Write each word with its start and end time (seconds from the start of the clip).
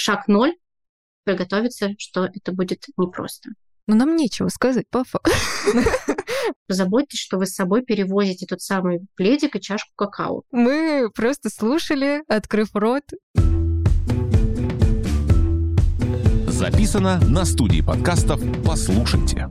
шаг 0.00 0.28
ноль, 0.28 0.54
приготовиться, 1.24 1.90
что 1.98 2.24
это 2.24 2.52
будет 2.52 2.86
непросто. 2.96 3.50
Но 3.86 3.96
нам 3.96 4.16
нечего 4.16 4.48
сказать 4.48 4.86
по 4.90 5.04
факту. 5.04 5.30
Позаботьтесь, 6.66 7.18
что 7.18 7.38
вы 7.38 7.46
с 7.46 7.54
собой 7.54 7.82
перевозите 7.82 8.46
тот 8.46 8.62
самый 8.62 9.00
пледик 9.14 9.56
и 9.56 9.60
чашку 9.60 9.90
какао. 9.96 10.42
Мы 10.52 11.10
просто 11.14 11.50
слушали, 11.50 12.22
открыв 12.28 12.68
рот. 12.74 13.02
Записано 16.46 17.20
на 17.26 17.44
студии 17.44 17.80
подкастов 17.80 18.40
«Послушайте». 18.64 19.48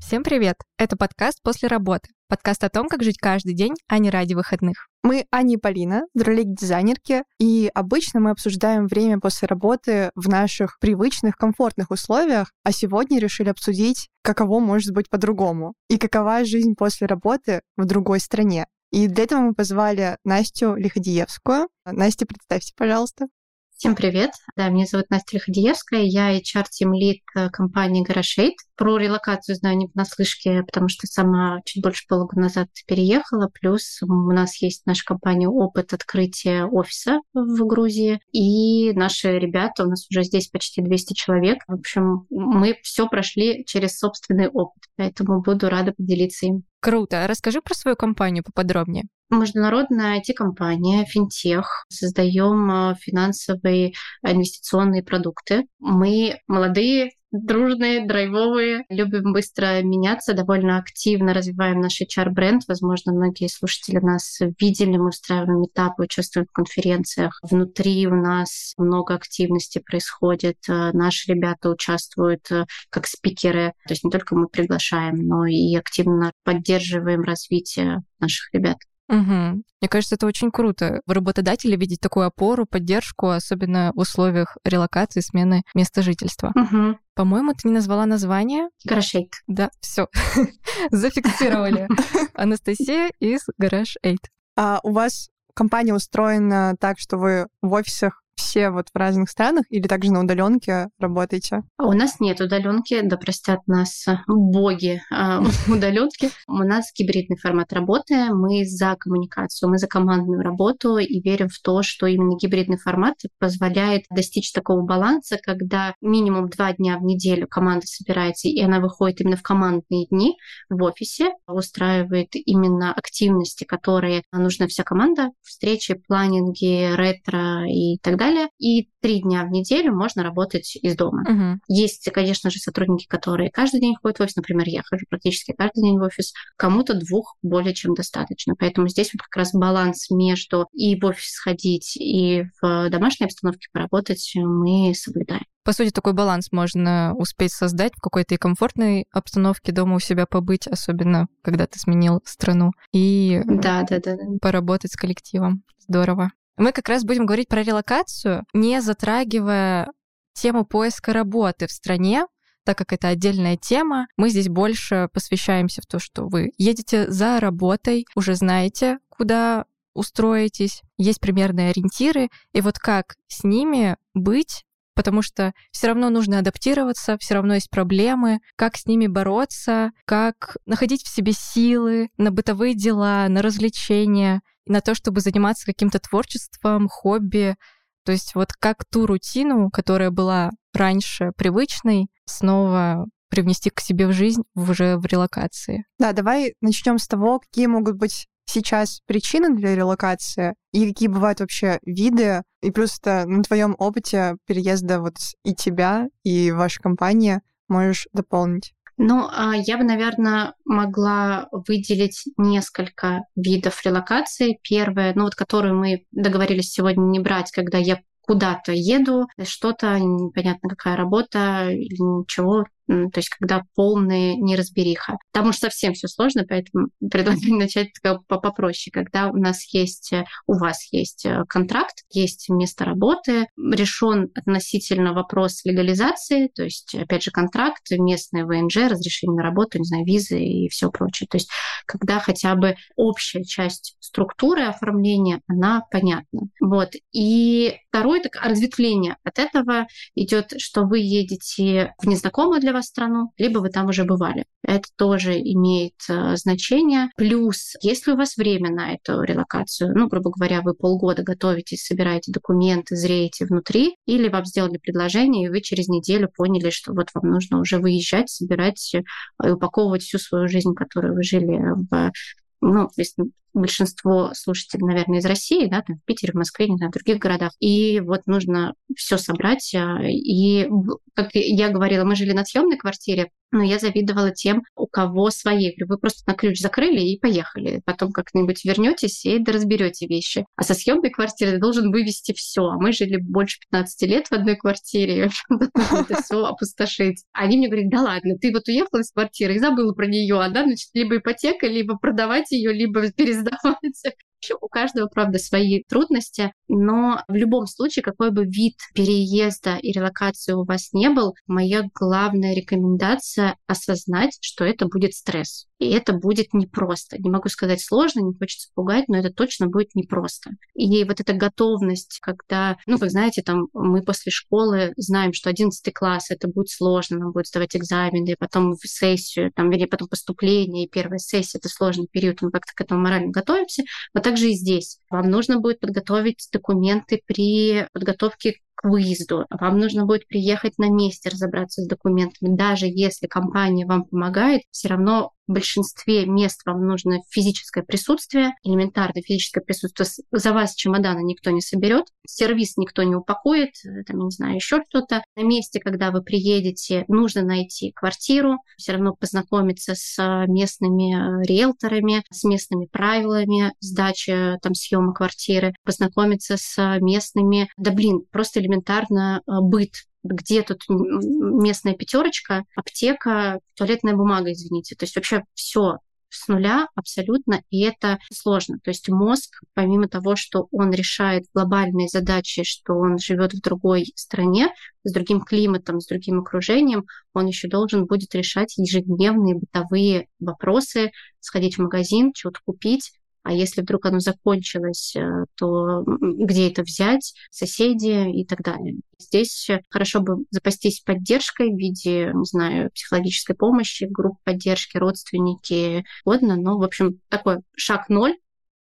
Всем 0.00 0.22
привет! 0.22 0.56
Это 0.78 0.96
подкаст 0.96 1.40
«После 1.42 1.68
работы». 1.68 2.08
Подкаст 2.30 2.62
о 2.62 2.68
том, 2.68 2.88
как 2.88 3.02
жить 3.02 3.16
каждый 3.16 3.54
день, 3.54 3.72
а 3.86 3.98
не 3.98 4.10
ради 4.10 4.34
выходных. 4.34 4.88
Мы 5.02 5.24
Аня 5.32 5.54
и 5.54 5.56
Полина, 5.56 6.02
дизайнерки, 6.14 7.22
и 7.40 7.70
обычно 7.72 8.20
мы 8.20 8.32
обсуждаем 8.32 8.86
время 8.86 9.18
после 9.18 9.48
работы 9.48 10.10
в 10.14 10.28
наших 10.28 10.78
привычных, 10.78 11.36
комфортных 11.36 11.90
условиях, 11.90 12.52
а 12.64 12.72
сегодня 12.72 13.18
решили 13.18 13.48
обсудить, 13.48 14.10
каково 14.22 14.60
может 14.60 14.92
быть 14.92 15.08
по-другому, 15.08 15.72
и 15.88 15.96
какова 15.96 16.44
жизнь 16.44 16.74
после 16.76 17.06
работы 17.06 17.62
в 17.78 17.86
другой 17.86 18.20
стране. 18.20 18.66
И 18.92 19.08
для 19.08 19.24
этого 19.24 19.40
мы 19.40 19.54
позвали 19.54 20.18
Настю 20.24 20.74
Лиходиевскую. 20.74 21.68
Настя, 21.86 22.26
представься, 22.26 22.74
пожалуйста. 22.76 23.28
Всем 23.78 23.94
привет. 23.94 24.32
Да, 24.56 24.68
меня 24.70 24.86
зовут 24.86 25.08
Настя 25.08 25.36
Лиходиевская. 25.36 26.00
Я 26.00 26.36
HR-тим 26.36 26.94
лид 26.94 27.22
э, 27.36 27.48
компании 27.48 28.02
Гарашейт. 28.02 28.56
Про 28.74 28.98
релокацию 28.98 29.54
знаю 29.54 29.76
не 29.76 29.86
понаслышке, 29.86 30.64
потому 30.64 30.88
что 30.88 31.06
сама 31.06 31.60
чуть 31.64 31.80
больше 31.80 32.04
полгода 32.08 32.40
назад 32.40 32.66
переехала. 32.88 33.48
Плюс 33.48 34.02
у 34.02 34.32
нас 34.32 34.60
есть 34.60 34.82
в 34.82 34.86
нашей 34.88 35.04
компании 35.04 35.46
опыт 35.46 35.92
открытия 35.92 36.64
офиса 36.64 37.20
в 37.32 37.66
Грузии. 37.66 38.18
И 38.32 38.92
наши 38.94 39.38
ребята, 39.38 39.84
у 39.84 39.90
нас 39.90 40.08
уже 40.10 40.24
здесь 40.24 40.48
почти 40.48 40.82
200 40.82 41.14
человек. 41.14 41.58
В 41.68 41.74
общем, 41.74 42.26
мы 42.30 42.80
все 42.82 43.06
прошли 43.06 43.64
через 43.64 43.96
собственный 43.96 44.48
опыт, 44.48 44.82
поэтому 44.96 45.40
буду 45.40 45.68
рада 45.68 45.92
поделиться 45.92 46.46
им. 46.46 46.64
Круто. 46.80 47.26
Расскажи 47.26 47.60
про 47.60 47.74
свою 47.74 47.96
компанию 47.96 48.44
поподробнее. 48.44 49.04
Международная 49.30 50.20
IT-компания, 50.20 51.04
финтех. 51.04 51.84
Создаем 51.88 52.70
э, 52.70 52.94
финансовые 53.00 53.92
инвестиционные 54.22 55.02
продукты. 55.02 55.66
Мы 55.78 56.38
молодые, 56.46 57.10
дружные, 57.30 58.06
драйвовые, 58.06 58.84
любим 58.88 59.32
быстро 59.32 59.82
меняться, 59.82 60.34
довольно 60.34 60.78
активно 60.78 61.34
развиваем 61.34 61.80
наш 61.80 62.00
HR-бренд. 62.00 62.62
Возможно, 62.68 63.12
многие 63.12 63.48
слушатели 63.48 63.98
нас 63.98 64.38
видели, 64.60 64.96
мы 64.96 65.08
устраиваем 65.08 65.64
этапы, 65.64 66.04
участвуем 66.04 66.46
в 66.46 66.52
конференциях. 66.52 67.38
Внутри 67.42 68.06
у 68.06 68.14
нас 68.14 68.74
много 68.78 69.14
активности 69.14 69.78
происходит. 69.78 70.56
Э, 70.68 70.92
наши 70.92 71.32
ребята 71.32 71.70
участвуют 71.70 72.50
э, 72.50 72.64
как 72.90 73.06
спикеры. 73.06 73.72
То 73.86 73.92
есть 73.92 74.04
не 74.04 74.10
только 74.10 74.34
мы 74.34 74.48
приглашаем, 74.48 75.16
но 75.16 75.46
и 75.46 75.74
активно 75.76 76.32
поддерживаем 76.44 77.22
развитие 77.22 78.02
наших 78.20 78.52
ребят. 78.52 78.78
Угу. 79.08 79.62
Мне 79.80 79.88
кажется, 79.88 80.16
это 80.16 80.26
очень 80.26 80.50
круто. 80.50 81.00
В 81.06 81.12
работодателе 81.12 81.76
видеть 81.76 82.00
такую 82.00 82.26
опору, 82.26 82.66
поддержку, 82.66 83.28
особенно 83.28 83.92
в 83.94 84.00
условиях 84.00 84.56
релокации, 84.64 85.20
смены 85.20 85.62
места 85.74 86.02
жительства. 86.02 86.52
Угу. 86.54 86.98
По-моему, 87.14 87.52
ты 87.52 87.68
не 87.68 87.74
назвала 87.74 88.06
название. 88.06 88.68
Гараж 88.84 89.12
Да, 89.46 89.70
все. 89.80 90.08
Зафиксировали. 90.90 91.88
Анастасия 92.34 93.10
из 93.18 93.46
Гараж 93.56 93.96
Эйт. 94.02 94.20
А 94.56 94.80
у 94.82 94.92
вас 94.92 95.28
компания 95.54 95.94
устроена 95.94 96.76
так, 96.78 96.98
что 96.98 97.16
вы 97.16 97.46
в 97.62 97.72
офисах 97.72 98.22
все 98.38 98.70
вот 98.70 98.88
в 98.94 98.96
разных 98.96 99.28
странах 99.28 99.64
или 99.68 99.86
также 99.86 100.12
на 100.12 100.20
удаленке 100.20 100.88
работаете? 100.98 101.62
А 101.76 101.86
у 101.86 101.92
нас 101.92 102.20
нет 102.20 102.40
удаленки, 102.40 103.00
да 103.02 103.16
простят 103.16 103.66
нас 103.66 104.06
боги 104.26 105.02
а, 105.10 105.42
удаленки. 105.68 106.30
У 106.46 106.54
нас 106.54 106.92
гибридный 106.96 107.36
формат 107.36 107.72
работы. 107.72 108.32
Мы 108.32 108.64
за 108.64 108.96
коммуникацию, 108.98 109.68
мы 109.68 109.78
за 109.78 109.88
командную 109.88 110.42
работу 110.42 110.98
и 110.98 111.20
верим 111.20 111.48
в 111.48 111.60
то, 111.60 111.82
что 111.82 112.06
именно 112.06 112.36
гибридный 112.36 112.78
формат 112.78 113.16
позволяет 113.38 114.04
достичь 114.10 114.52
такого 114.52 114.82
баланса, 114.82 115.38
когда 115.42 115.94
минимум 116.00 116.48
два 116.48 116.72
дня 116.72 116.98
в 116.98 117.02
неделю 117.02 117.48
команда 117.48 117.86
собирается, 117.86 118.48
и 118.48 118.60
она 118.60 118.78
выходит 118.80 119.20
именно 119.20 119.36
в 119.36 119.42
командные 119.42 120.06
дни 120.06 120.36
в 120.70 120.80
офисе, 120.82 121.32
устраивает 121.48 122.28
именно 122.32 122.92
активности, 122.92 123.64
которые 123.64 124.22
нужна 124.32 124.68
вся 124.68 124.84
команда, 124.84 125.30
встречи, 125.42 125.94
планинги, 126.06 126.94
ретро 126.94 127.66
и 127.68 127.98
так 127.98 128.16
далее 128.16 128.27
далее. 128.28 128.48
И 128.58 128.88
три 129.00 129.22
дня 129.22 129.44
в 129.44 129.50
неделю 129.50 129.94
можно 129.94 130.22
работать 130.22 130.76
из 130.76 130.96
дома. 130.96 131.22
Угу. 131.22 131.60
Есть, 131.68 132.10
конечно 132.12 132.50
же, 132.50 132.58
сотрудники, 132.58 133.06
которые 133.06 133.50
каждый 133.50 133.80
день 133.80 133.96
ходят 134.00 134.18
в 134.18 134.22
офис. 134.22 134.36
Например, 134.36 134.66
я 134.66 134.82
хожу 134.82 135.04
практически 135.08 135.52
каждый 135.52 135.82
день 135.82 135.98
в 135.98 136.02
офис. 136.02 136.32
Кому-то 136.56 136.94
двух 136.94 137.36
более 137.42 137.74
чем 137.74 137.94
достаточно. 137.94 138.54
Поэтому 138.58 138.88
здесь 138.88 139.10
вот 139.12 139.22
как 139.22 139.36
раз 139.36 139.52
баланс 139.52 140.10
между 140.10 140.66
и 140.72 140.98
в 140.98 141.04
офис 141.04 141.32
сходить, 141.32 141.96
и 141.96 142.44
в 142.60 142.90
домашней 142.90 143.26
обстановке 143.26 143.68
поработать 143.72 144.32
мы 144.36 144.92
соблюдаем. 144.94 145.44
По 145.64 145.72
сути, 145.74 145.90
такой 145.90 146.14
баланс 146.14 146.50
можно 146.50 147.14
успеть 147.14 147.52
создать 147.52 147.92
в 147.94 148.00
какой-то 148.00 148.34
и 148.34 148.38
комфортной 148.38 149.04
обстановке 149.12 149.70
дома 149.70 149.96
у 149.96 150.00
себя 150.00 150.24
побыть, 150.24 150.66
особенно 150.66 151.26
когда 151.42 151.66
ты 151.66 151.78
сменил 151.78 152.22
страну, 152.24 152.70
и 152.92 153.42
да, 153.44 153.82
да, 153.82 153.98
да, 153.98 154.16
да. 154.16 154.24
поработать 154.40 154.92
с 154.92 154.96
коллективом. 154.96 155.64
Здорово. 155.86 156.30
Мы 156.58 156.72
как 156.72 156.88
раз 156.88 157.04
будем 157.04 157.24
говорить 157.24 157.48
про 157.48 157.62
релокацию, 157.62 158.44
не 158.52 158.82
затрагивая 158.82 159.92
тему 160.34 160.66
поиска 160.66 161.12
работы 161.12 161.68
в 161.68 161.72
стране, 161.72 162.26
так 162.64 162.76
как 162.76 162.92
это 162.92 163.08
отдельная 163.08 163.56
тема, 163.56 164.08
мы 164.16 164.28
здесь 164.28 164.48
больше 164.48 165.08
посвящаемся 165.12 165.80
в 165.80 165.86
то, 165.86 166.00
что 166.00 166.26
вы 166.26 166.50
едете 166.58 167.10
за 167.10 167.38
работой, 167.38 168.06
уже 168.16 168.34
знаете, 168.34 168.98
куда 169.08 169.66
устроитесь, 169.94 170.82
есть 170.96 171.20
примерные 171.20 171.70
ориентиры, 171.70 172.28
и 172.52 172.60
вот 172.60 172.78
как 172.78 173.14
с 173.28 173.44
ними 173.44 173.96
быть, 174.14 174.64
потому 174.94 175.22
что 175.22 175.52
все 175.70 175.86
равно 175.86 176.10
нужно 176.10 176.40
адаптироваться, 176.40 177.16
все 177.18 177.34
равно 177.34 177.54
есть 177.54 177.70
проблемы, 177.70 178.40
как 178.56 178.76
с 178.76 178.84
ними 178.84 179.06
бороться, 179.06 179.92
как 180.06 180.56
находить 180.66 181.04
в 181.04 181.08
себе 181.08 181.32
силы 181.32 182.08
на 182.16 182.32
бытовые 182.32 182.74
дела, 182.74 183.28
на 183.28 183.42
развлечения, 183.42 184.42
на 184.68 184.80
то, 184.80 184.94
чтобы 184.94 185.20
заниматься 185.20 185.66
каким-то 185.66 185.98
творчеством, 185.98 186.88
хобби. 186.88 187.56
То 188.04 188.12
есть 188.12 188.34
вот 188.34 188.52
как 188.52 188.84
ту 188.90 189.06
рутину, 189.06 189.70
которая 189.70 190.10
была 190.10 190.50
раньше 190.72 191.32
привычной, 191.36 192.08
снова 192.24 193.06
привнести 193.28 193.70
к 193.70 193.80
себе 193.80 194.06
в 194.06 194.12
жизнь 194.12 194.42
уже 194.54 194.96
в 194.96 195.06
релокации. 195.06 195.84
Да, 195.98 196.12
давай 196.12 196.54
начнем 196.60 196.98
с 196.98 197.06
того, 197.06 197.40
какие 197.40 197.66
могут 197.66 197.96
быть 197.96 198.26
сейчас 198.46 199.00
причины 199.06 199.54
для 199.54 199.76
релокации 199.76 200.54
и 200.72 200.88
какие 200.88 201.08
бывают 201.08 201.40
вообще 201.40 201.78
виды. 201.84 202.42
И 202.62 202.70
плюс 202.70 202.98
это 202.98 203.26
на 203.26 203.42
твоем 203.42 203.76
опыте 203.78 204.36
переезда 204.46 205.00
вот 205.00 205.16
и 205.44 205.54
тебя, 205.54 206.08
и 206.22 206.50
ваша 206.50 206.80
компания 206.80 207.42
можешь 207.68 208.08
дополнить. 208.12 208.72
Ну, 209.00 209.28
а 209.30 209.54
я 209.54 209.78
бы, 209.78 209.84
наверное, 209.84 210.54
могла 210.64 211.48
выделить 211.52 212.24
несколько 212.36 213.22
видов 213.36 213.84
релокации. 213.86 214.58
Первое, 214.62 215.12
ну 215.14 215.22
вот 215.22 215.36
которую 215.36 215.76
мы 215.76 216.04
договорились 216.10 216.72
сегодня 216.72 217.02
не 217.02 217.20
брать, 217.20 217.52
когда 217.52 217.78
я 217.78 218.00
куда-то 218.22 218.72
еду, 218.72 219.28
что-то, 219.44 219.98
непонятно 220.00 220.68
какая 220.68 220.96
работа 220.96 221.70
или 221.70 221.96
ничего, 222.02 222.64
то 222.88 223.18
есть 223.18 223.28
когда 223.28 223.62
полная 223.74 224.34
неразбериха. 224.34 225.18
Там 225.32 225.48
уж 225.48 225.58
совсем 225.58 225.92
все 225.92 226.08
сложно, 226.08 226.44
поэтому 226.48 226.88
предлагаю 226.98 227.38
начать 227.58 227.88
попроще. 228.26 228.90
Когда 228.92 229.28
у 229.28 229.36
нас 229.36 229.72
есть, 229.72 230.12
у 230.46 230.54
вас 230.54 230.88
есть 230.92 231.26
э, 231.26 231.44
контракт, 231.48 231.98
есть 232.10 232.48
место 232.48 232.84
работы, 232.84 233.46
решен 233.56 234.30
относительно 234.34 235.12
вопрос 235.12 235.64
легализации, 235.64 236.48
то 236.54 236.64
есть, 236.64 236.94
опять 236.94 237.22
же, 237.22 237.30
контракт, 237.30 237.82
местный 237.90 238.44
ВНЖ, 238.44 238.88
разрешение 238.88 239.36
на 239.36 239.42
работу, 239.42 239.78
не 239.78 239.84
знаю, 239.84 240.04
визы 240.04 240.40
и 240.40 240.68
все 240.68 240.90
прочее. 240.90 241.28
То 241.30 241.36
есть, 241.36 241.50
когда 241.86 242.18
хотя 242.18 242.54
бы 242.54 242.76
общая 242.96 243.44
часть 243.44 243.96
структуры 244.00 244.62
оформления, 244.62 245.42
она 245.46 245.82
понятна. 245.90 246.42
Вот. 246.60 246.92
И 247.12 247.76
второе, 247.90 248.22
так 248.22 248.36
разветвление 248.42 249.16
от 249.24 249.38
этого 249.38 249.86
идет, 250.14 250.54
что 250.58 250.84
вы 250.84 251.00
едете 251.00 251.94
в 251.98 252.06
незнакомую 252.06 252.60
для 252.60 252.72
вас 252.72 252.77
страну, 252.82 253.32
либо 253.36 253.58
вы 253.58 253.70
там 253.70 253.86
уже 253.86 254.04
бывали. 254.04 254.44
Это 254.62 254.88
тоже 254.96 255.38
имеет 255.38 255.94
э, 256.08 256.36
значение. 256.36 257.08
Плюс, 257.16 257.74
если 257.80 258.12
у 258.12 258.16
вас 258.16 258.36
время 258.36 258.70
на 258.70 258.94
эту 258.94 259.22
релокацию, 259.22 259.92
ну, 259.96 260.08
грубо 260.08 260.30
говоря, 260.30 260.62
вы 260.62 260.74
полгода 260.74 261.22
готовитесь, 261.22 261.84
собираете 261.84 262.32
документы, 262.32 262.96
зреете 262.96 263.46
внутри, 263.46 263.96
или 264.06 264.28
вам 264.28 264.44
сделали 264.44 264.78
предложение, 264.78 265.46
и 265.46 265.48
вы 265.48 265.60
через 265.60 265.88
неделю 265.88 266.28
поняли, 266.34 266.70
что 266.70 266.92
вот 266.92 267.08
вам 267.14 267.30
нужно 267.30 267.60
уже 267.60 267.78
выезжать, 267.78 268.30
собирать 268.30 268.94
и 268.94 269.48
упаковывать 269.48 270.02
всю 270.02 270.18
свою 270.18 270.48
жизнь, 270.48 270.74
которую 270.74 271.14
вы 271.14 271.22
жили 271.22 271.58
в 271.90 272.12
ну, 272.60 272.90
если 272.96 273.30
большинство 273.54 274.30
слушателей, 274.34 274.86
наверное, 274.86 275.18
из 275.18 275.24
России, 275.24 275.66
да, 275.66 275.82
там 275.82 275.96
в 275.96 276.04
Питере, 276.04 276.32
в 276.32 276.36
Москве, 276.36 276.68
не 276.68 276.76
знаю, 276.76 276.90
в 276.90 276.94
других 276.94 277.18
городах. 277.18 277.52
И 277.60 278.00
вот 278.00 278.26
нужно 278.26 278.74
все 278.96 279.18
собрать. 279.18 279.74
А, 279.74 280.00
и, 280.02 280.68
как 281.14 281.30
я 281.34 281.68
говорила, 281.70 282.04
мы 282.04 282.16
жили 282.16 282.32
на 282.32 282.44
съемной 282.44 282.76
квартире, 282.76 283.30
но 283.50 283.62
я 283.62 283.78
завидовала 283.78 284.30
тем, 284.30 284.62
у 284.76 284.86
кого 284.86 285.30
свои. 285.30 285.72
Вы 285.78 285.98
просто 285.98 286.22
на 286.30 286.36
ключ 286.36 286.60
закрыли 286.60 287.00
и 287.00 287.18
поехали. 287.18 287.80
Потом 287.84 288.12
как-нибудь 288.12 288.64
вернетесь 288.64 289.24
и 289.24 289.42
разберете 289.42 290.06
вещи. 290.06 290.44
А 290.56 290.62
со 290.62 290.74
съемной 290.74 291.10
квартиры 291.10 291.58
должен 291.58 291.90
вывести 291.90 292.32
все. 292.34 292.66
А 292.66 292.78
мы 292.78 292.92
жили 292.92 293.16
больше 293.16 293.58
15 293.70 294.02
лет 294.08 294.26
в 294.28 294.32
одной 294.32 294.56
квартире. 294.56 295.30
Это 295.48 296.22
все 296.22 296.44
опустошить. 296.44 297.24
Они 297.32 297.56
мне 297.56 297.68
говорят, 297.68 297.90
да 297.90 298.02
ладно, 298.02 298.34
ты 298.38 298.52
вот 298.52 298.68
уехала 298.68 299.00
из 299.00 299.10
квартиры 299.12 299.54
и 299.54 299.58
забыла 299.58 299.92
про 299.94 300.06
нее, 300.06 300.40
а 300.40 300.48
да, 300.50 300.64
значит, 300.64 300.90
либо 300.92 301.16
ипотека, 301.16 301.66
либо 301.66 301.96
продавать 301.96 302.50
ее, 302.50 302.72
либо 302.72 303.06
пересдавать. 303.44 304.16
У 304.60 304.68
каждого, 304.68 305.08
правда, 305.08 305.38
свои 305.38 305.82
трудности, 305.82 306.52
но 306.68 307.24
в 307.28 307.34
любом 307.34 307.66
случае, 307.66 308.02
какой 308.04 308.30
бы 308.30 308.44
вид 308.44 308.76
переезда 308.94 309.76
и 309.76 309.92
релокации 309.92 310.52
у 310.52 310.64
вас 310.64 310.92
не 310.92 311.10
был, 311.10 311.34
моя 311.46 311.82
главная 311.92 312.54
рекомендация— 312.54 313.56
осознать, 313.66 314.38
что 314.40 314.64
это 314.64 314.86
будет 314.86 315.14
стресс. 315.14 315.67
И 315.78 315.90
это 315.90 316.12
будет 316.12 316.52
непросто. 316.52 317.16
Не 317.18 317.30
могу 317.30 317.48
сказать 317.48 317.80
сложно, 317.80 318.20
не 318.20 318.34
хочется 318.34 318.68
пугать, 318.74 319.08
но 319.08 319.18
это 319.18 319.32
точно 319.32 319.68
будет 319.68 319.94
непросто. 319.94 320.50
И 320.74 321.04
вот 321.04 321.20
эта 321.20 321.32
готовность, 321.32 322.18
когда, 322.20 322.78
ну, 322.86 322.98
как 322.98 323.10
знаете, 323.10 323.42
там 323.42 323.68
мы 323.72 324.02
после 324.02 324.32
школы 324.32 324.92
знаем, 324.96 325.32
что 325.32 325.50
11 325.50 325.92
класс 325.94 326.30
это 326.30 326.48
будет 326.48 326.68
сложно, 326.68 327.18
нам 327.18 327.32
будет 327.32 327.46
сдавать 327.46 327.76
экзамены, 327.76 328.34
потом 328.38 328.74
в 328.74 328.86
сессию, 328.86 329.52
там, 329.54 329.70
вернее, 329.70 329.86
потом 329.86 330.08
поступление, 330.08 330.86
и 330.86 330.88
первая 330.88 331.18
сессия— 331.18 331.58
это 331.58 331.68
сложный 331.68 332.08
период, 332.10 332.42
мы 332.42 332.50
как-то 332.50 332.72
к 332.74 332.80
этому 332.80 333.00
морально 333.00 333.30
готовимся. 333.30 333.84
Вот 334.14 334.24
также 334.24 334.50
и 334.50 334.54
здесь. 334.54 334.98
Вам 335.10 335.30
нужно 335.30 335.60
будет 335.60 335.80
подготовить 335.80 336.48
документы 336.52 337.22
при 337.24 337.86
подготовке 337.92 338.56
к 338.74 338.84
выезду. 338.84 339.44
Вам 339.50 339.78
нужно 339.78 340.06
будет 340.06 340.26
приехать 340.28 340.78
на 340.78 340.88
месте, 340.88 341.28
разобраться 341.28 341.82
с 341.82 341.88
документами. 341.88 342.56
Даже 342.56 342.86
если 342.86 343.26
компания 343.26 343.86
вам 343.86 344.04
помогает, 344.04 344.62
все 344.70 344.88
равно 344.88 345.32
в 345.48 345.52
большинстве 345.52 346.26
мест 346.26 346.60
вам 346.66 346.86
нужно 346.86 347.20
физическое 347.30 347.82
присутствие, 347.82 348.52
элементарное 348.62 349.22
физическое 349.22 349.62
присутствие. 349.62 350.06
За 350.30 350.52
вас 350.52 350.74
чемодана 350.74 351.20
никто 351.20 351.50
не 351.50 351.60
соберет, 351.60 352.06
сервис 352.26 352.76
никто 352.76 353.02
не 353.02 353.16
упакует, 353.16 353.70
там, 354.06 354.20
не 354.20 354.30
знаю, 354.30 354.56
еще 354.56 354.82
что-то. 354.88 355.22
На 355.36 355.42
месте, 355.42 355.80
когда 355.80 356.10
вы 356.10 356.22
приедете, 356.22 357.04
нужно 357.08 357.42
найти 357.42 357.92
квартиру, 357.92 358.58
все 358.76 358.92
равно 358.92 359.14
познакомиться 359.14 359.94
с 359.96 360.44
местными 360.46 361.14
э, 361.14 361.46
риэлторами, 361.46 362.22
с 362.30 362.44
местными 362.44 362.86
правилами 362.86 363.72
сдачи 363.80 364.58
там 364.62 364.74
съема 364.74 365.14
квартиры, 365.14 365.74
познакомиться 365.84 366.56
с 366.58 366.98
местными, 367.00 367.70
да 367.76 367.90
блин, 367.92 368.22
просто 368.30 368.60
элементарно 368.60 369.40
э, 369.46 369.52
быт 369.62 369.92
где 370.22 370.62
тут 370.62 370.84
местная 370.88 371.94
пятерочка, 371.94 372.64
аптека, 372.74 373.60
туалетная 373.74 374.14
бумага, 374.14 374.52
извините. 374.52 374.96
То 374.96 375.04
есть 375.04 375.16
вообще 375.16 375.44
все 375.54 375.98
с 376.30 376.48
нуля 376.48 376.88
абсолютно, 376.94 377.62
и 377.70 377.82
это 377.82 378.18
сложно. 378.32 378.78
То 378.82 378.90
есть 378.90 379.08
мозг, 379.08 379.60
помимо 379.74 380.08
того, 380.08 380.36
что 380.36 380.68
он 380.70 380.90
решает 380.92 381.46
глобальные 381.54 382.08
задачи, 382.08 382.64
что 382.64 382.94
он 382.94 383.18
живет 383.18 383.54
в 383.54 383.60
другой 383.60 384.12
стране, 384.14 384.68
с 385.04 385.12
другим 385.12 385.40
климатом, 385.40 386.00
с 386.00 386.06
другим 386.06 386.40
окружением, 386.40 387.06
он 387.32 387.46
еще 387.46 387.68
должен 387.68 388.06
будет 388.06 388.34
решать 388.34 388.76
ежедневные 388.76 389.54
бытовые 389.54 390.28
вопросы, 390.38 391.12
сходить 391.40 391.76
в 391.76 391.82
магазин, 391.82 392.32
что-то 392.34 392.60
купить, 392.64 393.12
а 393.42 393.52
если 393.52 393.82
вдруг 393.82 394.06
оно 394.06 394.20
закончилось, 394.20 395.14
э, 395.16 395.44
то 395.56 396.04
где 396.06 396.70
это 396.70 396.82
взять, 396.82 397.34
соседи 397.50 398.30
и 398.30 398.44
так 398.44 398.62
далее. 398.62 398.96
Здесь 399.18 399.68
хорошо 399.90 400.20
бы 400.20 400.44
запастись 400.50 401.00
поддержкой 401.00 401.72
в 401.72 401.78
виде, 401.78 402.30
не 402.34 402.44
знаю, 402.44 402.90
психологической 402.94 403.56
помощи, 403.56 404.04
групп 404.04 404.38
поддержки, 404.44 404.96
родственники, 404.96 406.04
угодно. 406.24 406.56
Но, 406.56 406.78
в 406.78 406.82
общем, 406.82 407.20
такой 407.28 407.58
шаг 407.76 408.08
ноль, 408.08 408.36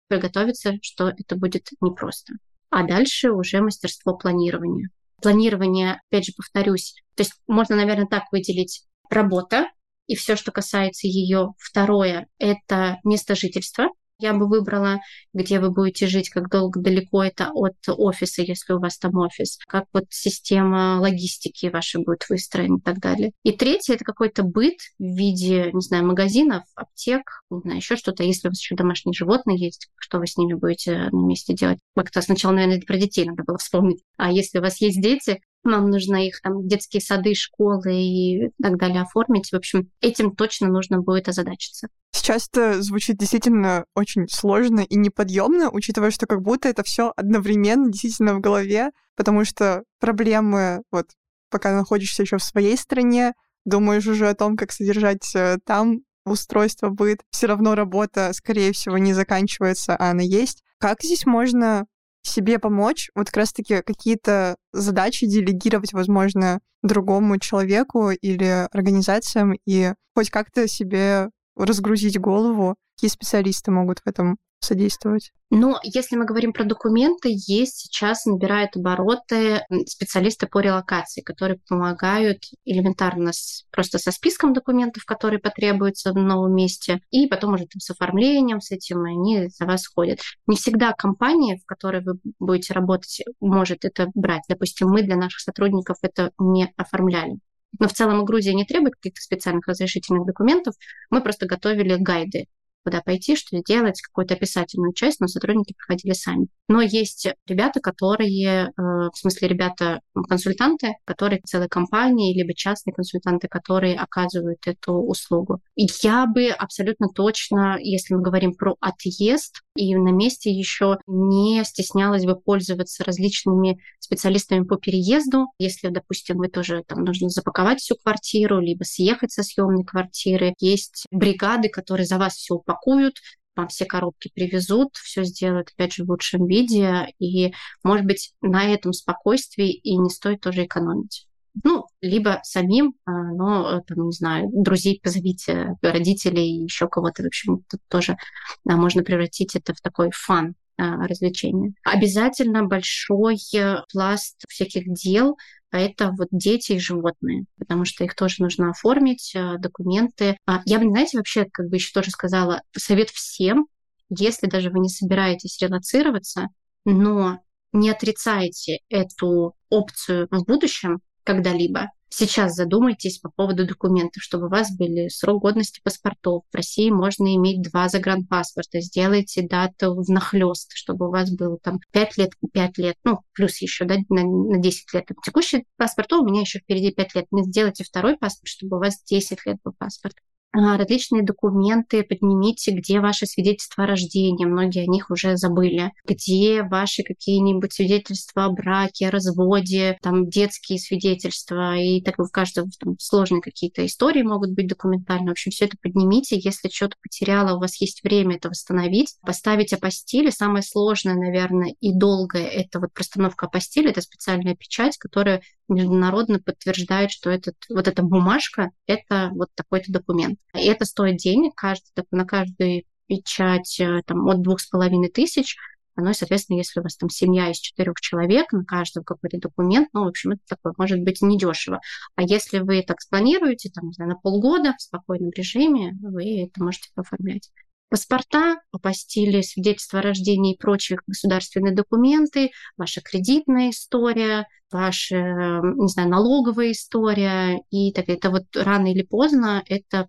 приготовиться, 0.08 0.74
что 0.82 1.08
это 1.08 1.36
будет 1.36 1.68
непросто. 1.80 2.34
А 2.70 2.86
дальше 2.86 3.30
уже 3.30 3.60
мастерство 3.60 4.16
планирования. 4.16 4.90
Планирование, 5.22 6.00
опять 6.08 6.26
же, 6.26 6.32
повторюсь, 6.36 6.94
то 7.14 7.22
есть 7.22 7.34
можно, 7.46 7.76
наверное, 7.76 8.06
так 8.06 8.24
выделить 8.32 8.84
работа, 9.10 9.68
и 10.06 10.16
все, 10.16 10.34
что 10.34 10.50
касается 10.50 11.06
ее. 11.06 11.52
Второе— 11.58 12.26
это 12.38 12.98
место 13.04 13.36
жительства 13.36 13.90
я 14.20 14.34
бы 14.34 14.46
выбрала, 14.48 15.00
где 15.32 15.60
вы 15.60 15.70
будете 15.70 16.06
жить, 16.06 16.30
как 16.30 16.50
долго 16.50 16.80
далеко 16.80 17.22
это 17.24 17.50
от 17.52 17.76
офиса, 17.88 18.42
если 18.42 18.72
у 18.72 18.78
вас 18.78 18.98
там 18.98 19.16
офис, 19.16 19.58
как 19.66 19.84
вот 19.92 20.04
система 20.10 20.98
логистики 21.00 21.66
вашей 21.66 22.02
будет 22.02 22.28
выстроена 22.28 22.78
и 22.78 22.80
так 22.80 22.98
далее. 22.98 23.32
И 23.42 23.52
третье— 23.52 23.94
это 23.94 24.04
какой-то 24.04 24.42
быт 24.42 24.78
в 24.98 25.02
виде, 25.02 25.70
не 25.72 25.80
знаю, 25.80 26.06
магазинов, 26.06 26.64
аптек, 26.74 27.42
не 27.50 27.60
знаю, 27.60 27.76
еще 27.78 27.96
что-то. 27.96 28.22
Если 28.22 28.48
у 28.48 28.50
вас 28.50 28.60
еще 28.60 28.74
домашние 28.74 29.14
животные 29.14 29.58
есть, 29.58 29.88
что 29.96 30.18
вы 30.18 30.26
с 30.26 30.36
ними 30.36 30.54
будете 30.54 31.08
на 31.10 31.26
месте 31.26 31.54
делать? 31.54 31.78
Как-то 31.94 32.22
сначала, 32.22 32.52
наверное, 32.52 32.80
про 32.80 32.96
детей 32.96 33.24
надо 33.24 33.44
было 33.44 33.58
вспомнить. 33.58 34.02
А 34.16 34.30
если 34.30 34.58
у 34.58 34.62
вас 34.62 34.80
есть 34.80 35.00
дети, 35.00 35.40
нам 35.62 35.90
нужно 35.90 36.26
их 36.26 36.40
там 36.40 36.66
детские 36.66 37.00
сады, 37.00 37.34
школы 37.34 37.92
и 37.92 38.50
так 38.62 38.78
далее 38.78 39.02
оформить. 39.02 39.50
В 39.50 39.56
общем, 39.56 39.90
этим 40.00 40.34
точно 40.34 40.68
нужно 40.68 41.00
будет 41.00 41.28
озадачиться. 41.28 41.88
Сейчас 42.30 42.48
это 42.52 42.80
звучит 42.80 43.16
действительно 43.16 43.86
очень 43.96 44.28
сложно 44.28 44.82
и 44.82 44.94
неподъемно, 44.94 45.68
учитывая, 45.68 46.12
что 46.12 46.28
как 46.28 46.42
будто 46.42 46.68
это 46.68 46.84
все 46.84 47.12
одновременно 47.16 47.90
действительно 47.90 48.34
в 48.34 48.40
голове, 48.40 48.90
потому 49.16 49.44
что 49.44 49.82
проблемы, 49.98 50.82
вот 50.92 51.06
пока 51.50 51.74
находишься 51.74 52.22
еще 52.22 52.38
в 52.38 52.44
своей 52.44 52.76
стране, 52.76 53.32
думаешь 53.64 54.06
уже 54.06 54.28
о 54.28 54.36
том, 54.36 54.56
как 54.56 54.70
содержать 54.70 55.28
э, 55.34 55.58
там 55.66 56.02
устройство 56.24 56.90
быт, 56.90 57.18
все 57.30 57.48
равно 57.48 57.74
работа, 57.74 58.30
скорее 58.32 58.70
всего, 58.70 58.96
не 58.96 59.12
заканчивается, 59.12 59.96
а 59.96 60.10
она 60.12 60.22
есть. 60.22 60.62
Как 60.78 61.02
здесь 61.02 61.26
можно 61.26 61.86
себе 62.22 62.60
помочь, 62.60 63.10
вот 63.16 63.26
как 63.26 63.38
раз-таки 63.38 63.82
какие-то 63.82 64.54
задачи 64.72 65.26
делегировать, 65.26 65.92
возможно, 65.92 66.60
другому 66.84 67.40
человеку 67.40 68.10
или 68.10 68.68
организациям 68.70 69.54
и 69.66 69.94
хоть 70.14 70.30
как-то 70.30 70.68
себе 70.68 71.30
разгрузить 71.56 72.18
голову, 72.18 72.76
какие 72.96 73.10
специалисты 73.10 73.70
могут 73.70 74.00
в 74.00 74.06
этом 74.06 74.36
содействовать? 74.60 75.32
Но 75.50 75.80
если 75.82 76.16
мы 76.16 76.26
говорим 76.26 76.52
про 76.52 76.64
документы, 76.64 77.30
есть 77.32 77.78
сейчас 77.78 78.24
набирают 78.24 78.76
обороты 78.76 79.62
специалисты 79.86 80.46
по 80.46 80.60
релокации, 80.60 81.22
которые 81.22 81.58
помогают 81.68 82.44
элементарно 82.64 83.32
с, 83.32 83.64
просто 83.72 83.98
со 83.98 84.12
списком 84.12 84.52
документов, 84.52 85.04
которые 85.04 85.40
потребуются 85.40 86.12
в 86.12 86.16
новом 86.16 86.54
месте, 86.54 87.00
и 87.10 87.26
потом 87.26 87.54
уже 87.54 87.64
там 87.66 87.80
с 87.80 87.90
оформлением, 87.90 88.60
с 88.60 88.70
этим 88.70 89.02
они 89.02 89.48
за 89.48 89.66
вас 89.66 89.86
ходят. 89.88 90.20
Не 90.46 90.56
всегда 90.56 90.92
компания, 90.92 91.56
в 91.56 91.66
которой 91.66 92.02
вы 92.02 92.20
будете 92.38 92.72
работать, 92.72 93.22
может 93.40 93.84
это 93.84 94.08
брать. 94.14 94.42
Допустим, 94.48 94.88
мы 94.88 95.02
для 95.02 95.16
наших 95.16 95.40
сотрудников 95.40 95.96
это 96.02 96.30
не 96.38 96.72
оформляли. 96.76 97.38
Но 97.78 97.88
в 97.88 97.92
целом 97.92 98.24
Грузия 98.24 98.54
не 98.54 98.64
требует 98.64 98.94
каких-то 98.94 99.20
специальных 99.20 99.66
разрешительных 99.66 100.26
документов. 100.26 100.74
Мы 101.10 101.22
просто 101.22 101.46
готовили 101.46 101.96
гайды 101.96 102.46
куда 102.84 103.00
пойти, 103.02 103.36
что 103.36 103.60
делать, 103.62 104.00
какую-то 104.00 104.34
описательную 104.34 104.92
часть, 104.92 105.20
но 105.20 105.26
сотрудники 105.26 105.74
проходили 105.74 106.12
сами. 106.12 106.48
Но 106.68 106.80
есть 106.80 107.28
ребята, 107.46 107.80
которые, 107.80 108.66
э, 108.66 108.70
в 108.76 109.12
смысле 109.14 109.48
ребята, 109.48 110.00
консультанты, 110.28 110.94
которые 111.04 111.40
целые 111.44 111.68
компании, 111.68 112.36
либо 112.36 112.54
частные 112.54 112.94
консультанты, 112.94 113.48
которые 113.48 113.96
оказывают 113.96 114.66
эту 114.66 114.94
услугу. 114.94 115.60
Я 115.76 116.26
бы 116.26 116.48
абсолютно 116.48 117.08
точно, 117.08 117.76
если 117.80 118.14
мы 118.14 118.22
говорим 118.22 118.54
про 118.54 118.76
отъезд, 118.80 119.60
и 119.76 119.94
на 119.94 120.10
месте 120.10 120.50
еще 120.50 120.98
не 121.06 121.64
стеснялась 121.64 122.24
бы 122.24 122.36
пользоваться 122.36 123.04
различными 123.04 123.80
специалистами 123.98 124.64
по 124.64 124.76
переезду. 124.76 125.46
Если, 125.58 125.88
допустим, 125.88 126.38
вы 126.38 126.48
тоже 126.48 126.82
там 126.86 127.04
нужно 127.04 127.28
запаковать 127.28 127.80
всю 127.80 127.96
квартиру, 127.96 128.60
либо 128.60 128.84
съехать 128.84 129.32
со 129.32 129.42
съемной 129.42 129.84
квартиры, 129.84 130.54
есть 130.58 131.06
бригады, 131.10 131.68
которые 131.68 132.06
за 132.06 132.18
вас 132.18 132.34
все 132.34 132.54
упакуют, 132.54 133.16
вам 133.56 133.68
все 133.68 133.84
коробки 133.84 134.30
привезут, 134.34 134.96
все 134.96 135.24
сделают, 135.24 135.70
опять 135.72 135.92
же, 135.92 136.04
в 136.04 136.10
лучшем 136.10 136.46
виде. 136.46 137.06
И, 137.18 137.52
может 137.82 138.06
быть, 138.06 138.32
на 138.40 138.64
этом 138.64 138.92
спокойствии 138.92 139.72
и 139.72 139.96
не 139.96 140.10
стоит 140.10 140.40
тоже 140.40 140.64
экономить. 140.64 141.29
Ну, 141.64 141.86
либо 142.00 142.40
самим, 142.42 142.94
а, 143.04 143.10
но, 143.10 143.80
там, 143.86 144.06
не 144.06 144.12
знаю, 144.12 144.48
друзей 144.52 145.00
позовите, 145.02 145.76
родителей, 145.82 146.62
еще 146.62 146.88
кого-то. 146.88 147.22
В 147.22 147.26
общем, 147.26 147.64
тут 147.68 147.80
тоже 147.88 148.16
да, 148.64 148.76
можно 148.76 149.02
превратить 149.02 149.56
это 149.56 149.74
в 149.74 149.80
такой 149.80 150.10
фан 150.12 150.54
а, 150.78 151.06
развлечения. 151.06 151.72
Обязательно 151.84 152.64
большой 152.64 153.38
э, 153.54 153.76
пласт 153.92 154.44
всяких 154.48 154.92
дел 154.92 155.36
это 155.72 156.10
вот 156.18 156.28
дети 156.32 156.72
и 156.72 156.78
животные, 156.80 157.44
потому 157.56 157.84
что 157.84 158.02
их 158.02 158.16
тоже 158.16 158.36
нужно 158.42 158.70
оформить, 158.70 159.32
э, 159.36 159.56
документы. 159.58 160.36
А, 160.46 160.62
я 160.64 160.78
бы, 160.78 160.88
знаете, 160.88 161.18
вообще 161.18 161.44
как 161.44 161.68
бы 161.68 161.76
еще 161.76 161.92
тоже 161.92 162.10
сказала, 162.10 162.62
совет 162.76 163.10
всем 163.10 163.66
если 164.10 164.48
даже 164.48 164.70
вы 164.70 164.80
не 164.80 164.88
собираетесь 164.88 165.60
релацироваться, 165.60 166.48
но 166.84 167.38
не 167.72 167.90
отрицаете 167.90 168.80
эту 168.88 169.54
опцию 169.70 170.26
в 170.30 170.44
будущем 170.44 171.00
когда-либо, 171.30 171.90
Сейчас 172.12 172.56
задумайтесь 172.56 173.18
по 173.18 173.30
поводу 173.30 173.64
документов, 173.64 174.24
чтобы 174.24 174.46
у 174.46 174.50
вас 174.50 174.76
были 174.76 175.06
срок 175.06 175.42
годности 175.42 175.80
паспортов. 175.84 176.42
В 176.52 176.56
России 176.56 176.90
можно 176.90 177.32
иметь 177.36 177.62
два 177.62 177.88
загранпаспорта. 177.88 178.80
Сделайте 178.80 179.42
дату 179.42 179.94
в 179.94 180.10
нахлест, 180.10 180.72
чтобы 180.74 181.06
у 181.06 181.12
вас 181.12 181.30
было 181.30 181.56
там 181.58 181.78
5 181.92 182.18
лет 182.18 182.30
и 182.42 182.48
5 182.48 182.78
лет, 182.78 182.96
ну, 183.04 183.20
плюс 183.32 183.58
еще 183.58 183.84
да, 183.84 183.94
на, 184.08 184.24
на 184.24 184.58
10 184.58 184.92
лет. 184.92 185.06
Текущий 185.24 185.64
паспорт, 185.76 186.12
у 186.14 186.26
меня 186.26 186.40
еще 186.40 186.58
впереди 186.58 186.90
5 186.90 187.14
лет. 187.14 187.26
Сделайте 187.30 187.84
второй 187.84 188.18
паспорт, 188.18 188.48
чтобы 188.48 188.78
у 188.78 188.80
вас 188.80 189.00
10 189.04 189.46
лет 189.46 189.58
был 189.62 189.72
паспорт. 189.78 190.16
А, 190.52 190.76
различные 190.76 191.22
документы, 191.22 192.02
поднимите, 192.02 192.72
где 192.72 192.98
ваши 192.98 193.24
свидетельства 193.24 193.84
о 193.84 193.86
рождении, 193.86 194.44
многие 194.44 194.82
о 194.82 194.90
них 194.90 195.08
уже 195.10 195.36
забыли, 195.36 195.92
где 196.04 196.64
ваши 196.64 197.04
какие-нибудь 197.04 197.72
свидетельства 197.72 198.46
о 198.46 198.50
браке, 198.50 199.06
о 199.06 199.10
разводе, 199.12 199.96
там 200.02 200.28
детские 200.28 200.80
свидетельства, 200.80 201.76
и 201.76 202.02
так 202.02 202.18
в 202.18 202.28
каждом 202.30 202.68
там, 202.80 202.96
сложные 202.98 203.42
какие-то 203.42 203.86
истории 203.86 204.22
могут 204.22 204.50
быть 204.50 204.66
документально. 204.66 205.28
В 205.28 205.32
общем, 205.32 205.52
все 205.52 205.66
это 205.66 205.76
поднимите, 205.80 206.36
если 206.36 206.68
что-то 206.68 206.96
потеряло, 207.00 207.56
у 207.56 207.60
вас 207.60 207.80
есть 207.80 208.02
время 208.02 208.34
это 208.34 208.48
восстановить, 208.48 209.14
поставить 209.20 209.72
апостили. 209.72 210.30
Самое 210.30 210.64
сложное, 210.64 211.14
наверное, 211.14 211.74
и 211.80 211.92
долгое— 211.92 212.46
это 212.48 212.80
вот 212.80 212.92
простановка 212.92 213.46
апостили, 213.46 213.90
это 213.90 214.00
специальная 214.00 214.56
печать, 214.56 214.98
которая 214.98 215.42
международно 215.70 216.40
подтверждает, 216.40 217.10
что 217.10 217.30
этот, 217.30 217.56
вот 217.68 217.88
эта 217.88 218.02
бумажка— 218.02 218.70
это 218.86 219.30
вот 219.32 219.48
такой-то 219.54 219.92
документ. 219.92 220.38
И 220.54 220.66
это 220.66 220.84
стоит 220.84 221.16
денег, 221.16 221.54
каждый, 221.54 221.90
на 222.10 222.24
каждую 222.24 222.84
печать 223.06 223.80
э, 223.80 224.02
там, 224.06 224.28
от 224.28 224.42
двух 224.42 224.60
с 224.60 224.66
половиной 224.66 225.10
тысяч. 225.10 225.56
Ну 225.96 226.10
и, 226.10 226.14
соответственно, 226.14 226.58
если 226.58 226.80
у 226.80 226.82
вас 226.82 226.96
там 226.96 227.10
семья 227.10 227.50
из 227.50 227.58
четырех 227.58 228.00
человек, 228.00 228.52
на 228.52 228.64
каждого 228.64 229.04
какой-то 229.04 229.38
документ, 229.38 229.88
ну, 229.92 230.04
в 230.04 230.08
общем, 230.08 230.32
это 230.32 230.42
такое, 230.48 230.72
может 230.78 231.00
быть, 231.00 231.20
недешево. 231.20 231.80
А 232.14 232.22
если 232.22 232.60
вы 232.60 232.82
так 232.82 233.00
спланируете, 233.00 233.70
там, 233.70 233.88
не 233.88 233.92
знаю, 233.92 234.10
на 234.10 234.16
полгода 234.16 234.74
в 234.78 234.82
спокойном 234.82 235.30
режиме, 235.30 235.96
вы 236.00 236.44
это 236.44 236.62
можете 236.62 236.88
оформлять 236.94 237.50
паспорта, 237.90 238.60
апостили, 238.72 239.42
свидетельства 239.42 239.98
о 239.98 240.02
рождении 240.02 240.54
и 240.54 240.58
прочие 240.58 240.98
государственные 241.06 241.74
документы, 241.74 242.50
ваша 242.76 243.02
кредитная 243.02 243.70
история, 243.70 244.46
ваша, 244.70 245.16
не 245.16 245.88
знаю, 245.88 246.08
налоговая 246.08 246.70
история. 246.70 247.60
И 247.70 247.92
так 247.92 248.08
это 248.08 248.30
вот 248.30 248.44
рано 248.54 248.92
или 248.92 249.02
поздно 249.02 249.62
это 249.66 250.08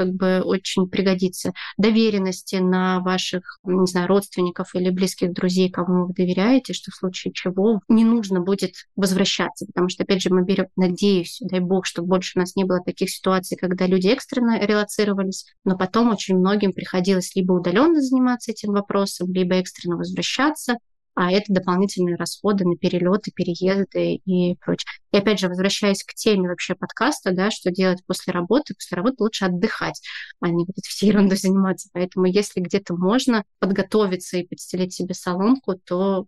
как 0.00 0.14
бы 0.14 0.40
очень 0.40 0.88
пригодится. 0.88 1.52
Доверенности 1.76 2.56
на 2.56 3.00
ваших, 3.00 3.58
не 3.64 3.86
знаю, 3.86 4.08
родственников 4.08 4.74
или 4.74 4.88
близких 4.88 5.34
друзей, 5.34 5.70
кому 5.70 6.06
вы 6.06 6.14
доверяете, 6.14 6.72
что 6.72 6.90
в 6.90 6.94
случае 6.94 7.34
чего 7.34 7.82
не 7.86 8.02
нужно 8.02 8.40
будет 8.40 8.72
возвращаться. 8.96 9.66
Потому 9.66 9.90
что, 9.90 10.04
опять 10.04 10.22
же, 10.22 10.30
мы 10.30 10.42
берем, 10.42 10.68
надеюсь, 10.74 11.36
дай 11.42 11.60
бог, 11.60 11.84
чтобы 11.84 12.08
больше 12.08 12.38
у 12.38 12.40
нас 12.40 12.56
не 12.56 12.64
было 12.64 12.80
таких 12.82 13.10
ситуаций, 13.10 13.58
когда 13.58 13.86
люди 13.86 14.08
экстренно 14.08 14.58
релацировались, 14.58 15.44
но 15.66 15.76
потом 15.76 16.08
очень 16.08 16.38
многим 16.38 16.72
приходилось 16.72 17.36
либо 17.36 17.52
удаленно 17.52 18.00
заниматься 18.00 18.52
этим 18.52 18.72
вопросом, 18.72 19.30
либо 19.30 19.56
экстренно 19.56 19.96
возвращаться, 19.96 20.78
а 21.14 21.30
это 21.30 21.52
дополнительные 21.52 22.16
расходы 22.16 22.64
на 22.64 22.76
перелеты, 22.76 23.30
переезды 23.32 24.14
и 24.24 24.56
прочее. 24.56 24.86
И 25.12 25.16
опять 25.16 25.40
же, 25.40 25.48
возвращаясь 25.48 26.04
к 26.04 26.14
теме 26.14 26.48
вообще 26.48 26.74
подкаста, 26.74 27.32
да, 27.32 27.50
что 27.50 27.70
делать 27.70 28.04
после 28.06 28.32
работы, 28.32 28.74
после 28.74 28.96
работы 28.96 29.22
лучше 29.22 29.44
отдыхать, 29.44 30.00
а 30.40 30.48
не 30.48 30.64
вот 30.64 30.84
всей 30.84 31.08
ерундой 31.08 31.36
заниматься. 31.38 31.88
Поэтому 31.92 32.26
если 32.26 32.60
где-то 32.60 32.94
можно 32.94 33.44
подготовиться 33.58 34.38
и 34.38 34.46
подстелить 34.46 34.94
себе 34.94 35.14
соломку, 35.14 35.74
то 35.74 36.26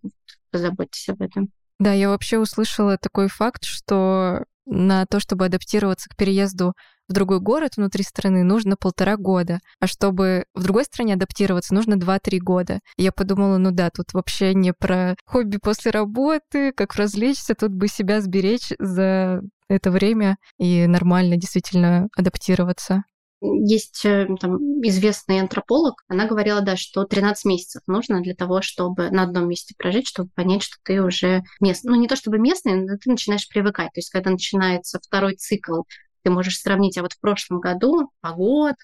позаботьтесь 0.51 1.09
об 1.09 1.23
этом. 1.23 1.49
Да, 1.79 1.93
я 1.93 2.11
вообще 2.11 2.39
услышала 2.39 2.99
такой 2.99 3.29
факт, 3.29 3.65
что 3.65 4.45
на 4.67 5.07
то, 5.07 5.19
чтобы 5.19 5.47
адаптироваться 5.47 6.09
к 6.09 6.17
переезду 6.17 6.75
в 7.09 7.13
другой 7.13 7.41
город 7.41 7.77
внутри 7.77 8.05
страны, 8.05 8.45
нужно 8.45 8.77
полтора 8.77 9.17
года. 9.17 9.61
А 9.81 9.87
чтобы 9.87 10.45
в 10.55 10.63
другой 10.63 10.85
стране 10.85 11.15
адаптироваться, 11.15 11.75
нужно 11.75 11.95
2-3 11.95 12.39
года. 12.39 12.81
И 12.97 13.03
я 13.03 13.13
подумала, 13.13 13.59
ну 13.59 13.71
да, 13.71 13.91
тут 13.91 14.13
вообще 14.13 14.55
не 14.55 14.73
про 14.73 15.17
хобби 15.27 15.59
после 15.63 15.91
работы, 15.91 16.73
как 16.73 16.95
развлечься, 16.97 17.55
тут 17.55 17.73
бы 17.73 17.89
себя 17.89 18.21
сберечь 18.21 18.73
за 18.79 19.43
это 19.69 19.91
время 19.91 20.37
и 20.59 20.87
нормально 20.87 21.37
действительно 21.37 22.09
адаптироваться. 22.17 23.05
Есть 23.45 24.05
э, 24.05 24.29
там, 24.39 24.59
известный 24.87 25.41
антрополог, 25.41 26.05
она 26.07 26.27
говорила, 26.29 26.61
да, 26.61 26.77
что 26.77 27.05
13 27.05 27.45
месяцев 27.45 27.83
нужно 27.89 28.21
для 28.21 28.37
того, 28.37 28.63
чтобы 28.63 29.11
на 29.11 29.25
одном 29.25 29.49
месте 29.49 29.75
прожить, 29.77 30.07
чтобы 30.07 30.31
понять, 30.37 30.63
что 30.63 30.77
ты 30.85 31.03
уже 31.03 31.43
местный. 31.61 31.91
Ну, 31.91 32.01
не 32.01 32.07
то 32.07 32.15
чтобы 32.15 32.39
местный, 32.39 32.75
но 32.75 32.97
ты 32.99 33.11
начинаешь 33.11 33.49
привыкать. 33.49 33.89
То 33.95 33.99
есть, 33.99 34.11
когда 34.11 34.31
начинается 34.31 35.01
второй 35.03 35.35
цикл, 35.35 35.83
ты 36.23 36.31
можешь 36.31 36.59
сравнить, 36.59 36.99
а 36.99 37.03
вот 37.03 37.13
в 37.13 37.21
прошлом 37.21 37.61
году 37.61 38.11
погода, 38.21 38.77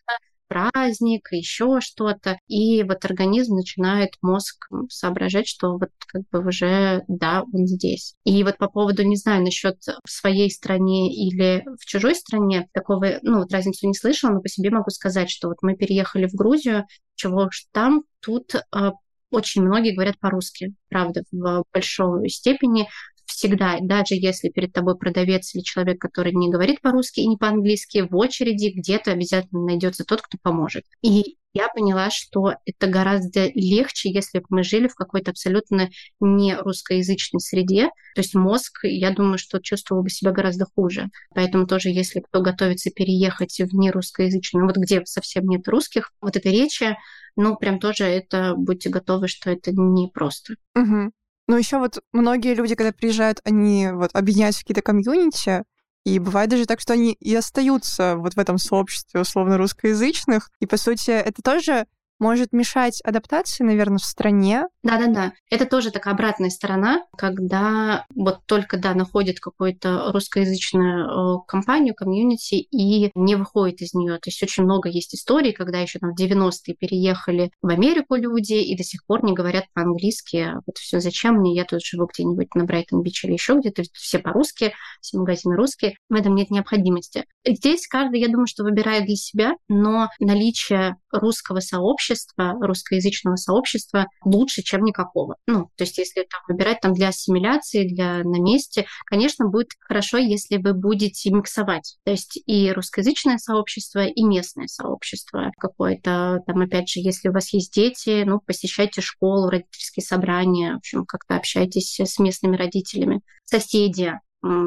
праздник, 0.48 1.28
еще 1.30 1.80
что-то. 1.80 2.38
И 2.48 2.82
вот 2.82 3.04
организм 3.04 3.54
начинает 3.54 4.14
мозг 4.22 4.66
соображать, 4.88 5.46
что 5.46 5.78
вот 5.78 5.90
как 6.06 6.22
бы 6.32 6.46
уже, 6.46 7.04
да, 7.06 7.44
он 7.52 7.66
здесь. 7.66 8.14
И 8.24 8.42
вот 8.42 8.56
по 8.58 8.68
поводу, 8.68 9.04
не 9.04 9.16
знаю, 9.16 9.42
насчет 9.42 9.76
в 10.04 10.10
своей 10.10 10.50
стране 10.50 11.14
или 11.14 11.64
в 11.78 11.84
чужой 11.84 12.14
стране, 12.14 12.68
такого, 12.72 13.18
ну, 13.22 13.40
вот 13.40 13.52
разницу 13.52 13.86
не 13.86 13.94
слышала, 13.94 14.32
но 14.32 14.40
по 14.40 14.48
себе 14.48 14.70
могу 14.70 14.90
сказать, 14.90 15.30
что 15.30 15.48
вот 15.48 15.58
мы 15.62 15.76
переехали 15.76 16.26
в 16.26 16.34
Грузию, 16.34 16.86
чего 17.14 17.50
там, 17.72 18.04
тут 18.20 18.54
а, 18.72 18.92
очень 19.30 19.62
многие 19.62 19.94
говорят 19.94 20.18
по-русски, 20.18 20.74
правда, 20.88 21.22
в 21.30 21.64
большой 21.72 22.28
степени 22.30 22.88
всегда, 23.28 23.78
даже 23.80 24.14
если 24.14 24.48
перед 24.48 24.72
тобой 24.72 24.96
продавец 24.96 25.54
или 25.54 25.62
человек, 25.62 26.00
который 26.00 26.32
не 26.32 26.50
говорит 26.50 26.80
по-русски 26.80 27.20
и 27.20 27.26
не 27.28 27.36
по-английски, 27.36 28.06
в 28.08 28.16
очереди 28.16 28.72
где-то 28.74 29.12
обязательно 29.12 29.64
найдется 29.64 30.04
тот, 30.04 30.22
кто 30.22 30.38
поможет. 30.42 30.84
И 31.02 31.36
я 31.54 31.68
поняла, 31.68 32.10
что 32.10 32.54
это 32.66 32.86
гораздо 32.86 33.50
легче, 33.54 34.10
если 34.10 34.38
бы 34.40 34.46
мы 34.50 34.62
жили 34.62 34.86
в 34.88 34.94
какой-то 34.94 35.30
абсолютно 35.30 35.88
не 36.20 36.56
русскоязычной 36.56 37.40
среде. 37.40 37.86
То 38.14 38.20
есть 38.20 38.34
мозг, 38.34 38.80
я 38.84 39.10
думаю, 39.10 39.38
что 39.38 39.60
чувствовал 39.60 40.02
бы 40.02 40.10
себя 40.10 40.32
гораздо 40.32 40.66
хуже. 40.74 41.08
Поэтому 41.34 41.66
тоже, 41.66 41.88
если 41.88 42.20
кто 42.20 42.42
готовится 42.42 42.90
переехать 42.90 43.58
в 43.58 43.74
нерусскоязычную, 43.74 44.66
вот 44.66 44.76
где 44.76 45.04
совсем 45.04 45.46
нет 45.46 45.66
русских, 45.68 46.12
вот 46.20 46.36
этой 46.36 46.52
речи, 46.52 46.96
ну, 47.36 47.56
прям 47.56 47.78
тоже 47.78 48.04
это 48.04 48.54
будьте 48.56 48.90
готовы, 48.90 49.28
что 49.28 49.50
это 49.50 49.72
непросто. 49.72 50.54
Угу. 50.74 51.12
Но 51.48 51.56
еще 51.56 51.78
вот 51.78 51.98
многие 52.12 52.54
люди, 52.54 52.74
когда 52.74 52.92
приезжают, 52.92 53.40
они 53.44 53.88
вот 53.90 54.10
объединяются 54.12 54.60
в 54.60 54.64
какие-то 54.64 54.82
комьюнити, 54.82 55.64
и 56.04 56.18
бывает 56.18 56.48
даже 56.50 56.66
так, 56.66 56.80
что 56.80 56.92
они 56.92 57.12
и 57.12 57.34
остаются 57.34 58.16
вот 58.16 58.34
в 58.34 58.38
этом 58.38 58.58
сообществе 58.58 59.20
условно 59.20 59.58
русскоязычных. 59.58 60.50
И, 60.60 60.66
по 60.66 60.76
сути, 60.76 61.10
это 61.10 61.42
тоже 61.42 61.86
может 62.18 62.52
мешать 62.52 63.00
адаптации, 63.02 63.64
наверное, 63.64 63.98
в 63.98 64.04
стране. 64.04 64.66
Да-да-да. 64.88 65.34
Это 65.50 65.66
тоже 65.66 65.90
такая 65.90 66.14
обратная 66.14 66.48
сторона, 66.48 67.04
когда 67.18 68.06
вот 68.14 68.38
только, 68.46 68.78
да, 68.78 68.94
находит 68.94 69.38
какую-то 69.38 70.12
русскоязычную 70.12 71.04
э, 71.04 71.38
компанию, 71.46 71.94
комьюнити 71.94 72.54
и 72.54 73.10
не 73.14 73.34
выходит 73.36 73.82
из 73.82 73.92
нее. 73.92 74.14
То 74.14 74.30
есть 74.30 74.42
очень 74.42 74.62
много 74.62 74.88
есть 74.88 75.14
историй, 75.14 75.52
когда 75.52 75.78
еще 75.80 75.98
там 75.98 76.14
в 76.14 76.18
90-е 76.18 76.74
переехали 76.74 77.50
в 77.60 77.68
Америку 77.68 78.14
люди 78.14 78.54
и 78.54 78.74
до 78.78 78.82
сих 78.82 79.04
пор 79.04 79.22
не 79.24 79.34
говорят 79.34 79.66
по-английски. 79.74 80.54
Вот 80.66 80.78
все 80.78 81.00
зачем 81.00 81.34
мне? 81.34 81.54
Я 81.54 81.66
тут 81.66 81.82
живу 81.82 82.08
где-нибудь 82.10 82.54
на 82.54 82.64
Брайтон-Бич 82.64 83.26
или 83.26 83.32
еще 83.34 83.58
где-то. 83.58 83.82
Все 83.92 84.18
по-русски, 84.18 84.72
все 85.02 85.18
магазины 85.18 85.54
русские. 85.54 85.96
В 86.08 86.14
этом 86.14 86.34
нет 86.34 86.48
необходимости. 86.50 87.26
Здесь 87.46 87.86
каждый, 87.86 88.20
я 88.20 88.28
думаю, 88.28 88.46
что 88.46 88.64
выбирает 88.64 89.04
для 89.04 89.16
себя, 89.16 89.52
но 89.68 90.08
наличие 90.18 90.96
русского 91.12 91.60
сообщества, 91.60 92.56
русскоязычного 92.58 93.36
сообщества 93.36 94.06
лучше, 94.24 94.62
чем 94.62 94.77
никакого. 94.80 95.36
Ну, 95.46 95.70
то 95.76 95.84
есть 95.84 95.98
если 95.98 96.22
там 96.22 96.40
выбирать 96.48 96.80
там 96.80 96.92
для 96.92 97.08
ассимиляции, 97.08 97.88
для 97.88 98.24
на 98.24 98.40
месте, 98.40 98.86
конечно, 99.06 99.48
будет 99.48 99.68
хорошо, 99.80 100.18
если 100.18 100.56
вы 100.56 100.74
будете 100.74 101.30
миксовать. 101.30 101.98
То 102.04 102.10
есть 102.10 102.38
и 102.46 102.72
русскоязычное 102.72 103.38
сообщество, 103.38 104.04
и 104.06 104.22
местное 104.22 104.66
сообщество 104.66 105.50
какое-то. 105.58 106.40
Там, 106.46 106.60
опять 106.60 106.88
же, 106.88 107.00
если 107.00 107.28
у 107.28 107.32
вас 107.32 107.52
есть 107.52 107.72
дети, 107.72 108.24
ну, 108.24 108.40
посещайте 108.40 109.00
школу, 109.00 109.50
родительские 109.50 110.04
собрания, 110.04 110.74
в 110.74 110.78
общем, 110.78 111.04
как-то 111.06 111.36
общайтесь 111.36 111.98
с 111.98 112.18
местными 112.18 112.56
родителями. 112.56 113.20
Соседи, 113.44 114.12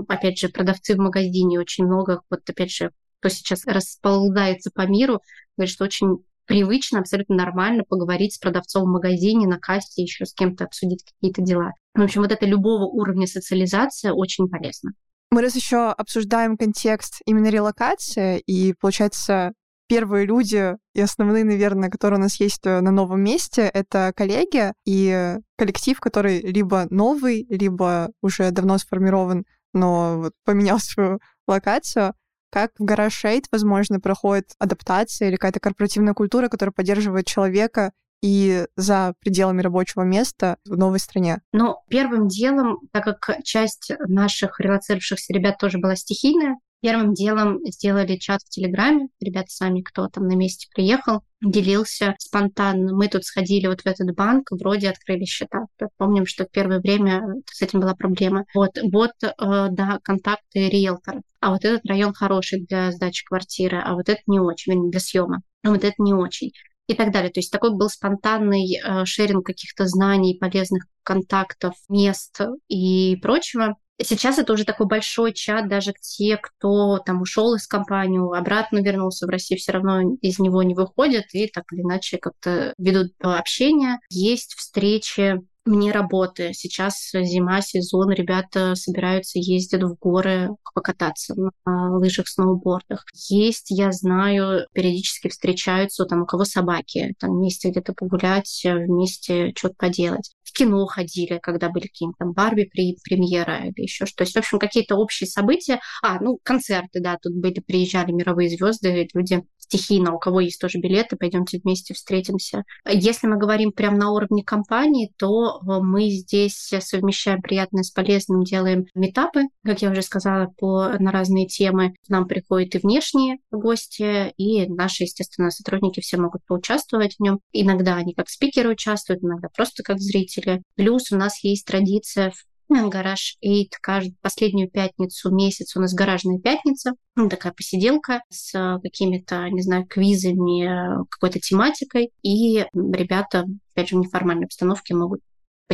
опять 0.08 0.38
же, 0.38 0.50
продавцы 0.50 0.96
в 0.96 1.00
магазине 1.00 1.60
очень 1.60 1.86
много, 1.86 2.22
вот 2.30 2.42
опять 2.50 2.72
же, 2.72 2.92
кто 3.20 3.30
сейчас 3.30 3.66
расползается 3.66 4.72
по 4.74 4.88
миру, 4.88 5.22
говорит, 5.56 5.74
что 5.74 5.84
очень 5.84 6.24
привычно, 6.46 7.00
абсолютно 7.00 7.36
нормально 7.36 7.84
поговорить 7.88 8.36
с 8.36 8.40
продавцом 8.40 8.84
в 8.84 8.94
магазине, 8.94 9.48
на 9.48 9.60
кассе, 9.60 10.04
еще 10.04 10.26
с 10.26 10.34
кем-то 10.34 10.66
обсудить 10.66 11.04
какие-то 11.04 11.42
дела. 11.42 11.72
В 11.94 12.02
общем, 12.02 12.22
вот 12.22 12.32
это 12.32 12.46
любого 12.46 12.86
уровня 12.86 13.28
социализация 13.28 14.14
очень 14.14 14.50
полезна. 14.50 14.92
Мы 15.32 15.42
раз 15.42 15.56
еще 15.56 15.92
обсуждаем 15.92 16.58
контекст 16.58 17.22
именно 17.26 17.48
релокации, 17.48 18.40
и, 18.40 18.74
получается, 18.80 19.54
первые 19.88 20.26
люди 20.26 20.78
и 20.94 21.02
основные, 21.02 21.44
наверное, 21.44 21.90
которые 21.90 22.20
у 22.20 22.24
нас 22.24 22.40
есть 22.40 22.66
э, 22.66 22.80
на 22.80 22.92
новом 22.92 23.22
месте, 23.22 23.70
это 23.74 24.14
коллеги 24.16 24.72
и 24.86 25.38
коллектив, 25.58 26.00
который 26.00 26.40
либо 26.40 26.88
новый, 26.90 27.46
либо 27.50 28.10
уже 28.22 28.52
давно 28.52 28.78
сформирован, 28.78 29.44
но 29.74 30.18
вот 30.18 30.34
поменял 30.46 30.80
свою 30.82 31.20
локацию. 31.46 32.14
Как 32.52 32.72
в 32.78 33.10
Шейд, 33.10 33.46
возможно, 33.52 34.00
проходит 34.00 34.52
адаптация 34.60 35.30
или 35.30 35.38
какая-то 35.38 35.60
корпоративная 35.60 36.14
культура, 36.14 36.50
которая 36.50 36.74
поддерживает 36.74 37.26
человека 37.26 37.94
и 38.22 38.66
за 38.76 39.16
пределами 39.20 39.62
рабочего 39.62 40.04
места 40.04 40.58
в 40.66 40.78
новой 40.78 41.00
стране? 41.00 41.42
Ну, 41.54 41.78
первым 41.90 42.28
делом, 42.28 42.80
так 42.92 43.06
как 43.06 43.44
часть 43.44 43.92
наших 44.08 44.60
релацировавшихся 44.60 45.34
ребят 45.34 45.58
тоже 45.58 45.80
была 45.80 45.96
стихийная, 45.96 46.58
Первым 46.82 47.14
делом 47.14 47.60
сделали 47.66 48.18
чат 48.18 48.42
в 48.42 48.50
Телеграме. 48.50 49.10
Ребята 49.20 49.50
сами, 49.50 49.82
кто 49.82 50.08
там 50.08 50.28
на 50.28 50.36
месте 50.36 50.68
приехал, 50.74 51.22
делился 51.40 52.16
спонтанно. 52.18 52.96
Мы 52.96 53.08
тут 53.08 53.24
сходили 53.24 53.68
вот 53.68 53.82
в 53.82 53.86
этот 53.86 54.16
банк, 54.16 54.50
вроде 54.52 54.90
открыли 54.90 55.26
счета. 55.26 55.68
Помним, 55.98 56.26
что 56.26 56.46
в 56.46 56.52
первое 56.52 56.80
время 56.80 57.36
с 57.46 57.62
этим 57.62 57.82
была 57.82 57.94
проблема. 57.94 58.46
Вот, 58.56 58.72
вот, 58.92 59.12
э, 59.22 59.30
да, 59.38 60.00
контакты 60.04 60.70
риэлторов. 60.70 61.22
А 61.40 61.52
вот 61.52 61.66
этот 61.66 61.86
район 61.86 62.14
хороший 62.14 62.66
для 62.66 62.92
сдачи 62.92 63.26
квартиры, 63.26 63.78
а 63.78 63.94
вот 63.94 64.10
это 64.10 64.22
не 64.26 64.40
очень, 64.40 64.90
для 64.90 65.00
съема. 65.00 65.42
А 65.64 65.70
вот 65.70 65.84
это 65.84 65.96
не 66.00 66.14
очень 66.14 66.52
и 66.88 66.94
так 66.94 67.12
далее. 67.12 67.32
То 67.32 67.40
есть 67.40 67.52
такой 67.52 67.76
был 67.76 67.90
спонтанный 67.90 68.76
э, 68.76 69.06
шеринг 69.06 69.46
каких-то 69.46 69.86
знаний, 69.86 70.38
полезных 70.40 70.86
контактов, 71.04 71.74
мест 71.90 72.40
и 72.68 73.18
прочего. 73.22 73.78
Сейчас 74.04 74.38
это 74.40 74.54
уже 74.54 74.66
такой 74.66 74.88
большой 74.88 75.34
чат, 75.34 75.68
даже 75.68 75.94
те, 76.02 76.38
кто 76.38 77.00
там 77.00 77.22
ушел 77.22 77.56
из 77.56 77.68
компании, 77.68 78.20
обратно 78.38 78.80
вернулся 78.80 79.26
в 79.26 79.30
Россию, 79.30 79.60
все 79.60 79.74
равно 79.74 80.02
из 80.22 80.40
него 80.40 80.64
не 80.64 80.76
выходят 80.76 81.26
и 81.34 81.48
так 81.48 81.66
или 81.72 81.82
иначе 81.82 82.18
как-то 82.18 82.74
ведут 82.78 83.14
общение. 83.22 84.00
Есть 84.10 84.56
встречи 84.56 85.42
мне 85.66 85.92
работы. 85.92 86.54
Сейчас 86.54 87.12
зима, 87.14 87.62
сезон, 87.62 88.12
ребята 88.12 88.76
собираются, 88.76 89.40
ездят 89.40 89.84
в 89.84 89.96
горы 90.00 90.50
покататься 90.74 91.36
на 91.66 91.98
лыжах, 91.98 92.28
сноубордах. 92.28 93.06
Есть, 93.30 93.68
я 93.70 93.92
знаю, 93.92 94.66
периодически 94.74 95.30
встречаются 95.30 96.06
там 96.06 96.24
у 96.24 96.26
кого 96.26 96.46
собаки, 96.46 97.14
там 97.20 97.38
вместе 97.38 97.70
где-то 97.70 97.94
погулять, 97.94 98.62
вместе 98.66 99.54
что-то 99.56 99.76
поделать 99.78 100.32
кино 100.62 100.86
ходили, 100.86 101.40
когда 101.42 101.70
были 101.70 101.88
какие-нибудь 101.88 102.18
там 102.20 102.34
Барби 102.34 102.70
при 102.72 102.98
премьера 103.04 103.66
или 103.66 103.82
еще 103.82 104.06
что. 104.06 104.18
То 104.18 104.24
есть, 104.24 104.36
в 104.36 104.38
общем, 104.38 104.60
какие-то 104.60 104.96
общие 104.96 105.28
события. 105.28 105.80
А, 106.04 106.20
ну, 106.20 106.40
концерты, 106.44 107.02
да, 107.02 107.18
тут 107.22 107.34
были, 107.34 107.60
приезжали 107.60 108.12
мировые 108.12 108.50
звезды, 108.50 109.08
люди 109.14 109.44
стихийно, 109.72 110.14
у 110.14 110.20
кого 110.20 110.42
есть 110.42 110.60
тоже 110.60 110.80
билеты, 110.80 111.16
пойдемте 111.16 111.60
вместе 111.64 111.94
встретимся. 111.94 112.64
Если 112.86 113.28
мы 113.28 113.38
говорим 113.38 113.72
прямо 113.72 113.98
на 113.98 114.12
уровне 114.12 114.44
компании, 114.44 115.14
то 115.18 115.62
э, 115.62 115.80
мы 115.82 116.10
здесь 116.10 116.74
совмещаем 116.80 117.42
приятное 117.42 117.84
с 117.84 117.92
полезным, 117.92 118.44
делаем 118.44 118.86
метапы, 118.96 119.44
как 119.64 119.82
я 119.82 119.92
уже 119.92 120.02
сказала, 120.02 120.48
по, 120.58 120.90
на 121.00 121.12
разные 121.12 121.48
темы. 121.48 121.94
Нам 122.10 122.28
приходят 122.28 122.76
и 122.76 122.80
внешние 122.80 123.38
гости, 123.50 124.34
и 124.38 124.68
наши, 124.68 125.04
естественно, 125.04 125.52
сотрудники 125.52 126.02
все 126.02 126.18
могут 126.18 126.46
поучаствовать 126.46 127.16
в 127.16 127.24
нем. 127.24 127.40
Иногда 127.54 127.96
они 127.96 128.14
как 128.14 128.28
спикеры 128.28 128.72
участвуют, 128.72 129.24
иногда 129.24 129.48
просто 129.56 129.84
как 129.84 130.00
зрители. 130.00 130.51
Плюс 130.76 131.12
у 131.12 131.18
нас 131.18 131.44
есть 131.44 131.66
традиция 131.66 132.32
в 132.32 132.46
гараж 132.90 133.36
Эйт 133.42 133.76
каждую 133.82 134.16
последнюю 134.22 134.70
пятницу 134.70 135.30
месяц 135.30 135.76
у 135.76 135.82
нас 135.82 135.94
гаражная 135.94 136.40
пятница. 136.40 136.94
Ну, 137.16 137.28
такая 137.28 137.52
посиделка 137.52 138.22
с 138.30 138.80
какими-то, 138.82 139.50
не 139.50 139.62
знаю, 139.62 139.86
квизами, 139.86 141.06
какой-то 141.10 141.40
тематикой. 141.40 142.12
И 142.22 142.66
ребята, 142.74 143.46
опять 143.74 143.90
же, 143.90 143.98
в 143.98 144.00
неформальной 144.00 144.46
обстановке 144.46 144.96
могут 144.96 145.20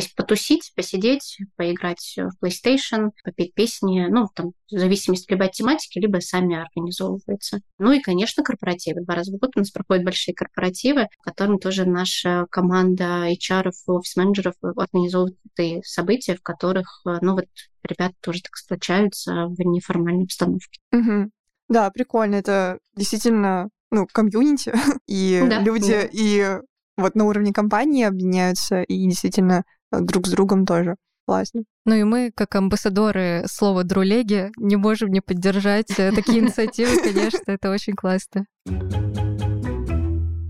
потусить, 0.06 0.72
посидеть, 0.76 1.38
поиграть 1.56 2.16
в 2.16 2.44
PlayStation, 2.44 3.10
попеть 3.24 3.54
песни, 3.54 4.06
ну, 4.08 4.26
там, 4.34 4.52
в 4.70 4.78
зависимости 4.78 5.30
либо 5.30 5.46
от 5.46 5.52
тематики, 5.52 5.98
либо 5.98 6.20
сами 6.20 6.56
организовываются. 6.56 7.60
Ну 7.78 7.92
и, 7.92 8.00
конечно, 8.00 8.42
корпоративы. 8.42 9.02
Два 9.02 9.16
раза 9.16 9.32
в 9.32 9.38
год 9.38 9.50
у 9.56 9.58
нас 9.60 9.70
проходят 9.70 10.04
большие 10.04 10.34
корпоративы, 10.34 11.08
которым 11.22 11.58
тоже 11.58 11.84
наша 11.84 12.46
команда 12.50 13.30
HR, 13.30 13.70
офис-менеджеров 13.86 14.54
организовывает 14.62 15.36
события, 15.84 16.36
в 16.36 16.42
которых, 16.42 17.02
ну, 17.04 17.32
вот 17.32 17.46
ребята 17.82 18.14
тоже 18.20 18.40
так 18.42 18.56
сплочаются 18.56 19.46
в 19.46 19.58
неформальной 19.60 20.24
обстановке. 20.24 20.80
Угу. 20.92 21.30
Да, 21.68 21.90
прикольно. 21.90 22.36
Это 22.36 22.78
действительно 22.94 23.68
ну, 23.90 24.06
комьюнити, 24.06 24.72
и 25.06 25.44
да, 25.48 25.60
люди, 25.60 25.92
да. 25.92 26.08
и 26.10 26.60
вот 26.96 27.14
на 27.14 27.24
уровне 27.24 27.52
компании 27.52 28.04
объединяются 28.04 28.82
и 28.82 29.08
действительно 29.08 29.64
друг 29.92 30.26
с 30.26 30.30
другом 30.30 30.66
тоже. 30.66 30.96
Классно. 31.26 31.64
Ну 31.84 31.94
и 31.94 32.04
мы, 32.04 32.32
как 32.34 32.54
амбассадоры 32.54 33.44
слова 33.46 33.84
«друлеги», 33.84 34.50
не 34.56 34.76
можем 34.76 35.10
не 35.10 35.20
поддержать 35.20 35.90
э, 35.98 36.10
такие 36.12 36.38
инициативы, 36.40 37.02
конечно, 37.02 37.52
это 37.52 37.70
очень 37.70 37.92
классно. 37.92 38.46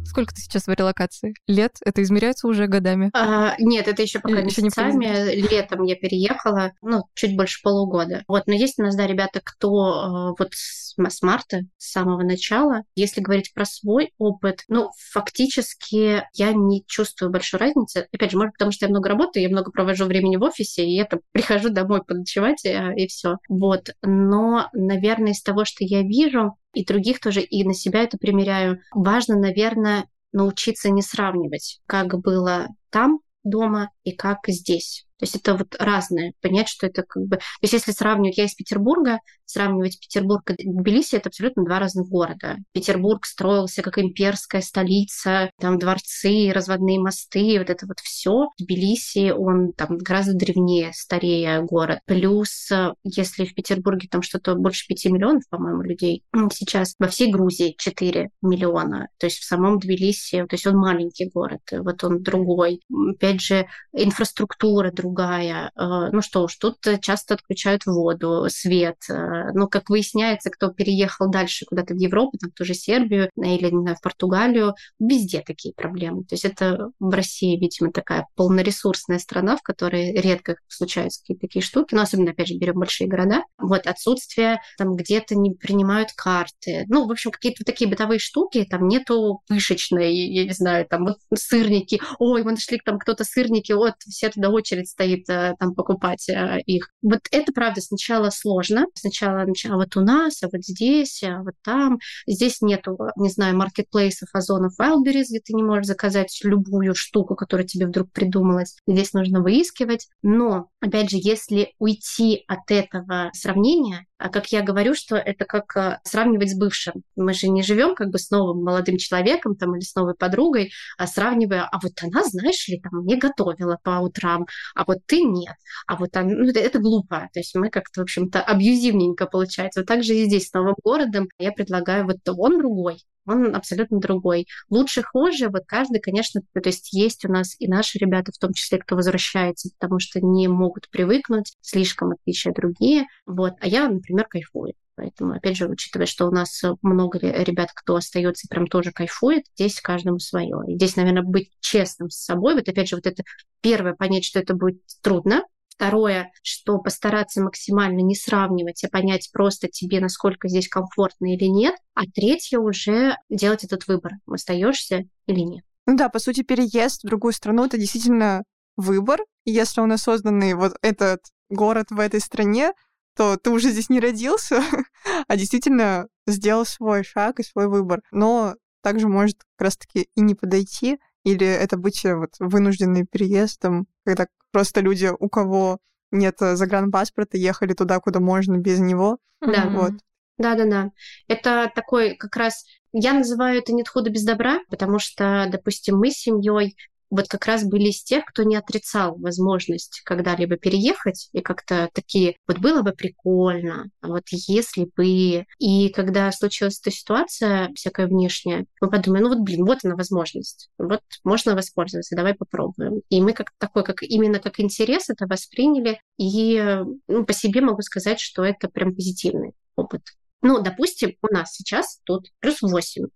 Сколько 0.08 0.34
ты 0.34 0.40
сейчас 0.40 0.66
в 0.66 0.72
релокации? 0.72 1.34
Лет? 1.46 1.76
Это 1.84 2.02
измеряется 2.02 2.48
уже 2.48 2.66
годами? 2.66 3.10
А, 3.12 3.54
нет, 3.58 3.88
это 3.88 4.00
еще 4.00 4.20
пока 4.20 4.38
еще 4.38 4.62
месяцами. 4.62 5.04
Не 5.04 5.48
Летом 5.48 5.82
я 5.82 5.96
переехала, 5.96 6.72
ну, 6.80 7.04
чуть 7.14 7.36
больше 7.36 7.60
полугода. 7.62 8.24
Вот, 8.26 8.46
но 8.46 8.54
есть 8.54 8.78
у 8.78 8.82
нас, 8.82 8.96
да, 8.96 9.06
ребята, 9.06 9.42
кто 9.44 9.68
э, 9.68 10.34
вот 10.38 10.48
с, 10.54 10.94
с 10.96 11.22
марта, 11.22 11.60
с 11.76 11.92
самого 11.92 12.22
начала. 12.22 12.84
Если 12.94 13.20
говорить 13.20 13.52
про 13.52 13.66
свой 13.66 14.12
опыт, 14.16 14.64
ну, 14.68 14.90
фактически 15.12 16.24
я 16.32 16.52
не 16.54 16.84
чувствую 16.86 17.30
большой 17.30 17.60
разницы. 17.60 18.08
Опять 18.10 18.30
же, 18.30 18.38
может, 18.38 18.54
потому 18.54 18.72
что 18.72 18.86
я 18.86 18.90
много 18.90 19.10
работаю, 19.10 19.42
я 19.42 19.50
много 19.50 19.70
провожу 19.70 20.06
времени 20.06 20.36
в 20.36 20.42
офисе, 20.42 20.86
и 20.86 20.96
это 20.96 21.20
прихожу 21.32 21.68
домой 21.68 22.02
подночевать, 22.02 22.64
и, 22.64 22.70
и 22.96 23.06
все. 23.08 23.36
Вот. 23.50 23.90
Но, 24.02 24.70
наверное, 24.72 25.32
из 25.32 25.42
того, 25.42 25.66
что 25.66 25.84
я 25.84 26.00
вижу, 26.00 26.54
и 26.74 26.84
других 26.84 27.20
тоже, 27.20 27.40
и 27.40 27.64
на 27.64 27.74
себя 27.74 28.02
это 28.02 28.18
примеряю. 28.18 28.80
Важно, 28.92 29.38
наверное, 29.38 30.08
научиться 30.32 30.90
не 30.90 31.02
сравнивать, 31.02 31.80
как 31.86 32.18
было 32.20 32.68
там 32.90 33.20
дома 33.44 33.90
и 34.04 34.12
как 34.12 34.40
здесь. 34.46 35.07
То 35.18 35.24
есть 35.24 35.36
это 35.36 35.54
вот 35.54 35.74
разное. 35.78 36.32
Понять, 36.40 36.68
что 36.68 36.86
это 36.86 37.02
как 37.02 37.24
бы... 37.24 37.36
То 37.36 37.42
есть 37.62 37.74
если 37.74 37.92
сравнивать, 37.92 38.38
я 38.38 38.44
из 38.44 38.54
Петербурга, 38.54 39.18
сравнивать 39.44 39.98
Петербург 39.98 40.50
и 40.56 40.68
Тбилиси, 40.70 41.16
это 41.16 41.28
абсолютно 41.28 41.64
два 41.64 41.78
разных 41.78 42.08
города. 42.08 42.56
Петербург 42.72 43.24
строился 43.24 43.82
как 43.82 43.98
имперская 43.98 44.60
столица, 44.60 45.50
там 45.58 45.78
дворцы, 45.78 46.52
разводные 46.52 47.00
мосты, 47.00 47.58
вот 47.58 47.70
это 47.70 47.86
вот 47.86 47.98
все. 48.00 48.48
Тбилиси, 48.58 49.30
он 49.30 49.72
там 49.72 49.98
гораздо 49.98 50.34
древнее, 50.34 50.92
старее 50.94 51.62
город. 51.62 52.00
Плюс, 52.04 52.70
если 53.02 53.44
в 53.44 53.54
Петербурге 53.54 54.08
там 54.10 54.22
что-то 54.22 54.54
больше 54.54 54.86
пяти 54.86 55.10
миллионов, 55.10 55.42
по-моему, 55.48 55.82
людей, 55.82 56.22
сейчас 56.52 56.94
во 56.98 57.08
всей 57.08 57.32
Грузии 57.32 57.74
4 57.76 58.30
миллиона. 58.42 59.08
То 59.18 59.26
есть 59.26 59.38
в 59.38 59.44
самом 59.44 59.78
Тбилиси, 59.78 60.44
то 60.46 60.54
есть 60.54 60.66
он 60.66 60.76
маленький 60.76 61.28
город, 61.28 61.62
вот 61.72 62.04
он 62.04 62.22
другой. 62.22 62.82
Опять 62.90 63.40
же, 63.40 63.66
инфраструктура 63.92 64.92
другая 64.92 65.07
другая. 65.08 65.72
Э, 65.74 66.10
ну 66.12 66.22
что 66.22 66.44
уж, 66.44 66.56
тут 66.56 66.76
часто 67.00 67.34
отключают 67.34 67.86
воду, 67.86 68.46
свет. 68.48 68.96
Э, 69.10 69.52
ну, 69.54 69.68
как 69.68 69.88
выясняется, 69.88 70.50
кто 70.50 70.68
переехал 70.68 71.30
дальше 71.30 71.64
куда-то 71.66 71.94
в 71.94 71.98
Европу, 71.98 72.38
там 72.38 72.50
тоже 72.50 72.74
Сербию 72.74 73.30
или, 73.36 73.70
не 73.70 73.82
знаю, 73.82 73.96
в 73.96 74.02
Португалию, 74.02 74.74
везде 74.98 75.42
такие 75.44 75.74
проблемы. 75.74 76.24
То 76.24 76.34
есть 76.34 76.44
это 76.44 76.90
в 77.00 77.10
России, 77.10 77.58
видимо, 77.58 77.92
такая 77.92 78.26
полноресурсная 78.36 79.18
страна, 79.18 79.56
в 79.56 79.62
которой 79.62 80.12
редко 80.12 80.56
случаются 80.68 81.20
какие-то 81.20 81.42
такие 81.42 81.62
штуки, 81.62 81.94
но 81.94 82.02
особенно, 82.02 82.32
опять 82.32 82.48
же, 82.48 82.54
берем 82.56 82.74
большие 82.74 83.08
города. 83.08 83.42
Вот 83.58 83.86
отсутствие, 83.86 84.60
там 84.76 84.94
где-то 84.94 85.34
не 85.34 85.52
принимают 85.52 86.10
карты. 86.14 86.84
Ну, 86.88 87.06
в 87.06 87.10
общем, 87.10 87.30
какие-то 87.30 87.64
такие 87.64 87.88
бытовые 87.88 88.18
штуки, 88.18 88.66
там 88.68 88.88
нету 88.88 89.42
пышечной, 89.48 90.14
я 90.14 90.44
не 90.44 90.52
знаю, 90.52 90.86
там 90.86 91.06
вот 91.06 91.18
сырники. 91.34 92.00
Ой, 92.18 92.42
мы 92.42 92.52
нашли 92.52 92.80
там 92.84 92.98
кто-то 92.98 93.24
сырники, 93.24 93.72
вот 93.72 93.94
все 94.00 94.28
туда 94.28 94.50
очередь 94.50 94.88
стоит 94.98 95.28
э, 95.30 95.54
там 95.58 95.74
покупать 95.74 96.28
э, 96.28 96.60
их. 96.66 96.90
Вот 97.02 97.20
это, 97.30 97.52
правда, 97.52 97.80
сначала 97.80 98.30
сложно. 98.30 98.86
Сначала, 98.94 99.42
а 99.42 99.76
вот 99.76 99.96
у 99.96 100.00
нас, 100.00 100.42
а 100.42 100.48
вот 100.52 100.64
здесь, 100.64 101.22
а 101.22 101.42
вот 101.42 101.54
там. 101.62 101.98
Здесь 102.26 102.60
нету, 102.60 102.98
не 103.16 103.30
знаю, 103.30 103.56
маркетплейсов, 103.56 104.28
озонов, 104.32 104.74
Wildberries, 104.80 105.26
где 105.30 105.40
ты 105.40 105.52
не 105.52 105.62
можешь 105.62 105.86
заказать 105.86 106.36
любую 106.42 106.94
штуку, 106.96 107.36
которая 107.36 107.66
тебе 107.66 107.86
вдруг 107.86 108.10
придумалась. 108.10 108.76
Здесь 108.88 109.12
нужно 109.12 109.40
выискивать. 109.40 110.08
Но, 110.22 110.68
опять 110.80 111.10
же, 111.10 111.18
если 111.20 111.74
уйти 111.78 112.44
от 112.48 112.70
этого 112.70 113.30
сравнения, 113.34 114.08
а 114.18 114.30
как 114.30 114.48
я 114.48 114.62
говорю, 114.62 114.94
что 114.94 115.16
это 115.16 115.44
как 115.44 115.76
э, 115.76 116.00
сравнивать 116.02 116.50
с 116.50 116.58
бывшим. 116.58 117.04
Мы 117.14 117.34
же 117.34 117.48
не 117.48 117.62
живем 117.62 117.94
как 117.94 118.08
бы 118.08 118.18
с 118.18 118.30
новым 118.30 118.64
молодым 118.64 118.96
человеком 118.98 119.54
там, 119.54 119.76
или 119.76 119.84
с 119.84 119.94
новой 119.94 120.14
подругой, 120.14 120.72
а 120.98 121.06
сравнивая, 121.06 121.68
а 121.70 121.78
вот 121.80 121.92
она, 122.02 122.24
знаешь 122.24 122.66
ли, 122.66 122.80
там 122.80 123.02
мне 123.02 123.16
готовила 123.16 123.78
по 123.82 124.00
утрам, 124.00 124.46
а 124.74 124.84
вот 124.88 124.98
ты 125.06 125.22
нет. 125.22 125.54
А 125.86 125.96
вот 125.96 126.10
там, 126.10 126.28
ну, 126.28 126.48
это, 126.48 126.58
это 126.58 126.78
глупо. 126.80 127.28
То 127.32 127.40
есть 127.40 127.54
мы 127.54 127.70
как-то, 127.70 128.00
в 128.00 128.02
общем-то, 128.02 128.42
абьюзивненько 128.42 129.26
получается. 129.26 129.80
Вот 129.80 129.86
так 129.86 130.02
же 130.02 130.14
и 130.14 130.24
здесь 130.24 130.48
с 130.48 130.52
новым 130.52 130.74
городом 130.82 131.28
я 131.38 131.52
предлагаю, 131.52 132.06
вот 132.06 132.16
он 132.26 132.58
другой, 132.58 132.98
он 133.26 133.54
абсолютно 133.54 134.00
другой. 134.00 134.46
Лучше, 134.70 135.02
хуже, 135.02 135.48
вот 135.48 135.64
каждый, 135.66 136.00
конечно, 136.00 136.40
то 136.54 136.60
есть 136.64 136.92
есть 136.92 137.24
у 137.24 137.28
нас 137.30 137.54
и 137.58 137.68
наши 137.68 137.98
ребята, 137.98 138.32
в 138.32 138.38
том 138.38 138.52
числе, 138.54 138.78
кто 138.78 138.96
возвращается, 138.96 139.70
потому 139.78 140.00
что 140.00 140.20
не 140.20 140.48
могут 140.48 140.88
привыкнуть, 140.88 141.54
слишком 141.60 142.12
отличия 142.12 142.52
другие. 142.52 143.04
Вот. 143.26 143.52
А 143.60 143.66
я, 143.68 143.88
например, 143.88 144.26
кайфую. 144.26 144.72
Поэтому, 144.98 145.34
опять 145.34 145.56
же, 145.56 145.68
учитывая, 145.68 146.06
что 146.06 146.26
у 146.26 146.32
нас 146.32 146.60
много 146.82 147.20
ребят, 147.20 147.70
кто 147.72 147.94
остается 147.94 148.46
и 148.46 148.50
прям 148.50 148.66
тоже 148.66 148.90
кайфует, 148.90 149.44
здесь 149.54 149.80
каждому 149.80 150.18
свое. 150.18 150.60
И 150.66 150.74
здесь, 150.74 150.96
наверное, 150.96 151.22
быть 151.22 151.52
честным 151.60 152.10
с 152.10 152.16
собой. 152.16 152.54
Вот 152.54 152.68
опять 152.68 152.88
же, 152.88 152.96
вот 152.96 153.06
это 153.06 153.22
первое, 153.60 153.94
понять, 153.94 154.24
что 154.24 154.40
это 154.40 154.54
будет 154.54 154.82
трудно, 155.00 155.44
Второе, 155.70 156.32
что 156.42 156.78
постараться 156.78 157.40
максимально 157.40 158.00
не 158.00 158.16
сравнивать, 158.16 158.82
а 158.82 158.88
понять 158.88 159.30
просто 159.32 159.68
тебе, 159.68 160.00
насколько 160.00 160.48
здесь 160.48 160.68
комфортно 160.68 161.32
или 161.32 161.44
нет. 161.44 161.76
А 161.94 162.00
третье 162.12 162.58
уже 162.58 163.14
делать 163.30 163.62
этот 163.62 163.86
выбор, 163.86 164.14
остаешься 164.26 165.04
или 165.28 165.38
нет. 165.38 165.64
Ну 165.86 165.96
да, 165.96 166.08
по 166.08 166.18
сути, 166.18 166.42
переезд 166.42 167.04
в 167.04 167.06
другую 167.06 167.32
страну 167.32 167.64
это 167.66 167.78
действительно 167.78 168.42
выбор. 168.76 169.20
И 169.44 169.52
если 169.52 169.80
он 169.80 169.92
осознанный, 169.92 170.54
вот 170.54 170.72
этот 170.82 171.20
город 171.48 171.86
в 171.90 172.00
этой 172.00 172.18
стране, 172.18 172.72
то 173.18 173.36
ты 173.36 173.50
уже 173.50 173.70
здесь 173.70 173.90
не 173.90 173.98
родился, 173.98 174.62
а 175.26 175.36
действительно 175.36 176.06
сделал 176.28 176.64
свой 176.64 177.02
шаг 177.02 177.40
и 177.40 177.42
свой 177.42 177.66
выбор. 177.66 178.00
Но 178.12 178.54
также 178.80 179.08
может 179.08 179.38
как 179.56 179.66
раз-таки 179.66 180.08
и 180.14 180.20
не 180.20 180.36
подойти, 180.36 181.00
или 181.24 181.44
это 181.44 181.76
быть 181.76 182.04
э, 182.04 182.14
вот 182.14 182.30
вынужденный 182.38 183.04
переездом, 183.04 183.88
когда 184.06 184.28
просто 184.52 184.82
люди, 184.82 185.10
у 185.18 185.28
кого 185.28 185.78
нет 186.12 186.40
э, 186.42 186.54
загранпаспорта, 186.54 187.36
ехали 187.38 187.72
туда, 187.72 187.98
куда 187.98 188.20
можно 188.20 188.56
без 188.56 188.78
него. 188.78 189.18
Да. 189.40 189.68
Вот. 189.68 189.94
Да-да-да. 190.38 190.92
Это 191.26 191.72
такой 191.74 192.14
как 192.14 192.36
раз... 192.36 192.64
Я 192.92 193.14
называю 193.14 193.58
это 193.58 193.72
«нет 193.72 193.88
худа 193.88 194.10
без 194.10 194.22
добра», 194.22 194.60
потому 194.70 195.00
что, 195.00 195.48
допустим, 195.50 195.98
мы 195.98 196.12
с 196.12 196.18
семьей 196.18 196.76
вот 197.10 197.28
как 197.28 197.46
раз 197.46 197.64
были 197.64 197.88
из 197.88 198.02
тех, 198.02 198.24
кто 198.24 198.42
не 198.42 198.56
отрицал 198.56 199.16
возможность 199.18 200.02
когда-либо 200.04 200.56
переехать, 200.56 201.28
и 201.32 201.40
как-то 201.40 201.88
такие, 201.92 202.36
вот 202.46 202.58
было 202.58 202.82
бы 202.82 202.92
прикольно, 202.92 203.90
а 204.00 204.08
вот 204.08 204.24
если 204.30 204.88
бы... 204.96 205.46
И 205.58 205.88
когда 205.90 206.30
случилась 206.32 206.80
эта 206.80 206.90
ситуация 206.90 207.70
всякая 207.74 208.06
внешняя, 208.06 208.66
мы 208.80 208.90
подумали, 208.90 209.22
ну 209.22 209.28
вот, 209.30 209.40
блин, 209.40 209.64
вот 209.64 209.78
она 209.82 209.96
возможность, 209.96 210.70
вот 210.78 211.02
можно 211.24 211.54
воспользоваться, 211.54 212.16
давай 212.16 212.34
попробуем. 212.34 213.02
И 213.08 213.20
мы 213.20 213.32
как 213.32 213.52
такой, 213.58 213.84
как 213.84 214.02
именно 214.02 214.38
как 214.38 214.60
интерес 214.60 215.10
это 215.10 215.26
восприняли, 215.26 216.00
и 216.18 216.82
ну, 217.06 217.24
по 217.24 217.32
себе 217.32 217.60
могу 217.60 217.82
сказать, 217.82 218.20
что 218.20 218.44
это 218.44 218.68
прям 218.68 218.94
позитивный 218.94 219.54
опыт. 219.76 220.02
Ну, 220.42 220.60
допустим, 220.60 221.14
у 221.22 221.32
нас 221.32 221.52
сейчас 221.54 222.00
тут 222.04 222.28
плюс 222.40 222.62
8. 222.62 223.06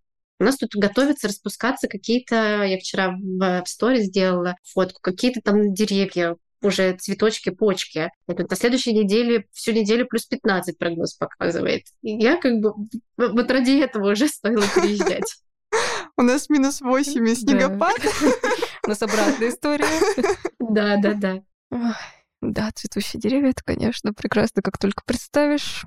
У 0.43 0.45
нас 0.45 0.57
тут 0.57 0.75
готовятся 0.75 1.29
распускаться 1.29 1.87
какие-то, 1.87 2.65
я 2.65 2.77
вчера 2.77 3.13
в, 3.13 3.63
в 3.65 3.69
сторе 3.69 4.03
сделала 4.03 4.57
фотку, 4.65 5.01
какие-то 5.01 5.41
там 5.41 5.73
деревья, 5.73 6.35
уже 6.61 6.95
цветочки, 6.95 7.51
почки. 7.51 8.11
Это 8.27 8.45
на 8.51 8.57
следующей 8.57 8.93
неделе, 8.93 9.47
всю 9.53 9.71
неделю 9.71 10.05
плюс 10.05 10.27
15 10.27 10.77
прогноз 10.79 11.15
показывает. 11.15 11.85
И 12.03 12.17
я 12.17 12.39
как 12.39 12.55
бы 12.59 12.75
вот 13.17 13.51
ради 13.53 13.81
этого 13.81 14.11
уже 14.11 14.27
стоило 14.27 14.65
приезжать. 14.75 15.37
У 16.17 16.23
нас 16.23 16.49
минус 16.49 16.81
8 16.81 17.29
и 17.29 17.35
снегопад. 17.37 17.95
У 18.85 18.89
нас 18.89 19.01
обратная 19.01 19.49
история. 19.49 19.87
Да, 20.59 20.97
да, 20.97 21.15
да. 21.15 21.97
Да, 22.41 22.71
цветущие 22.75 23.21
деревья, 23.21 23.51
это, 23.51 23.63
конечно, 23.65 24.13
прекрасно, 24.13 24.61
как 24.61 24.77
только 24.77 25.05
представишь. 25.07 25.85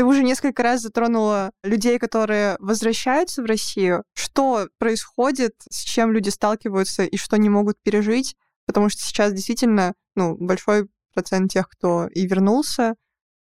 Ты 0.00 0.06
уже 0.06 0.22
несколько 0.22 0.62
раз 0.62 0.80
затронула 0.80 1.52
людей, 1.62 1.98
которые 1.98 2.56
возвращаются 2.58 3.42
в 3.42 3.44
Россию. 3.44 4.04
Что 4.14 4.66
происходит, 4.78 5.52
с 5.68 5.82
чем 5.82 6.12
люди 6.12 6.30
сталкиваются 6.30 7.04
и 7.04 7.18
что 7.18 7.36
не 7.36 7.50
могут 7.50 7.76
пережить? 7.82 8.34
Потому 8.64 8.88
что 8.88 9.02
сейчас 9.02 9.34
действительно 9.34 9.92
ну, 10.14 10.38
большой 10.38 10.88
процент 11.12 11.50
тех, 11.50 11.68
кто 11.68 12.06
и 12.06 12.26
вернулся, 12.26 12.94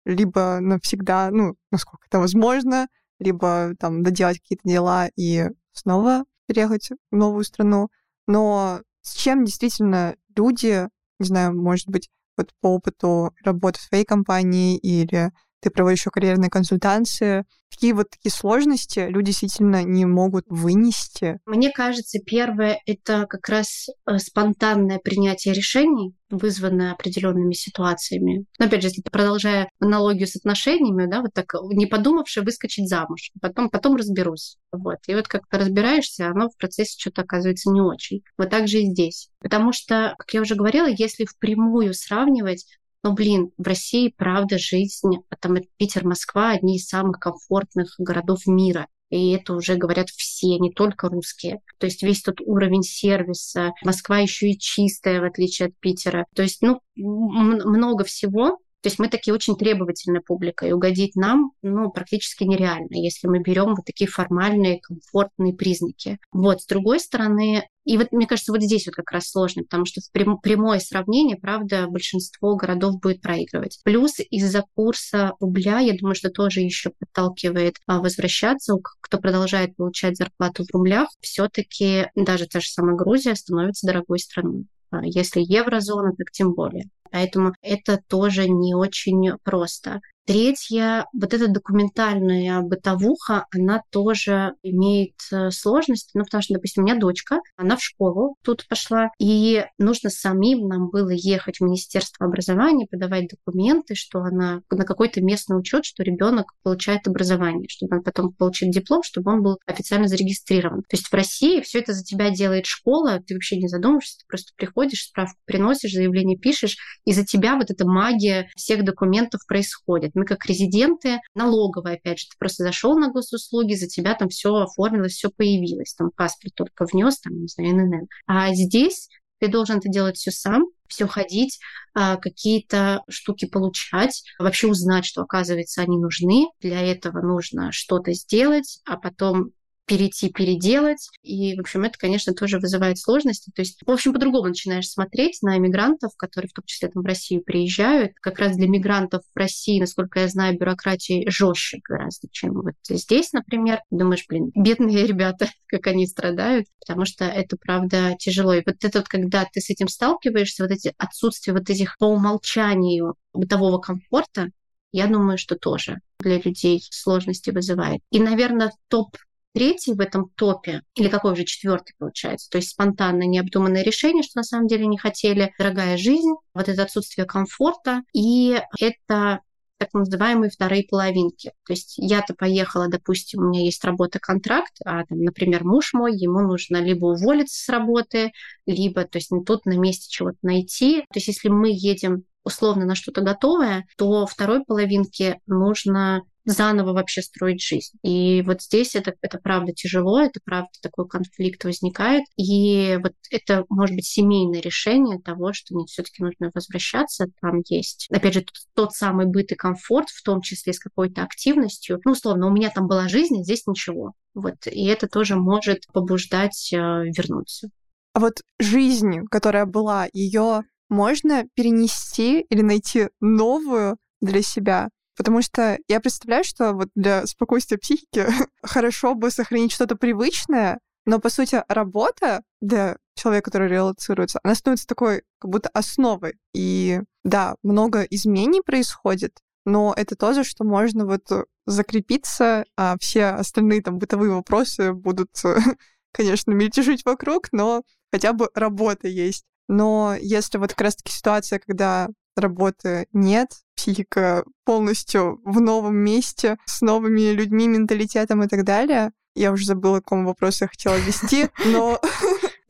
либо 0.06 0.60
навсегда, 0.62 1.32
ну, 1.32 1.56
насколько 1.72 2.06
это 2.08 2.20
возможно, 2.20 2.88
либо 3.18 3.74
там 3.80 4.04
доделать 4.04 4.40
какие-то 4.40 4.70
дела 4.70 5.10
и 5.16 5.48
снова 5.72 6.24
переехать 6.46 6.92
в 7.10 7.16
новую 7.16 7.46
страну. 7.46 7.90
Но 8.28 8.82
с 9.02 9.16
чем 9.16 9.44
действительно 9.44 10.16
люди, 10.36 10.88
не 11.18 11.26
знаю, 11.26 11.60
может 11.60 11.88
быть, 11.88 12.12
вот 12.38 12.54
по 12.62 12.68
опыту 12.68 13.34
работы 13.44 13.80
в 13.80 13.84
своей 13.86 14.06
компании 14.06 14.78
или 14.78 15.32
ты 15.64 15.70
проводишь 15.70 16.00
еще 16.00 16.12
карьерные 16.12 16.50
консультации. 16.50 17.46
Какие 17.72 17.94
вот 17.94 18.10
такие 18.12 18.32
сложности 18.32 19.00
люди 19.00 19.28
действительно 19.28 19.84
не 19.84 20.06
могут 20.06 20.46
вынести? 20.48 21.40
Мне 21.46 21.72
кажется, 21.72 22.20
первое— 22.20 22.80
это 22.86 23.26
как 23.28 23.50
раз 23.50 23.88
э, 24.06 24.20
спонтанное 24.20 25.00
принятие 25.00 25.56
решений, 25.56 26.14
вызванное 26.30 26.92
определенными 26.92 27.54
ситуациями. 27.54 28.46
Но 28.60 28.66
опять 28.66 28.82
же, 28.84 28.90
если 28.90 29.02
продолжая 29.02 29.70
аналогию 29.80 30.28
с 30.28 30.36
отношениями, 30.36 31.10
да, 31.10 31.22
вот 31.22 31.34
так 31.34 31.46
не 31.72 31.88
подумавши 31.88 32.42
выскочить 32.42 32.88
замуж, 32.88 33.32
потом, 33.42 33.70
потом 33.70 33.96
разберусь. 33.96 34.58
Вот. 34.72 34.98
И 35.08 35.16
вот 35.16 35.28
как-то 35.28 35.58
разбираешься, 35.58 36.28
оно 36.28 36.50
в 36.50 36.58
процессе 36.58 37.00
что-то 37.00 37.24
оказывается 37.24 37.72
не 37.72 37.82
очень. 37.82 38.22
Вот 38.38 38.52
так 38.52 38.68
же 38.68 38.82
и 38.82 38.92
здесь. 38.92 39.30
Потому 39.40 39.74
что, 39.74 40.14
как 40.20 40.32
я 40.34 40.42
уже 40.42 40.56
говорила, 40.56 40.88
если 40.88 41.26
впрямую 41.26 41.94
сравнивать, 41.96 42.66
но, 43.04 43.14
блин, 43.14 43.52
в 43.58 43.68
России, 43.68 44.14
правда, 44.16 44.58
жизнь, 44.58 45.18
а 45.30 45.36
там 45.36 45.58
Питер, 45.78 46.06
Москва, 46.06 46.52
одни 46.52 46.78
из 46.78 46.88
самых 46.88 47.20
комфортных 47.20 47.96
городов 47.98 48.48
мира. 48.48 48.88
И 49.10 49.32
это 49.32 49.54
уже 49.54 49.76
говорят 49.76 50.10
все, 50.10 50.58
не 50.58 50.72
только 50.72 51.08
русские. 51.08 51.60
То 51.78 51.86
есть 51.86 52.02
весь 52.02 52.24
тот 52.24 52.42
уровень 52.42 52.82
сервиса. 52.82 53.74
Москва 53.84 54.18
еще 54.18 54.50
и 54.50 54.58
чистая, 54.58 55.22
в 55.22 55.26
отличие 55.26 55.68
от 55.68 55.74
Питера. 55.80 56.26
То 56.34 56.42
есть, 56.42 56.64
ну, 56.64 56.80
много 56.96 58.06
всего. 58.06 58.58
То 58.82 58.88
есть 58.88 59.00
мы 59.00 59.08
такие 59.08 59.34
очень 59.34 59.56
требовательная 59.56 60.22
публика, 60.22 60.66
и 60.66 60.74
угодить 60.74 61.16
нам 61.16 61.52
ну, 61.62 61.90
практически 61.90 62.44
нереально, 62.44 62.96
если 62.96 63.28
мы 63.28 63.40
берем 63.40 63.76
вот 63.76 63.86
такие 63.86 64.10
формальные, 64.10 64.82
комфортные 64.82 65.54
признаки. 65.54 66.18
Вот, 66.34 66.62
с 66.62 66.66
другой 66.66 67.00
стороны, 67.00 67.66
и 67.86 67.98
вот, 67.98 68.12
мне 68.12 68.28
кажется, 68.28 68.52
вот 68.52 68.62
здесь 68.62 68.86
вот 68.86 68.96
как 68.96 69.12
раз 69.12 69.30
сложно, 69.30 69.64
потому 69.64 69.86
что 69.86 70.02
прямое 70.12 70.80
сравнение, 70.80 71.36
правда, 71.36 71.88
большинство 71.88 72.56
городов 72.56 73.00
будет 73.00 73.22
проигрывать. 73.22 73.80
Плюс 73.84 74.14
из-за 74.30 74.64
курса 74.76 75.34
рубля, 75.40 75.80
я 75.80 75.98
думаю, 75.98 76.16
что 76.16 76.30
тоже 76.30 76.62
еще 76.62 76.92
подталкивает 76.98 77.78
а, 77.88 78.00
возвращаться, 78.00 78.76
кто 79.02 79.18
продолжает 79.18 79.76
получать 79.76 80.18
зарплату 80.18 80.64
в 80.64 80.74
рублях, 80.74 81.10
все-таки 81.20 82.08
даже 82.16 82.48
та 82.48 82.62
же 82.62 82.68
самая 82.68 82.96
Грузия 82.96 83.36
становится 83.36 83.88
дорогой 83.88 84.20
страной. 84.20 84.66
А 84.92 85.02
если 85.04 85.42
еврозона, 85.42 86.14
так 86.16 86.32
тем 86.32 86.54
более. 86.54 86.90
Поэтому 87.12 87.54
это 87.62 88.00
тоже 88.08 88.50
не 88.50 88.74
очень 88.74 89.32
просто. 89.44 90.02
Третье, 90.26 91.06
вот 91.12 91.34
эта 91.34 91.50
документальная 91.50 92.62
бытовуха, 92.62 93.46
она 93.54 93.82
тоже 93.90 94.54
имеет 94.64 95.16
э, 95.34 95.52
сложности, 95.52 96.12
ну, 96.14 96.24
потому 96.24 96.42
что, 96.42 96.54
допустим, 96.54 96.84
у 96.84 96.86
меня 96.86 96.98
дочка, 96.98 97.42
она 97.58 97.76
в 97.76 97.84
школу 97.84 98.38
тут 98.42 98.66
пошла, 98.70 99.10
и 99.20 99.66
нужно 99.78 100.10
самим 100.10 100.70
нам 100.70 100.90
было 100.90 101.10
ехать 101.10 101.58
в 101.58 101.66
Министерство 101.66 102.26
образования, 102.26 102.88
подавать 102.90 103.28
документы, 103.28 103.96
что 103.96 104.20
она 104.20 104.62
на 104.72 104.86
какой-то 104.86 105.22
местный 105.22 105.60
учет, 105.60 105.84
что 105.84 106.04
ребенок 106.04 106.54
получает 106.64 107.06
образование, 107.06 107.68
чтобы 107.68 107.98
он 107.98 108.04
потом 108.04 108.32
получил 108.32 108.70
диплом, 108.70 109.04
чтобы 109.04 109.30
он 109.34 109.44
был 109.44 109.58
официально 109.66 110.08
зарегистрирован. 110.08 110.84
То 110.84 110.96
есть 110.96 111.08
в 111.08 111.14
России 111.14 111.60
все 111.60 111.80
это 111.80 111.92
за 111.92 112.02
тебя 112.02 112.30
делает 112.30 112.66
школа, 112.66 113.20
ты 113.28 113.34
вообще 113.34 113.58
не 113.58 113.68
задумываешься, 113.68 114.20
ты 114.20 114.26
просто 114.30 114.54
приходишь, 114.56 115.04
справку 115.04 115.38
приносишь, 115.44 115.92
заявление 115.92 116.38
пишешь, 116.38 116.78
и 117.04 117.12
за 117.12 117.26
тебя 117.26 117.58
вот 117.58 117.72
эта 117.72 117.86
магия 117.86 118.50
всех 118.56 118.86
документов 118.86 119.42
происходит. 119.46 120.13
Мы 120.14 120.26
как 120.26 120.46
резиденты, 120.46 121.20
налоговая, 121.36 121.96
опять 121.96 122.20
же, 122.20 122.28
ты 122.28 122.38
просто 122.38 122.64
зашел 122.64 122.98
на 122.98 123.12
госуслуги, 123.12 123.74
за 123.74 123.88
тебя 123.88 124.16
там 124.16 124.30
все 124.30 124.54
оформилось, 124.56 125.14
все 125.14 125.30
появилось, 125.30 125.94
там 125.94 126.12
паспорт 126.16 126.54
только 126.56 126.86
внес, 126.86 127.20
там, 127.20 127.40
не 127.42 127.48
знаю, 127.48 127.76
ННН. 127.76 128.08
А 128.28 128.54
здесь 128.54 129.10
ты 129.40 129.50
должен 129.50 129.80
это 129.80 129.90
делать 129.90 130.16
все 130.16 130.32
сам, 130.32 130.68
все 130.88 131.08
ходить, 131.08 131.60
а, 131.94 132.18
какие-то 132.18 133.02
штуки 133.10 133.46
получать, 133.46 134.24
вообще 134.40 134.68
узнать, 134.68 135.06
что, 135.06 135.22
оказывается, 135.22 135.82
они 135.82 135.98
нужны. 135.98 136.46
Для 136.62 136.82
этого 136.82 137.22
нужно 137.22 137.72
что-то 137.72 138.14
сделать, 138.14 138.80
а 138.86 138.96
потом 138.96 139.52
перейти, 139.94 140.32
переделать. 140.32 141.08
И, 141.22 141.56
в 141.56 141.60
общем, 141.60 141.84
это, 141.84 142.00
конечно, 142.00 142.34
тоже 142.34 142.58
вызывает 142.58 142.98
сложности. 142.98 143.52
То 143.56 143.62
есть, 143.62 143.80
в 143.86 143.92
общем, 143.92 144.12
по-другому 144.12 144.48
начинаешь 144.48 144.90
смотреть 144.90 145.44
на 145.44 145.56
мигрантов, 145.60 146.14
которые 146.18 146.50
в 146.50 146.54
том 146.54 146.66
числе 146.66 146.90
там 146.90 147.04
в 147.04 147.06
Россию 147.06 147.44
приезжают. 147.44 148.14
Как 148.20 148.40
раз 148.40 148.56
для 148.56 148.68
мигрантов 148.68 149.22
в 149.22 149.38
России, 149.38 149.80
насколько 149.80 150.22
я 150.22 150.28
знаю, 150.28 150.58
бюрократия 150.58 151.30
жестче 151.30 151.80
гораздо, 151.88 152.28
чем 152.32 152.54
вот 152.54 152.74
здесь, 152.90 153.34
например. 153.34 153.82
Думаешь, 153.92 154.26
блин, 154.28 154.52
бедные 154.56 155.06
ребята, 155.06 155.48
как 155.68 155.86
они 155.86 156.08
страдают, 156.08 156.66
потому 156.80 157.06
что 157.06 157.26
это, 157.26 157.56
правда, 157.56 158.16
тяжело. 158.18 158.56
И 158.56 158.64
вот 158.66 158.84
это 158.84 158.98
вот, 158.98 159.08
когда 159.08 159.46
ты 159.46 159.62
с 159.62 159.70
этим 159.70 159.88
сталкиваешься, 159.88 160.64
вот 160.64 160.72
эти 160.72 160.96
отсутствие 160.98 161.56
вот 161.56 161.70
этих 161.70 162.00
по 162.00 162.06
умолчанию 162.06 163.14
бытового 163.32 163.78
комфорта, 163.78 164.50
я 164.92 165.06
думаю, 165.06 165.38
что 165.38 165.56
тоже 165.56 166.00
для 166.18 166.40
людей 166.40 166.82
сложности 166.90 167.52
вызывает. 167.52 168.02
И, 168.10 168.20
наверное, 168.20 168.72
топ 168.88 169.18
третий 169.54 169.94
в 169.94 170.00
этом 170.00 170.30
топе, 170.36 170.82
или 170.96 171.10
какой 171.10 171.34
уже 171.34 171.46
четвертый 171.46 171.94
получается, 171.98 172.50
то 172.50 172.58
есть 172.58 172.72
спонтанно 172.72 173.24
необдуманное 173.24 173.84
решение, 173.84 174.24
что 174.24 174.40
на 174.40 174.44
самом 174.44 174.68
деле 174.68 174.86
не 174.88 174.98
хотели, 174.98 175.54
дорогая 175.58 175.98
жизнь, 175.98 176.34
вот 176.54 176.70
это 176.70 176.84
отсутствие 176.84 177.26
комфорта, 177.26 178.02
и 178.14 178.60
это 178.80 179.42
так 179.78 179.94
называемые 179.94 180.50
вторые 180.50 180.86
половинки. 180.90 181.52
То 181.66 181.74
есть 181.74 181.96
я-то 181.98 182.34
поехала, 182.34 182.88
допустим, 182.88 183.42
у 183.42 183.50
меня 183.50 183.62
есть 183.66 183.84
работа-контракт, 183.84 184.72
а, 184.86 185.06
там, 185.06 185.20
например, 185.20 185.66
муж 185.66 185.94
мой, 185.94 186.16
ему 186.16 186.40
нужно 186.40 186.78
либо 186.78 187.08
уволиться 187.08 187.64
с 187.64 187.70
работы, 187.70 188.32
либо, 188.66 189.04
то 189.04 189.18
есть 189.18 189.30
тут 189.46 189.66
на 189.66 189.78
месте 189.78 190.08
чего-то 190.10 190.38
найти. 190.42 191.02
То 191.02 191.16
есть 191.16 191.28
если 191.28 191.50
мы 191.50 191.70
едем 191.72 192.24
условно 192.44 192.86
на 192.86 192.96
что-то 192.96 193.22
готовое, 193.22 193.86
то 193.98 194.26
второй 194.26 194.64
половинке 194.64 195.40
нужно 195.48 196.24
заново 196.46 196.94
вообще 196.94 197.22
строить 197.22 197.64
жизнь. 197.64 197.98
И 198.04 198.42
вот 198.42 198.62
здесь 198.62 198.96
это, 198.96 199.14
это 199.22 199.38
правда 199.38 199.72
тяжело, 199.74 200.20
это 200.20 200.40
правда 200.44 200.70
такой 200.82 201.08
конфликт 201.08 201.64
возникает. 201.64 202.26
И 202.38 203.00
вот 203.02 203.14
это 203.32 203.66
может 203.70 203.96
быть 203.96 204.06
семейное 204.06 204.62
решение 204.62 205.20
того, 205.22 205.54
что 205.54 205.76
нет, 205.76 205.90
все-таки 205.90 206.22
нужно 206.24 206.52
возвращаться. 206.54 207.28
Там 207.42 207.62
есть, 207.70 208.08
опять 208.12 208.34
же, 208.34 208.42
тот, 208.42 208.56
тот 208.74 208.94
самый 208.94 209.26
быт 209.26 209.52
и 209.52 209.56
комфорт, 209.56 210.10
в 210.10 210.24
том 210.24 210.42
числе 210.42 210.74
с 210.74 210.80
какой-то 210.80 211.24
активностью. 211.24 212.02
Ну, 212.04 212.12
условно, 212.12 212.48
у 212.48 212.52
меня 212.52 212.70
там 212.70 212.88
была 212.88 213.08
жизнь, 213.08 213.40
а 213.40 213.44
здесь 213.44 213.66
ничего. 213.68 214.14
Вот. 214.34 214.68
И 214.68 214.86
это 214.86 215.08
тоже 215.08 215.36
может 215.36 215.86
побуждать 215.94 216.74
э, 216.74 216.78
вернуться. 216.78 217.70
А 218.14 218.20
вот 218.20 218.42
жизнь, 218.60 219.26
которая 219.32 219.66
была, 219.66 220.08
ее 220.14 220.64
можно 220.90 221.46
перенести 221.56 222.42
или 222.42 222.62
найти 222.62 223.10
новую 223.20 223.98
для 224.22 224.42
себя? 224.42 224.90
Потому 225.16 225.42
что 225.42 225.78
я 225.88 226.00
представляю, 226.00 226.44
что 226.44 226.74
вот 226.74 226.90
для 226.96 227.26
спокойствия 227.28 227.78
психики 227.78 228.26
хорошо 228.64 229.16
бы 229.16 229.30
сохранить 229.32 229.72
что-то 229.72 229.96
привычное, 229.96 230.80
но, 231.06 231.20
по 231.20 231.30
сути, 231.30 231.64
работа 231.68 232.44
для 232.62 232.98
человека, 233.16 233.52
который 233.52 233.70
релацируется, 233.70 234.40
она 234.44 234.56
становится 234.56 234.88
такой 234.88 235.24
как 235.40 235.52
будто 235.52 235.70
основой. 235.70 236.36
И 236.54 237.02
да, 237.24 237.56
много 237.62 238.04
изменений 238.04 238.62
происходит, 238.62 239.40
но 239.66 239.94
это 239.96 240.16
тоже, 240.16 240.44
что 240.44 240.64
можно 240.64 241.06
вот 241.06 241.24
закрепиться, 241.66 242.66
а 242.78 242.98
все 243.00 243.26
остальные 243.26 243.82
там 243.82 243.98
бытовые 243.98 244.32
вопросы 244.32 244.94
будут, 244.94 245.30
конечно, 246.12 246.52
мельтешить 246.52 247.06
вокруг, 247.06 247.50
но 247.52 247.84
хотя 248.12 248.34
бы 248.34 248.50
работа 248.56 249.08
есть. 249.08 249.46
Но 249.68 250.16
если 250.20 250.58
вот 250.58 250.72
как 250.72 250.82
раз-таки 250.82 251.12
ситуация, 251.12 251.60
когда 251.60 252.10
работы 252.36 253.08
нет, 253.14 253.50
психика 253.76 254.44
полностью 254.66 255.42
в 255.44 255.60
новом 255.60 255.96
месте, 255.96 256.58
с 256.66 256.82
новыми 256.82 257.32
людьми, 257.32 257.68
менталитетом 257.68 258.44
и 258.44 258.48
так 258.48 258.64
далее. 258.64 259.12
Я 259.36 259.52
уже 259.52 259.66
забыла, 259.66 260.00
к 260.00 260.04
какому 260.04 260.28
вопросу 260.28 260.66
я 260.66 260.68
хотела 260.68 260.96
вести, 260.98 261.50
но... 261.66 262.00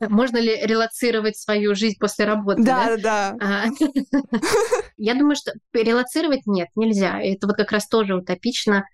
Можно 0.00 0.38
ли 0.38 0.54
релацировать 0.64 1.36
свою 1.36 1.74
жизнь 1.74 1.96
после 1.98 2.24
работы? 2.24 2.62
Да, 2.62 2.96
да. 2.96 3.36
А, 3.40 3.64
я 4.96 5.14
думаю, 5.14 5.36
что 5.36 5.52
релацировать 5.72 6.46
нет, 6.46 6.68
нельзя. 6.74 7.20
Это 7.20 7.46
вот 7.46 7.56
как 7.56 7.70
раз 7.72 7.86
тоже 7.86 8.14
утопично 8.14 8.84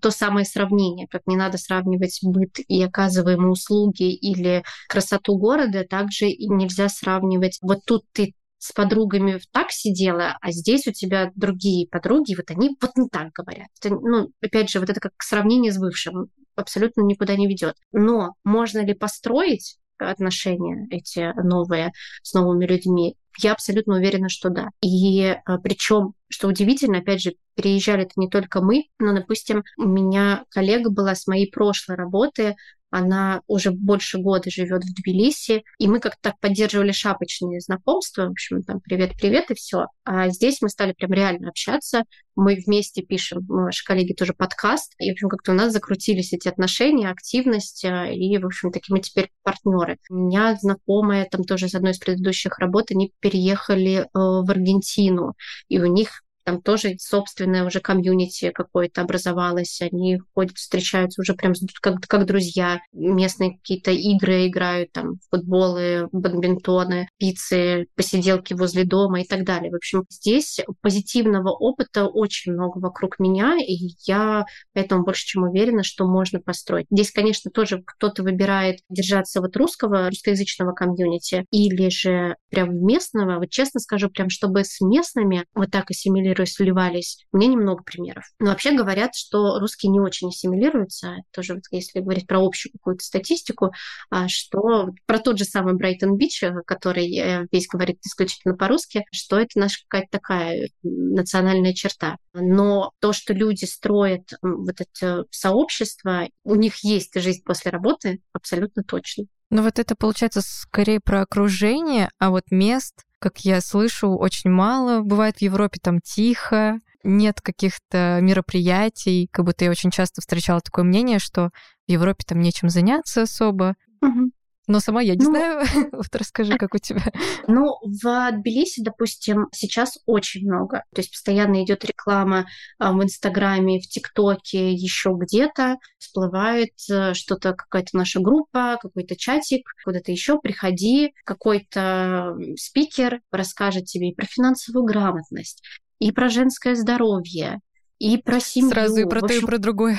то 0.00 0.10
самое 0.10 0.46
сравнение, 0.46 1.06
как 1.08 1.22
не 1.26 1.36
надо 1.36 1.58
сравнивать 1.58 2.20
быт 2.22 2.58
и 2.68 2.82
оказываемые 2.82 3.50
услуги 3.50 4.14
или 4.14 4.64
красоту 4.88 5.36
города, 5.36 5.84
также 5.84 6.26
нельзя 6.26 6.88
сравнивать, 6.88 7.58
вот 7.62 7.80
тут 7.84 8.04
ты 8.12 8.34
с 8.58 8.72
подругами 8.72 9.40
так 9.52 9.70
сидела, 9.70 10.38
а 10.40 10.50
здесь 10.50 10.86
у 10.86 10.92
тебя 10.92 11.30
другие 11.34 11.86
подруги, 11.88 12.34
вот 12.34 12.50
они 12.50 12.76
вот 12.80 12.96
не 12.96 13.08
так 13.08 13.32
говорят. 13.32 13.68
Это, 13.80 13.94
ну, 13.94 14.30
опять 14.40 14.70
же, 14.70 14.80
вот 14.80 14.90
это 14.90 14.98
как 14.98 15.12
сравнение 15.20 15.72
с 15.72 15.78
бывшим 15.78 16.30
абсолютно 16.56 17.02
никуда 17.02 17.36
не 17.36 17.46
ведет. 17.46 17.76
Но 17.92 18.34
можно 18.44 18.84
ли 18.84 18.94
построить 18.94 19.76
отношения 19.98 20.86
эти 20.90 21.32
новые 21.42 21.92
с 22.22 22.34
новыми 22.34 22.66
людьми? 22.66 23.16
Я 23.38 23.52
абсолютно 23.52 23.96
уверена, 23.96 24.28
что 24.28 24.48
да. 24.48 24.70
И 24.82 25.22
а, 25.22 25.58
причем, 25.58 26.14
что 26.28 26.48
удивительно, 26.48 26.98
опять 26.98 27.22
же, 27.22 27.34
переезжали 27.54 28.02
это 28.02 28.12
не 28.16 28.28
только 28.28 28.60
мы, 28.60 28.84
но, 28.98 29.14
допустим, 29.14 29.64
у 29.78 29.86
меня 29.86 30.44
коллега 30.50 30.90
была 30.90 31.14
с 31.14 31.26
моей 31.26 31.50
прошлой 31.50 31.96
работы, 31.96 32.56
она 32.90 33.42
уже 33.46 33.72
больше 33.72 34.18
года 34.18 34.50
живет 34.50 34.84
в 34.84 34.94
Тбилиси, 34.94 35.64
и 35.78 35.88
мы 35.88 36.00
как-то 36.00 36.30
так 36.30 36.40
поддерживали 36.40 36.92
шапочные 36.92 37.60
знакомства, 37.60 38.26
в 38.26 38.30
общем, 38.30 38.62
там 38.62 38.80
привет-привет 38.80 39.50
и 39.50 39.54
все. 39.54 39.86
А 40.04 40.28
здесь 40.28 40.62
мы 40.62 40.68
стали 40.68 40.92
прям 40.92 41.12
реально 41.12 41.48
общаться, 41.48 42.04
мы 42.36 42.54
вместе 42.54 43.02
пишем, 43.02 43.44
мы, 43.48 43.64
ваши 43.64 43.84
коллеги, 43.84 44.12
тоже 44.12 44.34
подкаст, 44.34 44.94
и, 44.98 45.10
в 45.10 45.12
общем, 45.12 45.28
как-то 45.28 45.52
у 45.52 45.54
нас 45.54 45.72
закрутились 45.72 46.32
эти 46.32 46.48
отношения, 46.48 47.10
активность, 47.10 47.84
э, 47.84 48.14
и, 48.14 48.38
в 48.38 48.46
общем, 48.46 48.70
такие 48.70 48.94
мы 48.94 49.00
теперь 49.00 49.30
партнеры. 49.42 49.98
У 50.08 50.14
меня 50.14 50.56
знакомая 50.60 51.26
там 51.30 51.44
тоже 51.44 51.68
с 51.68 51.74
одной 51.74 51.92
из 51.92 51.98
предыдущих 51.98 52.58
работ, 52.58 52.90
они 52.90 53.12
переехали 53.20 54.02
э, 54.02 54.06
в 54.14 54.48
Аргентину, 54.48 55.34
и 55.68 55.80
у 55.80 55.86
них 55.86 56.22
там 56.46 56.62
тоже 56.62 56.94
собственное 57.00 57.64
уже 57.64 57.80
комьюнити 57.80 58.52
какое-то 58.52 59.02
образовалось, 59.02 59.80
они 59.82 60.20
ходят, 60.32 60.56
встречаются 60.56 61.20
уже 61.20 61.34
прям 61.34 61.54
как, 61.82 62.00
как 62.06 62.24
друзья, 62.24 62.78
местные 62.92 63.56
какие-то 63.56 63.90
игры 63.90 64.46
играют, 64.46 64.92
там, 64.92 65.14
футболы, 65.28 66.08
бадминтоны, 66.12 67.08
пиццы, 67.18 67.86
посиделки 67.96 68.54
возле 68.54 68.84
дома 68.84 69.22
и 69.22 69.26
так 69.26 69.44
далее. 69.44 69.72
В 69.72 69.74
общем, 69.74 70.04
здесь 70.08 70.60
позитивного 70.82 71.50
опыта 71.50 72.06
очень 72.06 72.52
много 72.52 72.78
вокруг 72.78 73.18
меня, 73.18 73.56
и 73.58 73.76
я 74.06 74.46
поэтому 74.72 75.02
больше 75.02 75.26
чем 75.26 75.42
уверена, 75.42 75.82
что 75.82 76.06
можно 76.06 76.38
построить. 76.38 76.86
Здесь, 76.92 77.10
конечно, 77.10 77.50
тоже 77.50 77.82
кто-то 77.84 78.22
выбирает 78.22 78.78
держаться 78.88 79.40
вот 79.40 79.56
русского, 79.56 80.10
русскоязычного 80.10 80.74
комьюнити, 80.74 81.44
или 81.50 81.88
же 81.88 82.36
прям 82.50 82.86
местного. 82.86 83.40
Вот 83.40 83.50
честно 83.50 83.80
скажу, 83.80 84.10
прям 84.10 84.30
чтобы 84.30 84.62
с 84.62 84.80
местными 84.80 85.44
вот 85.52 85.72
так 85.72 85.90
ассимилировать 85.90 86.35
ассимилируясь, 86.42 86.54
сливались. 86.54 87.26
Меня 87.32 87.48
немного 87.48 87.82
примеров. 87.82 88.24
Но 88.38 88.50
вообще 88.50 88.72
говорят, 88.72 89.14
что 89.14 89.58
русские 89.58 89.90
не 89.90 90.00
очень 90.00 90.28
ассимилируются. 90.28 91.16
Тоже 91.32 91.54
вот 91.54 91.64
если 91.70 92.00
говорить 92.00 92.26
про 92.26 92.44
общую 92.44 92.72
какую-то 92.72 93.04
статистику, 93.04 93.72
а, 94.10 94.28
что 94.28 94.90
про 95.06 95.18
тот 95.18 95.38
же 95.38 95.44
самый 95.44 95.74
Брайтон-Бич, 95.74 96.44
который 96.66 97.16
э, 97.16 97.46
весь 97.50 97.68
говорит 97.68 97.98
исключительно 98.04 98.54
по-русски, 98.54 99.04
что 99.12 99.38
это 99.38 99.58
наша 99.58 99.82
какая-то 99.88 100.08
такая 100.10 100.68
национальная 100.82 101.74
черта. 101.74 102.16
Но 102.34 102.92
то, 103.00 103.12
что 103.12 103.32
люди 103.32 103.64
строят 103.64 104.32
вот 104.42 104.80
это 104.80 105.24
сообщество, 105.30 106.28
у 106.44 106.54
них 106.54 106.84
есть 106.84 107.18
жизнь 107.20 107.42
после 107.44 107.70
работы, 107.70 108.20
абсолютно 108.32 108.82
точно. 108.82 109.24
Ну 109.50 109.62
вот 109.62 109.78
это 109.78 109.94
получается 109.94 110.40
скорее 110.42 111.00
про 111.00 111.22
окружение, 111.22 112.10
а 112.18 112.30
вот 112.30 112.44
мест 112.50 113.04
как 113.26 113.40
я 113.40 113.60
слышу, 113.60 114.10
очень 114.16 114.50
мало. 114.50 115.00
Бывает 115.00 115.38
в 115.38 115.42
Европе 115.42 115.80
там 115.82 116.00
тихо, 116.00 116.78
нет 117.02 117.40
каких-то 117.40 118.20
мероприятий. 118.22 119.28
Как 119.32 119.44
будто 119.44 119.64
я 119.64 119.70
очень 119.72 119.90
часто 119.90 120.20
встречала 120.20 120.60
такое 120.60 120.84
мнение, 120.84 121.18
что 121.18 121.50
в 121.88 121.90
Европе 121.90 122.22
там 122.24 122.38
нечем 122.38 122.68
заняться 122.68 123.22
особо. 123.22 123.74
Угу. 124.00 124.30
Но 124.66 124.80
сама 124.80 125.00
я 125.00 125.14
не 125.14 125.24
ну, 125.24 125.30
знаю. 125.30 125.64
вот 125.92 126.14
расскажи, 126.14 126.56
как 126.58 126.74
у 126.74 126.78
тебя. 126.78 127.02
Ну, 127.46 127.76
в 127.82 128.32
Тбилиси, 128.32 128.82
допустим, 128.82 129.46
сейчас 129.52 129.98
очень 130.06 130.46
много. 130.46 130.82
То 130.94 131.00
есть 131.00 131.12
постоянно 131.12 131.62
идет 131.62 131.84
реклама 131.84 132.46
а, 132.78 132.92
в 132.92 133.02
Инстаграме, 133.02 133.80
в 133.80 133.86
ТикТоке, 133.86 134.72
еще 134.72 135.14
где-то. 135.16 135.76
Всплывает 135.98 136.72
э, 136.90 137.14
что-то, 137.14 137.52
какая-то 137.54 137.96
наша 137.96 138.20
группа, 138.20 138.78
какой-то 138.80 139.16
чатик, 139.16 139.68
куда-то 139.84 140.10
еще. 140.10 140.40
Приходи, 140.40 141.12
какой-то 141.24 142.36
спикер 142.56 143.20
расскажет 143.30 143.84
тебе 143.84 144.10
и 144.10 144.14
про 144.14 144.26
финансовую 144.26 144.84
грамотность, 144.84 145.62
и 146.00 146.10
про 146.10 146.28
женское 146.28 146.74
здоровье, 146.74 147.60
и 147.98 148.18
про 148.18 148.40
семью. 148.40 148.70
Сразу 148.70 149.00
и 149.00 149.04
про 149.04 149.20
то, 149.20 149.32
и 149.32 149.40
про 149.40 149.58
другое. 149.58 149.98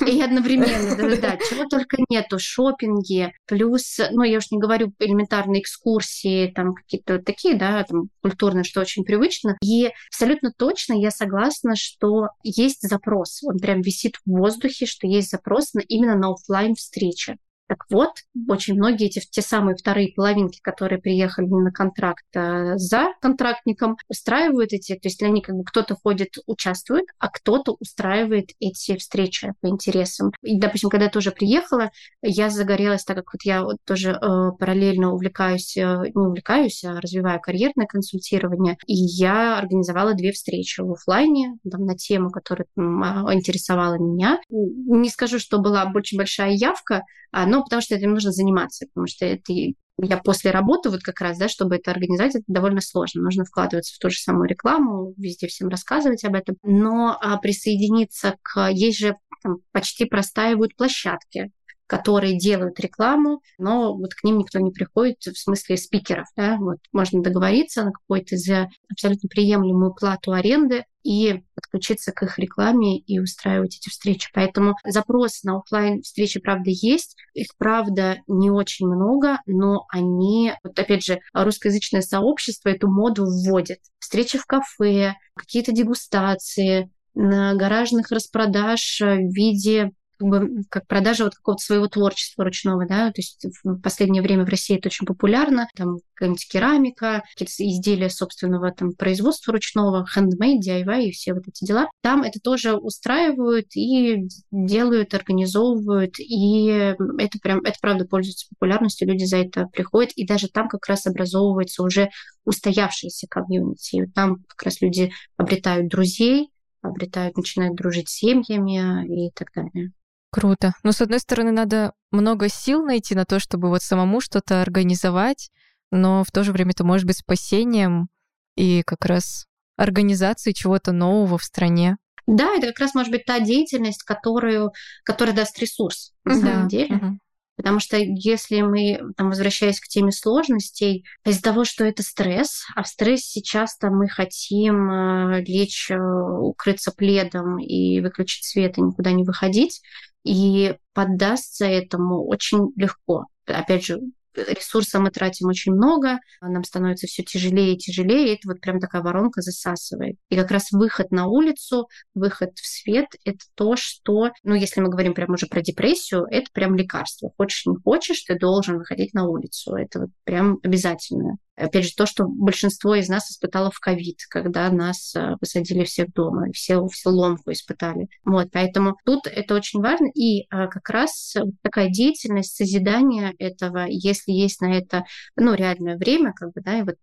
И 0.00 0.20
одновременно, 0.20 0.96
да-да-да, 0.96 1.38
чего 1.48 1.64
только 1.66 1.96
нету, 2.08 2.38
шопинги, 2.38 3.32
плюс, 3.46 3.98
ну, 4.10 4.22
я 4.22 4.38
уж 4.38 4.50
не 4.50 4.58
говорю 4.58 4.92
элементарные 4.98 5.62
экскурсии, 5.62 6.52
там 6.54 6.74
какие-то 6.74 7.18
такие, 7.18 7.56
да, 7.56 7.84
там 7.84 8.10
культурные, 8.22 8.64
что 8.64 8.80
очень 8.80 9.04
привычно. 9.04 9.56
И 9.62 9.90
абсолютно 10.08 10.52
точно 10.56 10.94
я 10.94 11.10
согласна, 11.10 11.76
что 11.76 12.28
есть 12.42 12.82
запрос, 12.82 13.42
он 13.42 13.58
прям 13.58 13.80
висит 13.80 14.16
в 14.24 14.30
воздухе, 14.30 14.86
что 14.86 15.06
есть 15.06 15.30
запрос 15.30 15.74
на, 15.74 15.80
именно 15.80 16.16
на 16.16 16.32
офлайн 16.32 16.74
встречи. 16.74 17.36
Так 17.68 17.84
вот, 17.90 18.10
очень 18.48 18.74
многие 18.74 19.06
эти 19.06 19.20
те 19.28 19.42
самые 19.42 19.76
вторые 19.76 20.12
половинки, 20.14 20.60
которые 20.62 21.00
приехали 21.00 21.46
на 21.46 21.72
контракт 21.72 22.24
а, 22.36 22.76
за 22.76 23.08
контрактником, 23.20 23.96
устраивают 24.08 24.72
эти, 24.72 24.92
то 24.94 25.08
есть 25.08 25.22
они 25.22 25.40
как 25.42 25.56
бы 25.56 25.64
кто-то 25.64 25.96
ходит, 25.96 26.36
участвует, 26.46 27.06
а 27.18 27.28
кто-то 27.28 27.76
устраивает 27.80 28.50
эти 28.60 28.96
встречи 28.96 29.52
по 29.60 29.66
интересам. 29.68 30.30
И, 30.42 30.58
допустим, 30.58 30.90
когда 30.90 31.06
я 31.06 31.10
тоже 31.10 31.32
приехала, 31.32 31.90
я 32.22 32.50
загорелась, 32.50 33.04
так 33.04 33.16
как 33.16 33.32
вот 33.32 33.42
я 33.42 33.64
вот 33.64 33.78
тоже 33.84 34.10
э, 34.10 34.50
параллельно 34.58 35.12
увлекаюсь, 35.12 35.76
э, 35.76 35.82
не 35.82 36.26
увлекаюсь, 36.26 36.84
а 36.84 37.00
развиваю 37.00 37.40
карьерное 37.40 37.86
консультирование, 37.86 38.76
и 38.86 38.94
я 38.94 39.58
организовала 39.58 40.14
две 40.14 40.30
встречи 40.30 40.80
в 40.80 40.92
офлайне, 40.92 41.58
там, 41.68 41.84
на 41.84 41.96
тему, 41.96 42.30
которая 42.30 42.66
там, 42.76 43.02
интересовала 43.32 43.98
меня. 43.98 44.38
Не 44.50 45.08
скажу, 45.08 45.40
что 45.40 45.58
была 45.58 45.90
очень 45.92 46.18
большая 46.18 46.52
явка, 46.52 47.02
а, 47.32 47.46
но 47.56 47.64
потому 47.64 47.82
что 47.82 47.94
этим 47.94 48.12
нужно 48.12 48.32
заниматься, 48.32 48.86
потому 48.86 49.06
что 49.06 49.24
это 49.24 49.52
я 49.98 50.18
после 50.18 50.50
работы 50.50 50.90
вот 50.90 51.02
как 51.02 51.20
раз, 51.20 51.38
да, 51.38 51.48
чтобы 51.48 51.76
это 51.76 51.90
организовать, 51.90 52.34
это 52.34 52.44
довольно 52.48 52.82
сложно. 52.82 53.22
Нужно 53.22 53.44
вкладываться 53.46 53.94
в 53.94 53.98
ту 53.98 54.10
же 54.10 54.18
самую 54.18 54.46
рекламу, 54.46 55.14
везде 55.16 55.46
всем 55.46 55.68
рассказывать 55.68 56.22
об 56.24 56.34
этом. 56.34 56.56
Но 56.62 57.16
а, 57.18 57.38
присоединиться 57.38 58.36
к... 58.42 58.68
Есть 58.70 58.98
же 58.98 59.16
там, 59.42 59.56
почти 59.72 60.04
простаивают 60.04 60.76
площадки, 60.76 61.50
которые 61.86 62.38
делают 62.38 62.80
рекламу, 62.80 63.40
но 63.58 63.94
вот 63.94 64.14
к 64.14 64.24
ним 64.24 64.38
никто 64.38 64.58
не 64.58 64.70
приходит 64.70 65.18
в 65.22 65.38
смысле 65.38 65.76
спикеров. 65.76 66.26
Да? 66.36 66.56
Вот 66.58 66.78
можно 66.92 67.22
договориться 67.22 67.84
на 67.84 67.92
какую-то 67.92 68.36
за 68.36 68.68
абсолютно 68.90 69.28
приемлемую 69.28 69.94
плату 69.94 70.32
аренды 70.32 70.84
и 71.02 71.42
подключиться 71.54 72.10
к 72.10 72.24
их 72.24 72.38
рекламе 72.38 72.98
и 72.98 73.20
устраивать 73.20 73.76
эти 73.76 73.88
встречи. 73.88 74.28
Поэтому 74.34 74.74
запрос 74.84 75.44
на 75.44 75.58
офлайн 75.58 76.02
встречи, 76.02 76.40
правда, 76.40 76.70
есть. 76.70 77.16
Их, 77.32 77.48
правда, 77.56 78.18
не 78.26 78.50
очень 78.50 78.88
много, 78.88 79.40
но 79.46 79.86
они, 79.92 80.52
вот 80.64 80.76
опять 80.78 81.04
же, 81.04 81.20
русскоязычное 81.32 82.00
сообщество 82.00 82.70
эту 82.70 82.88
моду 82.88 83.24
вводит. 83.24 83.78
Встречи 84.00 84.36
в 84.36 84.46
кафе, 84.46 85.14
какие-то 85.36 85.70
дегустации, 85.70 86.90
на 87.16 87.54
гаражных 87.54 88.10
распродаж 88.10 89.00
в 89.00 89.32
виде 89.32 89.90
как 90.18 90.28
бы 90.28 90.62
как 90.68 90.86
продажа 90.86 91.24
вот 91.24 91.34
какого-то 91.34 91.62
своего 91.62 91.88
творчества 91.88 92.44
ручного, 92.44 92.86
да, 92.86 93.08
то 93.08 93.20
есть 93.20 93.44
в 93.62 93.80
последнее 93.80 94.22
время 94.22 94.44
в 94.44 94.48
России 94.48 94.76
это 94.76 94.88
очень 94.88 95.06
популярно, 95.06 95.68
там 95.74 95.98
какая-нибудь 96.14 96.48
керамика, 96.48 97.22
какие-то 97.36 97.68
изделия 97.68 98.08
собственного 98.08 98.72
там 98.72 98.92
производства 98.92 99.52
ручного, 99.52 100.06
handmade, 100.16 100.60
DIY 100.66 101.04
и 101.04 101.10
все 101.12 101.34
вот 101.34 101.46
эти 101.46 101.64
дела. 101.64 101.88
Там 102.02 102.22
это 102.22 102.40
тоже 102.40 102.74
устраивают 102.74 103.76
и 103.76 104.26
делают, 104.50 105.14
организовывают, 105.14 106.18
и 106.18 106.66
это 106.66 107.38
прям, 107.42 107.60
это 107.60 107.76
правда 107.80 108.06
пользуется 108.06 108.46
популярностью, 108.50 109.08
люди 109.08 109.24
за 109.24 109.38
это 109.38 109.66
приходят, 109.66 110.12
и 110.16 110.26
даже 110.26 110.48
там 110.48 110.68
как 110.68 110.86
раз 110.86 111.06
образовывается 111.06 111.82
уже 111.82 112.10
устоявшиеся 112.44 113.26
комьюнити. 113.28 113.96
И 113.96 114.06
там 114.06 114.44
как 114.48 114.62
раз 114.62 114.80
люди 114.80 115.12
обретают 115.36 115.88
друзей, 115.88 116.50
обретают, 116.80 117.36
начинают 117.36 117.76
дружить 117.76 118.08
с 118.08 118.14
семьями 118.14 119.26
и 119.26 119.30
так 119.32 119.48
далее. 119.54 119.92
Круто. 120.36 120.74
Но, 120.82 120.92
с 120.92 121.00
одной 121.00 121.18
стороны, 121.18 121.50
надо 121.50 121.94
много 122.10 122.50
сил 122.50 122.84
найти 122.84 123.14
на 123.14 123.24
то, 123.24 123.40
чтобы 123.40 123.70
вот 123.70 123.80
самому 123.80 124.20
что-то 124.20 124.60
организовать, 124.60 125.48
но 125.90 126.24
в 126.24 126.30
то 126.30 126.44
же 126.44 126.52
время 126.52 126.72
это 126.72 126.84
может 126.84 127.06
быть 127.06 127.16
спасением 127.16 128.08
и 128.54 128.82
как 128.82 129.06
раз 129.06 129.46
организацией 129.78 130.54
чего-то 130.54 130.92
нового 130.92 131.38
в 131.38 131.42
стране. 131.42 131.96
Да, 132.26 132.54
это 132.54 132.66
как 132.66 132.80
раз 132.80 132.94
может 132.94 133.10
быть 133.12 133.24
та 133.24 133.40
деятельность, 133.40 134.02
которую, 134.02 134.72
которая 135.04 135.34
даст 135.34 135.58
ресурс 135.58 136.12
на 136.24 136.34
самом 136.34 136.68
деле. 136.68 136.96
Uh-huh. 136.96 137.12
Потому 137.56 137.80
что 137.80 137.96
если 137.96 138.60
мы, 138.60 139.00
там, 139.16 139.30
возвращаясь 139.30 139.80
к 139.80 139.88
теме 139.88 140.12
сложностей, 140.12 141.06
из-за 141.24 141.42
того, 141.42 141.64
что 141.64 141.84
это 141.84 142.02
стресс, 142.02 142.66
а 142.74 142.82
в 142.82 142.88
стрессе 142.88 143.40
часто 143.40 143.90
мы 143.90 144.08
хотим 144.08 144.90
э, 144.90 145.42
лечь, 145.42 145.90
э, 145.90 145.96
укрыться 145.96 146.92
пледом 146.92 147.58
и 147.58 148.00
выключить 148.00 148.44
свет 148.44 148.76
и 148.76 148.82
никуда 148.82 149.12
не 149.12 149.24
выходить, 149.24 149.80
и 150.22 150.76
поддастся 150.92 151.64
этому 151.64 152.26
очень 152.26 152.72
легко. 152.76 153.26
Опять 153.46 153.86
же, 153.86 154.00
ресурса 154.36 155.00
мы 155.00 155.10
тратим 155.10 155.48
очень 155.48 155.72
много, 155.72 156.18
нам 156.40 156.64
становится 156.64 157.06
все 157.06 157.22
тяжелее 157.22 157.74
и 157.74 157.78
тяжелее, 157.78 158.28
и 158.28 158.34
это 158.34 158.48
вот 158.48 158.60
прям 158.60 158.80
такая 158.80 159.02
воронка 159.02 159.40
засасывает. 159.40 160.16
И 160.28 160.36
как 160.36 160.50
раз 160.50 160.70
выход 160.72 161.10
на 161.10 161.26
улицу, 161.26 161.88
выход 162.14 162.50
в 162.56 162.66
свет— 162.66 163.06
это 163.24 163.44
то, 163.54 163.76
что, 163.76 164.30
ну, 164.42 164.54
если 164.54 164.80
мы 164.80 164.88
говорим 164.88 165.14
прям 165.14 165.32
уже 165.32 165.46
про 165.46 165.60
депрессию, 165.60 166.26
это 166.30 166.46
прям 166.52 166.74
лекарство. 166.76 167.30
Хочешь, 167.36 167.66
не 167.66 167.76
хочешь, 167.82 168.22
ты 168.22 168.38
должен 168.38 168.78
выходить 168.78 169.14
на 169.14 169.28
улицу. 169.28 169.74
Это 169.74 170.00
вот 170.00 170.10
прям 170.24 170.58
обязательно. 170.62 171.36
Опять 171.56 171.84
же, 171.86 171.94
то, 171.96 172.06
что 172.06 172.26
большинство 172.26 172.94
из 172.94 173.08
нас 173.08 173.30
испытало 173.30 173.70
в 173.70 173.80
ковид, 173.80 174.20
когда 174.28 174.70
нас 174.70 175.14
э, 175.16 175.36
посадили 175.40 175.84
всех 175.84 176.12
дома, 176.12 176.52
все, 176.52 176.86
все 176.88 177.08
ломку 177.08 177.50
испытали. 177.50 178.08
Вот, 178.24 178.48
поэтому 178.52 178.96
тут 179.04 179.26
это 179.26 179.54
очень 179.54 179.80
важно. 179.80 180.08
И 180.14 180.42
э, 180.42 180.44
как 180.50 180.88
раз 180.90 181.34
такая 181.62 181.88
деятельность 181.88 182.54
созидания 182.54 183.34
этого, 183.38 183.86
если 183.88 184.32
есть 184.32 184.60
на 184.60 184.76
это, 184.76 185.04
ну, 185.36 185.54
реальное 185.54 185.96
время, 185.96 186.32
как 186.34 186.52
бы, 186.52 186.60
да, 186.60 186.78
и 186.78 186.82
вот 186.82 186.96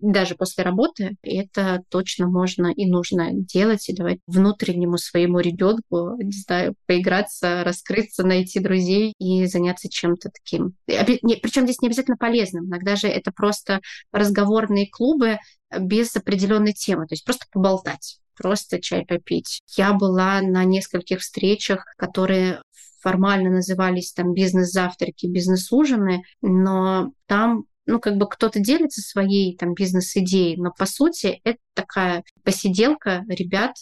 даже 0.00 0.34
после 0.34 0.64
работы, 0.64 1.16
это 1.22 1.82
точно 1.88 2.26
можно 2.26 2.72
и 2.72 2.86
нужно 2.86 3.32
делать, 3.32 3.88
и 3.88 3.94
давать 3.94 4.18
внутреннему 4.26 4.98
своему 4.98 5.38
ребенку, 5.38 6.16
не 6.20 6.32
знаю, 6.32 6.74
поиграться, 6.86 7.62
раскрыться, 7.64 8.26
найти 8.26 8.58
друзей 8.58 9.14
и 9.18 9.46
заняться 9.46 9.88
чем-то 9.88 10.30
таким. 10.30 10.74
Причем 10.86 11.64
здесь 11.64 11.80
не 11.80 11.88
обязательно 11.88 12.16
полезным. 12.16 12.66
Иногда 12.66 12.96
же 12.96 13.06
это 13.06 13.30
просто 13.30 13.80
разговорные 14.12 14.88
клубы 14.90 15.38
без 15.78 16.14
определенной 16.16 16.72
темы, 16.72 17.06
то 17.06 17.14
есть 17.14 17.24
просто 17.24 17.46
поболтать 17.52 18.20
просто 18.40 18.80
чай 18.80 19.04
попить. 19.04 19.60
Я 19.76 19.92
была 19.92 20.40
на 20.40 20.64
нескольких 20.64 21.20
встречах, 21.20 21.84
которые 21.98 22.62
формально 23.00 23.50
назывались 23.50 24.12
там 24.12 24.32
бизнес-завтраки, 24.32 25.26
бизнес-ужины, 25.26 26.22
но 26.40 27.12
там 27.26 27.64
ну, 27.86 27.98
как 27.98 28.16
бы 28.16 28.28
кто-то 28.28 28.60
делится 28.60 29.00
своей 29.00 29.56
там 29.56 29.74
бизнес-идеей, 29.74 30.56
но 30.56 30.70
по 30.70 30.86
сути 30.86 31.40
это 31.44 31.58
такая 31.74 32.24
посиделка 32.44 33.24
ребят, 33.28 33.72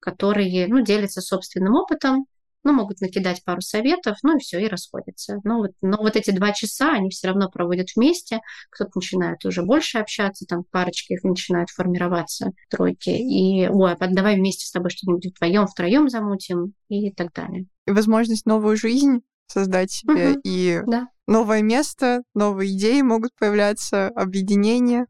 которые, 0.00 0.66
ну, 0.68 0.84
делятся 0.84 1.20
собственным 1.20 1.74
опытом, 1.74 2.26
ну, 2.64 2.72
могут 2.72 3.00
накидать 3.00 3.44
пару 3.44 3.60
советов, 3.60 4.16
ну 4.22 4.36
и 4.36 4.40
все, 4.40 4.58
и 4.58 4.68
расходятся. 4.68 5.40
Но 5.44 5.58
вот, 5.58 5.72
но 5.82 5.98
вот 5.98 6.16
эти 6.16 6.30
два 6.30 6.52
часа 6.52 6.92
они 6.92 7.10
все 7.10 7.28
равно 7.28 7.50
проводят 7.50 7.88
вместе, 7.94 8.40
кто-то 8.70 8.90
начинает 8.96 9.44
уже 9.44 9.62
больше 9.62 9.98
общаться, 9.98 10.46
там 10.46 10.64
парочки 10.70 11.12
их 11.12 11.22
начинают 11.24 11.70
формироваться, 11.70 12.52
тройки, 12.70 13.10
и, 13.10 13.68
ой, 13.68 13.92
а 13.92 14.06
давай 14.08 14.36
вместе 14.36 14.66
с 14.66 14.70
тобой 14.70 14.90
что-нибудь 14.90 15.26
вдвоем, 15.26 15.66
втроем 15.66 16.08
замутим 16.08 16.74
и 16.88 17.12
так 17.12 17.32
далее. 17.32 17.66
И 17.86 17.90
возможность 17.90 18.46
новую 18.46 18.76
жизнь 18.76 19.20
создать 19.46 19.90
себе, 19.92 20.32
угу, 20.32 20.40
и 20.44 20.80
да. 20.86 21.08
новое 21.26 21.62
место, 21.62 22.22
новые 22.34 22.74
идеи 22.76 23.02
могут 23.02 23.32
появляться, 23.38 24.08
объединения. 24.08 25.06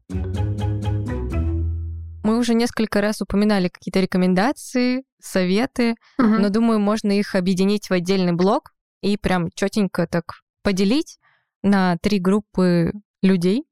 Мы 2.23 2.39
уже 2.39 2.55
несколько 2.55 3.01
раз 3.01 3.21
упоминали 3.21 3.69
какие-то 3.69 3.99
рекомендации, 3.99 5.03
советы, 5.25 5.95
угу. 6.17 6.27
но 6.27 6.49
думаю, 6.49 6.79
можно 6.79 7.11
их 7.11 7.35
объединить 7.35 7.89
в 7.89 7.93
отдельный 7.93 8.33
блок 8.33 8.71
и 9.01 9.17
прям 9.17 9.49
четенько 9.53 10.07
так 10.07 10.41
поделить 10.63 11.17
на 11.63 11.97
три 12.01 12.19
группы 12.19 12.91
людей. 13.21 13.65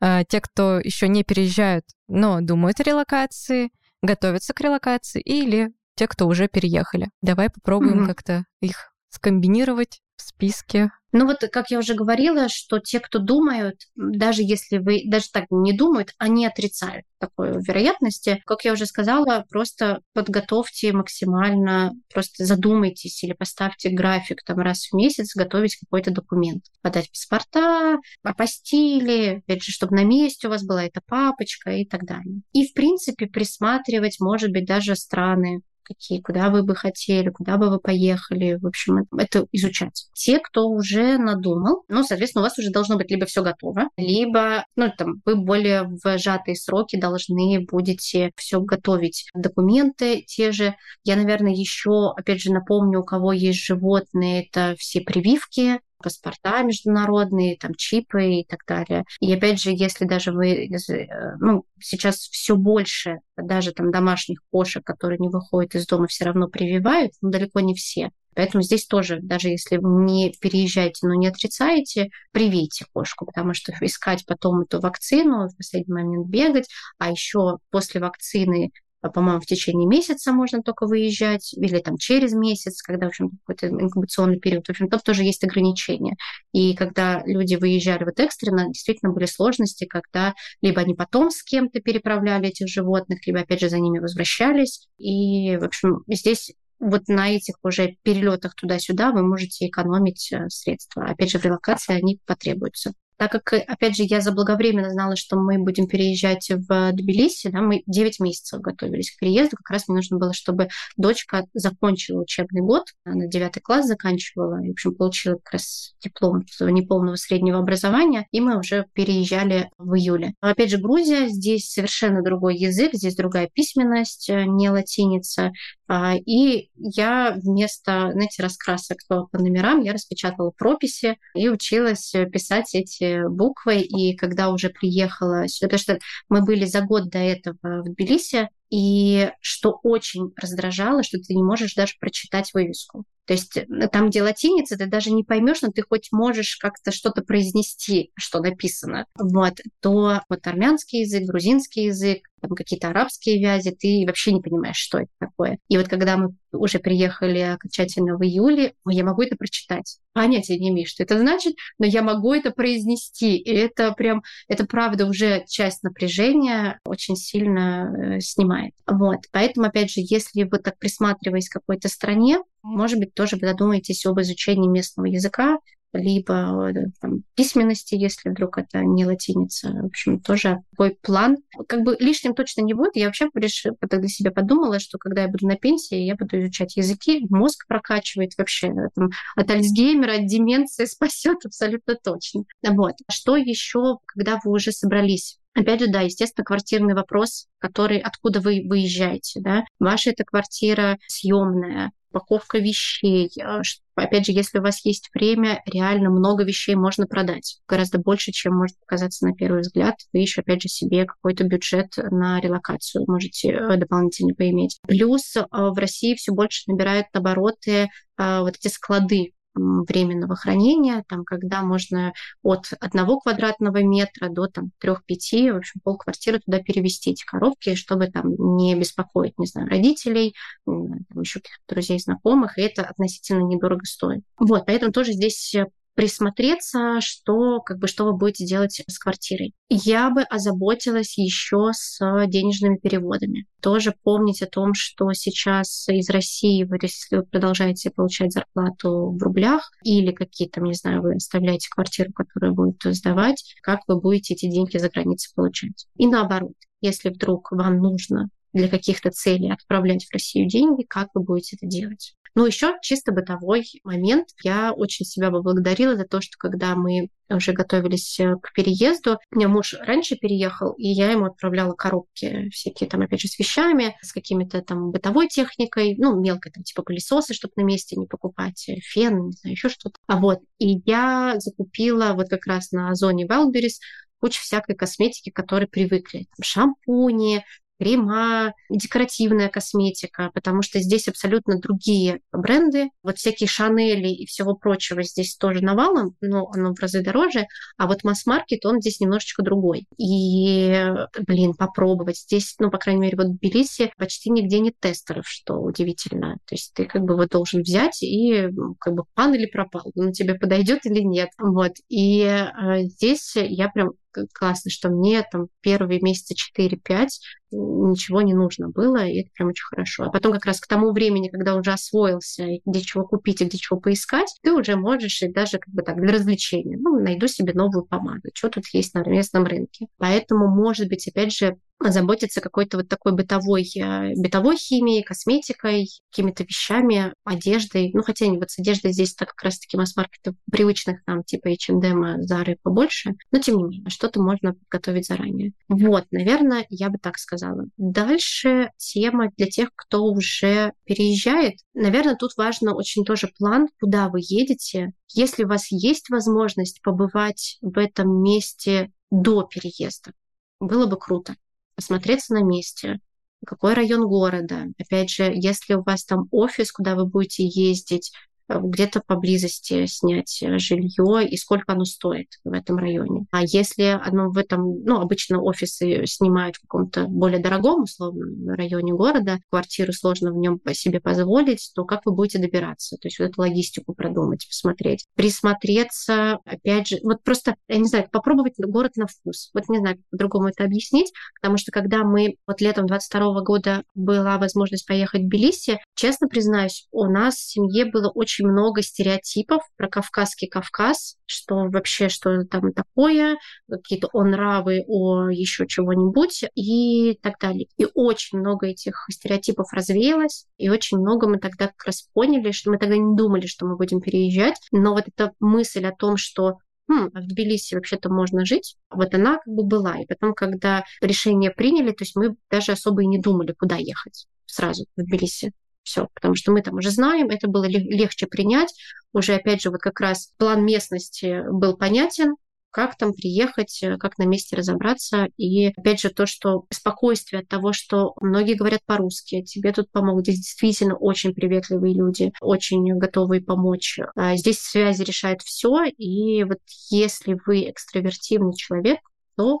А, 0.00 0.24
те, 0.24 0.40
кто 0.40 0.78
еще 0.78 1.08
не 1.08 1.24
переезжают, 1.24 1.84
но 2.08 2.40
думают 2.40 2.80
о 2.80 2.82
релокации, 2.82 3.70
готовятся 4.02 4.52
к 4.52 4.60
релокации, 4.60 5.20
или 5.20 5.70
те, 5.94 6.06
кто 6.06 6.26
уже 6.26 6.48
переехали. 6.48 7.10
Давай 7.22 7.50
попробуем 7.50 8.00
угу. 8.00 8.06
как-то 8.06 8.44
их 8.60 8.92
скомбинировать 9.10 10.00
в 10.20 10.28
списке 10.28 10.90
ну 11.12 11.26
вот, 11.26 11.40
как 11.50 11.70
я 11.70 11.78
уже 11.78 11.94
говорила, 11.94 12.48
что 12.48 12.78
те, 12.78 13.00
кто 13.00 13.18
думают, 13.18 13.88
даже 13.96 14.42
если 14.42 14.78
вы 14.78 15.02
даже 15.06 15.26
так 15.32 15.46
не 15.50 15.72
думают, 15.72 16.14
они 16.18 16.46
отрицают 16.46 17.04
такой 17.18 17.60
вероятности. 17.60 18.40
Как 18.46 18.64
я 18.64 18.72
уже 18.72 18.86
сказала, 18.86 19.44
просто 19.50 20.02
подготовьте 20.14 20.92
максимально, 20.92 21.92
просто 22.12 22.44
задумайтесь 22.44 23.22
или 23.24 23.32
поставьте 23.32 23.90
график 23.90 24.44
там 24.44 24.58
раз 24.58 24.86
в 24.86 24.94
месяц 24.94 25.34
готовить 25.34 25.76
какой-то 25.76 26.12
документ. 26.12 26.64
Подать 26.80 27.10
паспорта, 27.10 27.98
апостили, 28.22 29.42
опять 29.44 29.64
же, 29.64 29.72
чтобы 29.72 29.96
на 29.96 30.04
месте 30.04 30.46
у 30.46 30.50
вас 30.50 30.64
была 30.64 30.84
эта 30.84 31.00
папочка 31.04 31.72
и 31.72 31.84
так 31.84 32.04
далее. 32.04 32.42
И, 32.52 32.68
в 32.68 32.72
принципе, 32.72 33.26
присматривать, 33.26 34.20
может 34.20 34.52
быть, 34.52 34.64
даже 34.64 34.94
страны, 34.94 35.62
какие, 35.90 36.20
куда 36.20 36.50
вы 36.50 36.62
бы 36.62 36.74
хотели, 36.74 37.30
куда 37.30 37.56
бы 37.56 37.68
вы 37.68 37.80
поехали. 37.80 38.58
В 38.60 38.66
общем, 38.66 39.06
это 39.16 39.46
изучать. 39.52 40.08
Те, 40.14 40.38
кто 40.38 40.68
уже 40.68 41.18
надумал, 41.18 41.84
ну, 41.88 42.04
соответственно, 42.04 42.42
у 42.42 42.46
вас 42.46 42.58
уже 42.58 42.70
должно 42.70 42.96
быть 42.96 43.10
либо 43.10 43.26
все 43.26 43.42
готово, 43.42 43.88
либо, 43.96 44.64
ну, 44.76 44.92
там, 44.96 45.20
вы 45.24 45.36
более 45.36 45.82
в 45.84 46.18
сжатые 46.18 46.56
сроки 46.56 46.96
должны 46.96 47.66
будете 47.66 48.30
все 48.36 48.60
готовить. 48.60 49.28
Документы 49.34 50.22
те 50.26 50.52
же. 50.52 50.74
Я, 51.04 51.16
наверное, 51.16 51.52
еще, 51.52 52.12
опять 52.16 52.40
же, 52.40 52.52
напомню, 52.52 53.00
у 53.00 53.04
кого 53.04 53.32
есть 53.32 53.64
животные, 53.64 54.46
это 54.46 54.76
все 54.78 55.00
прививки, 55.00 55.80
паспорта 56.02 56.62
международные, 56.62 57.56
там 57.56 57.74
чипы 57.74 58.40
и 58.40 58.44
так 58.44 58.60
далее. 58.66 59.04
И 59.20 59.32
опять 59.32 59.60
же, 59.60 59.70
если 59.70 60.04
даже 60.04 60.32
вы, 60.32 60.66
э, 60.66 61.36
ну, 61.40 61.64
сейчас 61.80 62.16
все 62.16 62.56
больше 62.56 63.18
даже 63.36 63.72
там 63.72 63.90
домашних 63.90 64.40
кошек, 64.50 64.84
которые 64.84 65.18
не 65.18 65.28
выходят 65.28 65.74
из 65.74 65.86
дома, 65.86 66.06
все 66.06 66.24
равно 66.24 66.48
прививают, 66.48 67.12
но 67.20 67.30
далеко 67.30 67.60
не 67.60 67.74
все. 67.74 68.10
Поэтому 68.34 68.62
здесь 68.62 68.86
тоже, 68.86 69.18
даже 69.20 69.48
если 69.48 69.78
не 69.82 70.32
переезжаете, 70.40 71.06
но 71.06 71.14
не 71.14 71.26
отрицаете, 71.26 72.10
привейте 72.32 72.86
кошку, 72.92 73.26
потому 73.26 73.54
что 73.54 73.72
искать 73.80 74.24
потом 74.24 74.62
эту 74.62 74.80
вакцину, 74.80 75.48
в 75.48 75.56
последний 75.56 75.92
момент 75.94 76.28
бегать, 76.28 76.68
а 76.98 77.10
еще 77.10 77.58
после 77.70 78.00
вакцины 78.00 78.70
по-моему, 79.08 79.40
в 79.40 79.46
течение 79.46 79.86
месяца 79.86 80.32
можно 80.32 80.62
только 80.62 80.86
выезжать, 80.86 81.54
или 81.54 81.78
там 81.78 81.96
через 81.96 82.34
месяц, 82.34 82.82
когда, 82.82 83.06
в 83.06 83.08
общем, 83.08 83.30
какой-то 83.46 83.68
инкубационный 83.68 84.38
период. 84.38 84.66
В 84.66 84.70
общем, 84.70 84.88
там 84.88 85.00
тоже 85.00 85.24
есть 85.24 85.42
ограничения. 85.42 86.16
И 86.52 86.74
когда 86.74 87.22
люди 87.24 87.54
выезжали 87.54 88.04
вот 88.04 88.20
экстренно, 88.20 88.66
действительно 88.68 89.12
были 89.12 89.26
сложности, 89.26 89.86
когда 89.86 90.34
либо 90.60 90.82
они 90.82 90.94
потом 90.94 91.30
с 91.30 91.42
кем-то 91.42 91.80
переправляли 91.80 92.48
этих 92.48 92.68
животных, 92.68 93.26
либо, 93.26 93.40
опять 93.40 93.60
же, 93.60 93.68
за 93.68 93.78
ними 93.78 93.98
возвращались. 93.98 94.88
И, 94.98 95.56
в 95.56 95.64
общем, 95.64 96.04
здесь 96.08 96.52
вот 96.78 97.08
на 97.08 97.30
этих 97.30 97.54
уже 97.62 97.96
перелетах 98.02 98.54
туда-сюда 98.54 99.12
вы 99.12 99.22
можете 99.22 99.66
экономить 99.66 100.32
э, 100.32 100.48
средства. 100.48 101.04
Опять 101.04 101.30
же, 101.30 101.38
в 101.38 101.44
релокации 101.44 101.94
они 101.94 102.18
потребуются. 102.24 102.92
Так 103.20 103.32
как, 103.32 103.52
опять 103.52 103.96
же, 103.96 104.04
я 104.04 104.22
заблаговременно 104.22 104.88
знала, 104.88 105.14
что 105.14 105.36
мы 105.36 105.58
будем 105.58 105.86
переезжать 105.86 106.48
в 106.48 106.92
Тбилиси, 106.92 107.50
да, 107.50 107.60
мы 107.60 107.82
9 107.86 108.18
месяцев 108.18 108.62
готовились 108.62 109.10
к 109.10 109.18
переезду, 109.18 109.58
как 109.58 109.68
раз 109.68 109.88
мне 109.88 109.96
нужно 109.96 110.16
было, 110.16 110.32
чтобы 110.32 110.68
дочка 110.96 111.44
закончила 111.52 112.22
учебный 112.22 112.62
год, 112.62 112.84
она 113.04 113.26
9 113.26 113.62
класс 113.62 113.84
заканчивала, 113.84 114.64
и, 114.64 114.68
в 114.68 114.70
общем, 114.70 114.94
получила 114.94 115.34
как 115.34 115.52
раз 115.52 115.92
диплом 116.02 116.46
неполного 116.60 117.16
среднего 117.16 117.58
образования, 117.58 118.26
и 118.30 118.40
мы 118.40 118.58
уже 118.58 118.86
переезжали 118.94 119.68
в 119.76 119.92
июле. 119.96 120.32
Опять 120.40 120.70
же, 120.70 120.78
Грузия, 120.78 121.28
здесь 121.28 121.70
совершенно 121.70 122.22
другой 122.22 122.56
язык, 122.56 122.94
здесь 122.94 123.16
другая 123.16 123.50
письменность, 123.52 124.30
э, 124.30 124.46
не 124.46 124.70
латиница, 124.70 125.52
а, 125.92 126.14
и 126.14 126.70
я 126.76 127.36
вместо, 127.36 128.12
знаете, 128.12 128.44
раскрасок 128.44 128.98
по 129.08 129.28
номерам, 129.32 129.82
я 129.82 129.92
распечатала 129.92 130.52
прописи 130.56 131.18
и 131.34 131.48
училась 131.48 132.14
писать 132.32 132.74
эти 132.76 133.09
буквы. 133.28 133.80
И 133.80 134.16
когда 134.16 134.50
уже 134.50 134.70
приехала 134.70 135.48
сюда, 135.48 135.68
потому 135.68 135.78
что 135.80 135.98
мы 136.28 136.42
были 136.42 136.64
за 136.64 136.82
год 136.82 137.10
до 137.10 137.18
этого 137.18 137.58
в 137.62 137.84
Тбилиси, 137.84 138.48
и 138.70 139.30
что 139.40 139.78
очень 139.82 140.32
раздражало, 140.36 141.02
что 141.02 141.18
ты 141.18 141.34
не 141.34 141.42
можешь 141.42 141.74
даже 141.74 141.94
прочитать 141.98 142.52
вывеску. 142.54 143.04
То 143.30 143.34
есть 143.34 143.56
э, 143.56 143.66
там, 143.92 144.10
где 144.10 144.24
латиница, 144.24 144.76
ты 144.76 144.86
даже 144.86 145.12
не 145.12 145.22
поймешь, 145.22 145.62
но 145.62 145.68
ты 145.68 145.82
хоть 145.82 146.08
можешь 146.10 146.56
как-то 146.56 146.90
что-то 146.90 147.22
произнести, 147.22 148.10
что 148.18 148.40
написано. 148.40 149.06
Вот. 149.16 149.60
То 149.78 150.20
вот 150.28 150.46
армянский 150.48 151.02
язык, 151.02 151.28
грузинский 151.28 151.84
язык, 151.84 152.26
там 152.40 152.50
какие-то 152.56 152.88
арабские 152.88 153.40
вязи, 153.40 153.70
ты 153.70 154.04
вообще 154.04 154.32
не 154.32 154.40
понимаешь, 154.40 154.78
что 154.78 154.98
это 154.98 155.10
такое. 155.20 155.58
И 155.68 155.76
вот 155.76 155.86
когда 155.86 156.16
мы 156.16 156.34
уже 156.52 156.80
приехали 156.80 157.38
окончательно 157.38 158.16
в 158.16 158.22
июле, 158.24 158.74
я 158.88 159.04
могу 159.04 159.22
это 159.22 159.36
прочитать. 159.36 159.98
Понятия 160.12 160.58
не 160.58 160.70
имею, 160.70 160.88
что 160.88 161.02
это 161.04 161.16
значит, 161.18 161.54
но 161.78 161.86
я 161.86 162.02
могу 162.02 162.32
это 162.34 162.50
произнести. 162.50 163.36
И 163.36 163.50
это 163.52 163.92
прям, 163.92 164.22
это 164.48 164.64
правда 164.64 165.06
уже 165.06 165.44
часть 165.46 165.82
напряжения 165.84 166.80
очень 166.84 167.14
сильно 167.14 168.16
э, 168.16 168.20
снимает. 168.60 168.74
Вот. 168.86 169.20
Поэтому, 169.32 169.66
опять 169.66 169.90
же, 169.90 170.00
если 170.02 170.44
вы 170.44 170.58
так 170.58 170.78
присматриваясь 170.78 171.48
к 171.48 171.54
какой-то 171.54 171.88
стране, 171.88 172.38
может 172.62 172.98
быть, 172.98 173.14
тоже 173.14 173.36
задумаетесь 173.40 174.04
об 174.06 174.20
изучении 174.20 174.68
местного 174.68 175.06
языка, 175.06 175.58
либо 175.92 176.70
э, 176.70 176.84
там, 177.00 177.24
письменности, 177.34 177.96
если 177.96 178.30
вдруг 178.30 178.58
это 178.58 178.80
не 178.84 179.04
латиница. 179.04 179.70
В 179.70 179.86
общем, 179.86 180.20
тоже 180.20 180.58
такой 180.70 180.96
план. 181.02 181.38
Как 181.66 181.82
бы 181.82 181.96
лишним 181.98 182.34
точно 182.34 182.62
не 182.62 182.74
будет. 182.74 182.94
Я 182.94 183.06
вообще 183.06 183.28
решила, 183.34 183.76
для 183.80 184.08
себя 184.08 184.30
подумала, 184.30 184.78
что 184.78 184.98
когда 184.98 185.22
я 185.22 185.28
буду 185.28 185.48
на 185.48 185.56
пенсии, 185.56 185.96
я 185.96 186.14
буду 186.14 186.40
изучать 186.40 186.76
языки, 186.76 187.26
мозг 187.28 187.66
прокачивает 187.66 188.34
вообще. 188.38 188.72
Там, 188.94 189.10
от 189.34 189.50
Альцгеймера, 189.50 190.18
от 190.18 190.26
деменции 190.26 190.84
спасет 190.86 191.38
абсолютно 191.44 191.96
точно. 191.96 192.44
Вот. 192.68 192.94
Что 193.10 193.36
еще, 193.36 193.98
когда 194.06 194.38
вы 194.44 194.52
уже 194.52 194.70
собрались 194.70 195.39
Опять 195.54 195.80
же, 195.80 195.88
да, 195.88 196.00
естественно, 196.02 196.44
квартирный 196.44 196.94
вопрос, 196.94 197.46
который, 197.58 197.98
откуда 197.98 198.40
вы 198.40 198.62
выезжаете, 198.68 199.40
да. 199.40 199.64
Ваша 199.78 200.10
эта 200.10 200.24
квартира 200.24 200.98
съемная, 201.08 201.90
упаковка 202.10 202.58
вещей. 202.58 203.30
А, 203.42 203.62
опять 203.94 204.26
же, 204.26 204.32
если 204.32 204.58
у 204.58 204.62
вас 204.62 204.84
есть 204.84 205.10
время, 205.14 205.62
реально 205.66 206.10
много 206.10 206.44
вещей 206.44 206.74
можно 206.74 207.06
продать. 207.06 207.60
Гораздо 207.68 207.98
больше, 207.98 208.32
чем 208.32 208.56
может 208.56 208.78
показаться 208.78 209.26
на 209.26 209.34
первый 209.34 209.62
взгляд. 209.62 209.96
Вы 210.12 210.20
еще, 210.20 210.40
опять 210.40 210.62
же, 210.62 210.68
себе 210.68 211.04
какой-то 211.04 211.44
бюджет 211.44 211.96
на 211.96 212.40
релокацию 212.40 213.04
можете 213.06 213.50
э, 213.50 213.76
дополнительно 213.76 214.34
поиметь. 214.34 214.78
Плюс 214.86 215.36
э, 215.36 215.44
в 215.50 215.76
России 215.78 216.14
все 216.14 216.32
больше 216.32 216.62
набирают 216.70 217.06
обороты 217.12 217.88
вот 218.18 218.54
эти 218.54 218.68
склады 218.68 219.32
временного 219.54 220.36
хранения, 220.36 221.04
там, 221.08 221.24
когда 221.24 221.62
можно 221.62 222.12
от 222.42 222.72
одного 222.80 223.20
квадратного 223.20 223.82
метра 223.82 224.28
до 224.28 224.46
там, 224.46 224.70
трех-пяти, 224.78 225.50
в 225.50 225.56
общем, 225.56 225.80
полквартиры 225.82 226.40
туда 226.40 226.60
перевести 226.60 227.10
эти 227.10 227.24
коробки, 227.24 227.74
чтобы 227.74 228.06
там 228.06 228.34
не 228.56 228.74
беспокоить, 228.74 229.38
не 229.38 229.46
знаю, 229.46 229.68
родителей, 229.68 230.34
там, 230.64 230.98
еще 231.20 231.40
каких-то 231.40 231.74
друзей, 231.74 231.98
знакомых, 231.98 232.58
и 232.58 232.62
это 232.62 232.82
относительно 232.82 233.42
недорого 233.44 233.84
стоит. 233.84 234.22
Вот, 234.38 234.66
поэтому 234.66 234.92
тоже 234.92 235.12
здесь 235.12 235.54
присмотреться, 236.00 237.02
что, 237.02 237.60
как 237.60 237.78
бы, 237.78 237.86
что 237.86 238.06
вы 238.06 238.16
будете 238.16 238.46
делать 238.46 238.80
с 238.88 238.98
квартирой. 238.98 239.52
Я 239.68 240.08
бы 240.08 240.22
озаботилась 240.22 241.18
еще 241.18 241.72
с 241.74 241.98
денежными 242.26 242.78
переводами. 242.78 243.44
Тоже 243.60 243.92
помнить 244.02 244.40
о 244.40 244.46
том, 244.46 244.72
что 244.72 245.12
сейчас 245.12 245.86
из 245.90 246.08
России, 246.08 246.64
вы, 246.64 246.78
если 246.80 247.16
вы 247.16 247.22
продолжаете 247.24 247.90
получать 247.90 248.32
зарплату 248.32 249.10
в 249.10 249.22
рублях 249.22 249.70
или 249.84 250.12
какие-то, 250.12 250.62
не 250.62 250.72
знаю, 250.72 251.02
вы 251.02 251.16
оставляете 251.16 251.68
квартиру, 251.68 252.14
которую 252.14 252.54
будут 252.54 252.82
сдавать, 252.82 253.44
как 253.62 253.80
вы 253.86 254.00
будете 254.00 254.32
эти 254.32 254.50
деньги 254.50 254.78
за 254.78 254.88
границей 254.88 255.30
получать. 255.36 255.84
И 255.96 256.06
наоборот, 256.06 256.54
если 256.80 257.10
вдруг 257.10 257.52
вам 257.52 257.76
нужно 257.76 258.30
для 258.54 258.68
каких-то 258.68 259.10
целей 259.10 259.52
отправлять 259.52 260.06
в 260.06 260.12
Россию 260.14 260.48
деньги, 260.48 260.82
как 260.82 261.08
вы 261.12 261.22
будете 261.22 261.56
это 261.56 261.66
делать. 261.66 262.14
Ну, 262.34 262.46
еще 262.46 262.76
чисто 262.82 263.12
бытовой 263.12 263.64
момент. 263.84 264.28
Я 264.42 264.72
очень 264.72 265.04
себя 265.04 265.30
поблагодарила 265.30 265.96
за 265.96 266.04
то, 266.04 266.20
что 266.20 266.36
когда 266.38 266.74
мы 266.74 267.08
уже 267.34 267.52
готовились 267.52 268.18
э, 268.20 268.34
к 268.42 268.52
переезду. 268.52 269.18
У 269.30 269.36
меня 269.36 269.48
муж 269.48 269.74
раньше 269.80 270.16
переехал, 270.16 270.72
и 270.72 270.88
я 270.88 271.10
ему 271.12 271.26
отправляла 271.26 271.74
коробки 271.74 272.48
всякие 272.50 272.88
там, 272.88 273.02
опять 273.02 273.20
же, 273.20 273.28
с 273.28 273.38
вещами, 273.38 273.96
с 274.02 274.12
какими-то 274.12 274.62
там 274.62 274.90
бытовой 274.90 275.28
техникой, 275.28 275.94
ну, 275.96 276.18
мелкой, 276.20 276.52
там, 276.52 276.64
типа 276.64 276.82
пылесосы, 276.82 277.34
чтобы 277.34 277.52
на 277.56 277.62
месте 277.62 277.96
не 277.96 278.06
покупать, 278.06 278.68
э, 278.68 278.76
фен, 278.80 279.26
не 279.26 279.32
знаю, 279.32 279.54
еще 279.54 279.68
что-то. 279.68 279.96
А 280.06 280.16
вот, 280.16 280.40
и 280.58 280.80
я 280.86 281.34
закупила 281.38 282.12
вот 282.14 282.28
как 282.28 282.46
раз 282.46 282.72
на 282.72 282.94
зоне 282.94 283.26
Wildberries 283.26 283.78
кучу 284.20 284.40
всякой 284.42 284.76
косметики, 284.76 285.30
которые 285.30 285.68
привыкли. 285.68 286.26
Там, 286.36 286.42
шампуни, 286.42 287.44
крема, 287.80 288.52
декоративная 288.68 289.48
косметика, 289.48 290.30
потому 290.34 290.60
что 290.60 290.80
здесь 290.80 291.08
абсолютно 291.08 291.58
другие 291.58 292.20
бренды. 292.30 292.90
Вот 293.02 293.16
всякие 293.16 293.48
Шанели 293.48 294.08
и 294.08 294.26
всего 294.26 294.54
прочего 294.54 295.02
здесь 295.02 295.36
тоже 295.36 295.64
навалом, 295.64 296.14
но 296.20 296.46
оно 296.52 296.74
в 296.74 296.80
разы 296.80 297.02
дороже, 297.02 297.46
а 297.78 297.86
вот 297.86 298.04
масс-маркет, 298.04 298.66
он 298.66 298.82
здесь 298.82 299.00
немножечко 299.00 299.42
другой. 299.42 299.86
И, 299.96 300.92
блин, 301.26 301.54
попробовать. 301.54 302.18
Здесь, 302.18 302.54
ну, 302.58 302.70
по 302.70 302.76
крайней 302.76 303.00
мере, 303.00 303.16
вот 303.16 303.28
в 303.28 303.38
Тбилиси 303.38 303.90
почти 303.96 304.30
нигде 304.30 304.60
нет 304.60 304.74
тестеров, 304.78 305.26
что 305.26 305.54
удивительно. 305.54 306.34
То 306.44 306.54
есть 306.54 306.74
ты 306.74 306.84
как 306.84 307.02
бы 307.02 307.16
вот 307.16 307.30
должен 307.30 307.62
взять 307.62 308.02
и 308.02 308.48
как 308.78 308.94
бы 308.94 309.04
пан 309.14 309.34
или 309.34 309.46
пропал, 309.46 309.90
он 309.94 310.12
тебе 310.12 310.34
подойдет 310.34 310.84
или 310.84 311.00
нет. 311.00 311.30
Вот. 311.38 311.72
И 311.88 312.22
э, 312.24 312.82
здесь 312.82 313.32
я 313.36 313.70
прям 313.70 313.92
классно, 314.32 314.70
что 314.70 314.88
мне 314.88 315.24
там 315.30 315.48
первые 315.60 316.00
месяца 316.00 316.34
4-5 316.34 317.08
ничего 317.52 318.22
не 318.22 318.34
нужно 318.34 318.68
было, 318.68 319.06
и 319.06 319.20
это 319.20 319.30
прям 319.34 319.48
очень 319.48 319.64
хорошо. 319.64 320.04
А 320.04 320.10
потом 320.10 320.32
как 320.32 320.46
раз 320.46 320.60
к 320.60 320.66
тому 320.66 320.92
времени, 320.92 321.28
когда 321.28 321.56
уже 321.56 321.72
освоился, 321.72 322.46
где 322.64 322.80
чего 322.80 323.04
купить 323.04 323.40
и 323.40 323.44
где 323.44 323.58
чего 323.58 323.80
поискать, 323.80 324.32
ты 324.42 324.52
уже 324.52 324.76
можешь 324.76 325.22
и 325.22 325.32
даже 325.32 325.58
как 325.58 325.72
бы 325.74 325.82
так 325.82 326.00
для 326.00 326.12
развлечения. 326.12 326.78
Ну, 326.78 327.00
найду 327.00 327.26
себе 327.26 327.52
новую 327.52 327.84
помаду, 327.84 328.30
что 328.34 328.48
тут 328.48 328.64
есть 328.72 328.94
на 328.94 329.00
местном 329.00 329.44
рынке. 329.44 329.86
Поэтому, 329.98 330.48
может 330.48 330.88
быть, 330.88 331.06
опять 331.08 331.32
же, 331.32 331.56
заботиться 331.82 332.40
какой-то 332.40 332.76
вот 332.76 332.88
такой 332.88 333.12
бытовой, 333.12 333.64
э, 333.76 334.12
бытовой 334.14 334.56
химией, 334.56 335.02
косметикой, 335.02 335.88
какими-то 336.10 336.44
вещами, 336.44 337.14
одеждой. 337.24 337.90
Ну, 337.94 338.02
хотя 338.02 338.26
вот 338.26 338.50
с 338.50 338.58
одеждой 338.58 338.92
здесь 338.92 339.14
так 339.14 339.30
как 339.30 339.42
раз-таки 339.44 339.78
масс-маркетов 339.78 340.34
привычных 340.50 341.02
там 341.04 341.24
типа 341.24 341.48
H&M, 341.48 342.20
Zara 342.30 342.56
побольше, 342.62 343.14
но 343.32 343.38
тем 343.38 343.56
не 343.56 343.64
менее, 343.64 343.90
что-то 344.00 344.22
можно 344.22 344.54
подготовить 344.54 345.06
заранее. 345.06 345.52
Вот, 345.68 346.06
наверное, 346.10 346.64
я 346.70 346.88
бы 346.88 346.96
так 346.96 347.18
сказала. 347.18 347.66
Дальше 347.76 348.70
тема 348.78 349.30
для 349.36 349.46
тех, 349.46 349.68
кто 349.76 350.04
уже 350.04 350.72
переезжает. 350.84 351.56
Наверное, 351.74 352.16
тут 352.16 352.34
важно 352.38 352.74
очень 352.74 353.04
тоже 353.04 353.30
план, 353.38 353.68
куда 353.78 354.08
вы 354.08 354.20
едете. 354.22 354.92
Если 355.08 355.44
у 355.44 355.48
вас 355.48 355.70
есть 355.70 356.08
возможность 356.08 356.80
побывать 356.80 357.58
в 357.60 357.78
этом 357.78 358.22
месте 358.22 358.90
до 359.10 359.42
переезда, 359.42 360.12
было 360.60 360.86
бы 360.86 360.96
круто 360.96 361.36
осмотреться 361.76 362.32
на 362.32 362.42
месте, 362.42 363.00
какой 363.44 363.74
район 363.74 364.08
города. 364.08 364.64
Опять 364.78 365.10
же, 365.10 365.30
если 365.34 365.74
у 365.74 365.82
вас 365.82 366.06
там 366.06 366.26
офис, 366.30 366.72
куда 366.72 366.94
вы 366.94 367.04
будете 367.04 367.46
ездить, 367.46 368.12
где-то 368.58 369.02
поблизости 369.06 369.86
снять 369.86 370.42
э, 370.42 370.58
жилье 370.58 371.26
и 371.28 371.36
сколько 371.36 371.72
оно 371.72 371.84
стоит 371.84 372.28
в 372.44 372.52
этом 372.52 372.76
районе. 372.76 373.26
А 373.30 373.42
если 373.42 374.00
оно 374.02 374.30
в 374.30 374.38
этом, 374.38 374.82
ну, 374.84 375.00
обычно 375.00 375.40
офисы 375.40 376.06
снимают 376.06 376.56
в 376.56 376.62
каком-то 376.62 377.06
более 377.06 377.40
дорогом, 377.40 377.82
условно, 377.82 378.56
районе 378.56 378.92
города, 378.92 379.38
квартиру 379.50 379.92
сложно 379.92 380.32
в 380.32 380.36
нем 380.36 380.60
себе 380.72 381.00
позволить, 381.00 381.70
то 381.74 381.84
как 381.84 382.06
вы 382.06 382.12
будете 382.12 382.38
добираться? 382.38 382.96
То 382.96 383.08
есть 383.08 383.18
вот 383.18 383.26
эту 383.26 383.40
логистику 383.40 383.94
продумать, 383.94 384.46
посмотреть. 384.48 385.06
Присмотреться, 385.14 386.38
опять 386.44 386.88
же, 386.88 386.98
вот 387.02 387.22
просто, 387.22 387.56
я 387.68 387.78
не 387.78 387.86
знаю, 387.86 388.08
попробовать 388.10 388.54
город 388.58 388.92
на 388.96 389.06
вкус. 389.06 389.50
Вот 389.54 389.68
не 389.68 389.78
знаю, 389.78 390.02
по-другому 390.10 390.48
это 390.48 390.64
объяснить, 390.64 391.12
потому 391.40 391.58
что 391.58 391.72
когда 391.72 392.04
мы 392.04 392.36
вот 392.46 392.60
летом 392.60 392.86
22 392.86 393.42
года 393.42 393.82
была 393.94 394.38
возможность 394.38 394.86
поехать 394.86 395.22
в 395.22 395.26
Тбилиси, 395.26 395.78
честно 395.94 396.28
признаюсь, 396.28 396.88
у 396.90 397.04
нас 397.04 397.36
в 397.36 397.50
семье 397.50 397.84
было 397.84 398.08
очень 398.08 398.39
очень 398.40 398.50
много 398.50 398.82
стереотипов 398.82 399.62
про 399.76 399.88
Кавказский 399.88 400.48
Кавказ, 400.48 401.16
что 401.26 401.68
вообще, 401.68 402.08
что 402.08 402.44
там 402.44 402.72
такое, 402.72 403.38
какие-то 403.68 404.08
онравы 404.12 404.82
о 404.86 405.28
еще 405.28 405.66
чего-нибудь 405.66 406.44
и 406.54 407.18
так 407.22 407.38
далее. 407.38 407.66
И 407.76 407.86
очень 407.94 408.38
много 408.38 408.66
этих 408.66 409.06
стереотипов 409.10 409.72
развеялось, 409.72 410.46
и 410.58 410.68
очень 410.70 410.98
много 410.98 411.28
мы 411.28 411.38
тогда 411.38 411.68
как 411.68 411.84
раз 411.86 412.08
поняли, 412.12 412.52
что 412.52 412.70
мы 412.70 412.78
тогда 412.78 412.96
не 412.96 413.16
думали, 413.16 413.46
что 413.46 413.66
мы 413.66 413.76
будем 413.76 414.00
переезжать, 414.00 414.56
но 414.72 414.92
вот 414.92 415.04
эта 415.06 415.32
мысль 415.40 415.84
о 415.84 415.94
том, 415.94 416.16
что 416.16 416.58
хм, 416.88 417.10
а 417.14 417.20
в 417.20 417.26
Тбилиси 417.26 417.74
вообще-то 417.74 418.10
можно 418.10 418.44
жить, 418.44 418.76
вот 418.90 419.14
она 419.14 419.38
как 419.38 419.54
бы 419.54 419.64
была. 419.64 420.00
И 420.00 420.06
потом, 420.06 420.34
когда 420.34 420.84
решение 421.00 421.50
приняли, 421.50 421.90
то 421.90 422.04
есть 422.04 422.16
мы 422.16 422.36
даже 422.50 422.72
особо 422.72 423.02
и 423.02 423.06
не 423.06 423.20
думали, 423.20 423.52
куда 423.52 423.76
ехать 423.76 424.26
сразу 424.46 424.86
в 424.96 425.02
Тбилиси 425.02 425.52
все, 425.82 426.08
потому 426.14 426.34
что 426.34 426.52
мы 426.52 426.62
там 426.62 426.76
уже 426.76 426.90
знаем, 426.90 427.30
это 427.30 427.48
было 427.48 427.64
легче 427.64 428.26
принять. 428.26 428.74
Уже, 429.12 429.34
опять 429.34 429.62
же, 429.62 429.70
вот 429.70 429.80
как 429.80 430.00
раз 430.00 430.32
план 430.38 430.64
местности 430.64 431.42
был 431.50 431.76
понятен, 431.76 432.36
как 432.70 432.96
там 432.96 433.12
приехать, 433.12 433.82
э, 433.82 433.96
как 433.98 434.18
на 434.18 434.24
месте 434.24 434.56
разобраться. 434.56 435.28
И 435.36 435.66
опять 435.66 436.00
же 436.00 436.10
то, 436.10 436.26
что 436.26 436.66
спокойствие 436.70 437.42
от 437.42 437.48
того, 437.48 437.72
что 437.72 438.14
многие 438.20 438.54
говорят 438.54 438.80
по-русски, 438.86 439.42
тебе 439.42 439.72
тут 439.72 439.90
помогут. 439.90 440.26
Здесь 440.26 440.40
действительно 440.40 440.96
очень 440.96 441.34
приветливые 441.34 441.94
люди, 441.94 442.32
очень 442.40 442.96
готовые 442.96 443.42
помочь. 443.42 443.98
А 444.14 444.36
здесь 444.36 444.60
связи 444.60 445.02
решают 445.02 445.42
все. 445.42 445.84
И 445.84 446.44
вот 446.44 446.58
если 446.90 447.36
вы 447.46 447.70
экстравертивный 447.70 448.54
человек, 448.54 449.00
то 449.36 449.60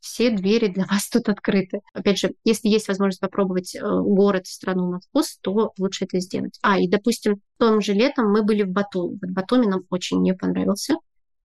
все 0.00 0.30
двери 0.30 0.68
для 0.68 0.84
вас 0.86 1.08
тут 1.08 1.28
открыты. 1.28 1.80
Опять 1.92 2.18
же, 2.18 2.34
если 2.44 2.68
есть 2.68 2.88
возможность 2.88 3.20
попробовать 3.20 3.74
э, 3.74 3.80
город, 3.80 4.46
страну 4.46 4.90
на 4.90 5.00
вкус, 5.00 5.38
то 5.40 5.72
лучше 5.78 6.04
это 6.04 6.20
сделать. 6.20 6.58
А, 6.62 6.78
и, 6.78 6.88
допустим, 6.88 7.40
том 7.58 7.80
же 7.80 7.92
летом 7.92 8.30
мы 8.30 8.42
были 8.42 8.62
в 8.62 8.70
Батуми. 8.70 9.18
Вот 9.20 9.30
Батуми 9.30 9.66
нам 9.66 9.82
очень 9.90 10.22
не 10.22 10.34
понравился 10.34 10.94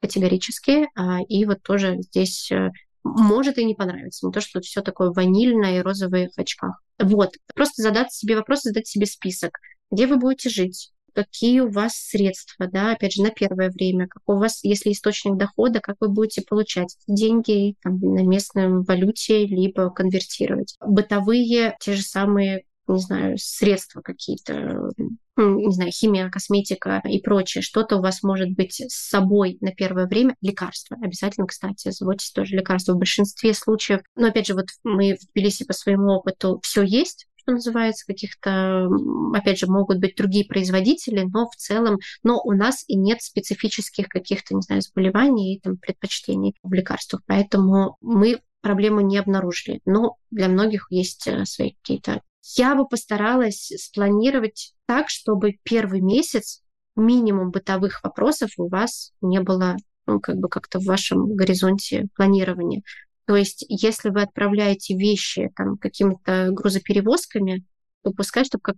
категорически. 0.01 0.89
А, 0.97 1.21
и 1.29 1.45
вот 1.45 1.63
тоже 1.63 1.99
здесь 2.01 2.51
э, 2.51 2.71
может 3.05 3.59
и 3.59 3.65
не 3.65 3.75
понравиться. 3.75 4.27
Не 4.27 4.33
то, 4.33 4.41
что 4.41 4.61
все 4.61 4.81
такое 4.81 5.11
ванильное 5.11 5.79
и 5.79 5.83
розовое 5.83 6.31
в 6.35 6.39
очках. 6.39 6.81
Вот. 6.99 7.35
Просто 7.55 7.83
задать 7.83 8.13
себе 8.13 8.37
вопрос, 8.37 8.63
задать 8.63 8.87
себе 8.87 9.07
список. 9.07 9.59
Где 9.91 10.07
вы 10.07 10.17
будете 10.17 10.49
жить? 10.49 10.93
Какие 11.15 11.61
у 11.61 11.71
вас 11.71 11.95
средства, 11.95 12.67
да, 12.67 12.93
опять 12.93 13.15
же, 13.15 13.23
на 13.23 13.31
первое 13.31 13.71
время, 13.71 14.09
как 14.09 14.23
у 14.27 14.39
вас, 14.39 14.61
если 14.63 14.93
источник 14.93 15.37
дохода, 15.37 15.81
как 15.81 15.97
вы 16.01 16.09
будете 16.09 16.43
получать 16.43 16.97
деньги 17.07 17.75
там, 17.83 17.99
на 18.01 18.23
местной 18.23 18.83
валюте, 18.83 19.47
либо 19.47 19.91
конвертировать. 19.91 20.77
Бытовые, 20.81 21.77
те 21.81 21.95
же 21.95 22.03
самые 22.03 22.65
не 22.91 23.01
знаю, 23.01 23.37
средства 23.39 24.01
какие-то, 24.01 24.91
не 25.37 25.73
знаю, 25.73 25.91
химия, 25.93 26.29
косметика 26.29 27.01
и 27.05 27.21
прочее. 27.21 27.63
Что-то 27.63 27.97
у 27.97 28.03
вас 28.03 28.23
может 28.23 28.51
быть 28.51 28.83
с 28.89 29.09
собой 29.09 29.59
на 29.61 29.73
первое 29.73 30.07
время. 30.07 30.35
Лекарства. 30.41 30.97
Обязательно, 31.01 31.47
кстати, 31.47 31.91
заботьтесь 31.91 32.33
тоже 32.33 32.57
лекарства. 32.57 32.95
В 32.95 32.99
большинстве 32.99 33.55
случаев, 33.55 34.01
но 34.17 34.29
опять 34.29 34.47
же, 34.47 34.55
вот 34.55 34.67
мы 34.83 35.17
в 35.17 35.33
Тбилиси 35.33 35.65
по 35.65 35.73
своему 35.73 36.13
опыту 36.13 36.61
все 36.63 36.83
есть, 36.83 37.27
что 37.51 37.71
называется, 37.71 38.07
каких-то, 38.07 38.89
опять 39.35 39.59
же, 39.59 39.67
могут 39.67 39.99
быть 39.99 40.17
другие 40.17 40.45
производители, 40.45 41.23
но 41.23 41.49
в 41.49 41.57
целом, 41.57 41.99
но 42.23 42.41
у 42.43 42.53
нас 42.53 42.85
и 42.87 42.97
нет 42.97 43.23
специфических 43.23 44.09
каких-то, 44.09 44.55
не 44.55 44.63
знаю, 44.63 44.83
заболеваний 44.83 45.55
и 45.55 45.61
там, 45.61 45.77
предпочтений 45.77 46.55
в 46.63 46.73
лекарствах. 46.73 47.23
Поэтому 47.27 47.97
мы 48.01 48.41
проблему 48.61 49.01
не 49.01 49.19
обнаружили. 49.19 49.81
Но 49.85 50.17
для 50.31 50.49
многих 50.49 50.87
есть 50.91 51.27
э, 51.27 51.45
свои 51.45 51.73
какие-то... 51.83 52.21
Я 52.57 52.75
бы 52.75 52.87
постаралась 52.87 53.73
спланировать 53.77 54.75
так, 54.87 55.09
чтобы 55.09 55.59
первый 55.63 56.01
месяц 56.01 56.63
минимум 56.97 57.51
бытовых 57.51 58.03
вопросов 58.03 58.51
у 58.59 58.69
вас 58.69 59.13
не 59.21 59.41
было 59.41 59.77
ну, 60.07 60.21
как 60.21 60.37
бы 60.37 60.49
как-то 60.49 60.79
в 60.79 60.85
вашем 60.85 61.35
горизонте 61.35 62.09
планирования. 62.15 62.83
То 63.27 63.37
есть, 63.37 63.65
если 63.69 64.11
вы 64.11 64.23
отправляете 64.23 64.97
вещи 64.97 65.51
там, 65.55 65.77
какими-то 65.77 66.49
грузоперевозками, 66.51 67.65
то 68.03 68.13
пускай, 68.13 68.45
чтобы 68.45 68.63
как 68.63 68.77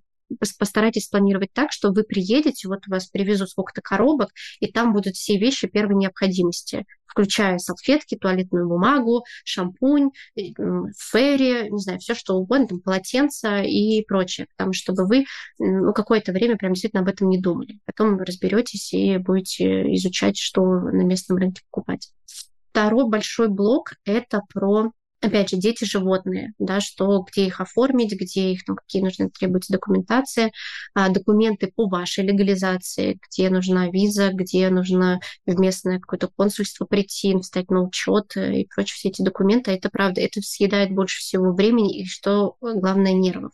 постарайтесь 0.59 1.09
планировать 1.09 1.53
так, 1.53 1.73
что 1.73 1.93
вы 1.93 2.05
приедете, 2.05 2.69
вот 2.69 2.87
вас 2.87 3.07
привезут 3.07 3.51
сколько-то 3.51 3.81
коробок, 3.83 4.31
и 4.61 4.71
там 4.71 4.93
будут 4.93 5.15
все 5.15 5.39
вещи 5.39 5.69
первой 5.69 5.95
необходимости, 5.95 6.87
включая 7.07 7.59
салфетки, 7.59 8.17
туалетную 8.17 8.69
бумагу, 8.69 9.25
шампунь, 9.45 10.11
ферри, 10.35 11.71
не 11.71 11.79
знаю, 11.79 11.99
все 11.99 12.15
что 12.15 12.37
угодно, 12.37 12.69
там, 12.69 12.81
полотенца 12.81 13.61
и 13.61 14.03
прочее, 14.05 14.47
потому 14.57 14.73
чтобы 14.73 15.07
вы 15.07 15.27
ну, 15.59 15.93
какое-то 15.93 16.33
время 16.33 16.57
прям 16.57 16.73
действительно 16.73 17.03
об 17.03 17.09
этом 17.09 17.29
не 17.29 17.39
думали. 17.39 17.81
Потом 17.85 18.19
разберетесь 18.19 18.93
и 18.95 19.19
будете 19.19 19.95
изучать, 19.97 20.39
что 20.39 20.63
на 20.63 21.03
местном 21.03 21.39
рынке 21.39 21.63
покупать. 21.71 22.11
Второй 22.73 23.07
большой 23.07 23.49
блок— 23.49 23.93
это 24.07 24.41
про 24.51 24.93
опять 25.21 25.51
же, 25.51 25.57
дети 25.57 25.85
животные, 25.85 26.53
да, 26.59 26.81
что, 26.81 27.21
где 27.21 27.47
их 27.47 27.61
оформить, 27.61 28.13
где 28.13 28.53
их, 28.53 28.63
ну, 28.67 28.75
какие 28.75 29.03
нужны 29.03 29.31
требуется 29.31 29.73
документация, 29.73 30.51
а, 30.95 31.11
документы 31.11 31.71
по 31.77 31.87
вашей 31.87 32.25
легализации, 32.25 33.19
где 33.29 33.51
нужна 33.51 33.89
виза, 33.89 34.31
где 34.33 34.69
нужно 34.71 35.21
в 35.47 35.61
местное 35.61 36.01
какое-то 36.01 36.29
консульство 36.29 36.87
прийти, 36.87 37.37
встать 37.39 37.71
на 37.71 37.83
учет 37.83 38.37
и 38.37 38.67
прочие 38.75 38.95
все 38.97 39.09
эти 39.11 39.23
документы. 39.23 39.71
Это 39.71 39.91
правда, 39.91 40.23
это 40.23 40.41
съедает 40.41 40.91
больше 40.91 41.21
всего 41.21 41.53
времени 41.53 42.01
и, 42.01 42.07
что 42.07 42.57
главное, 42.61 43.13
нервов. 43.13 43.53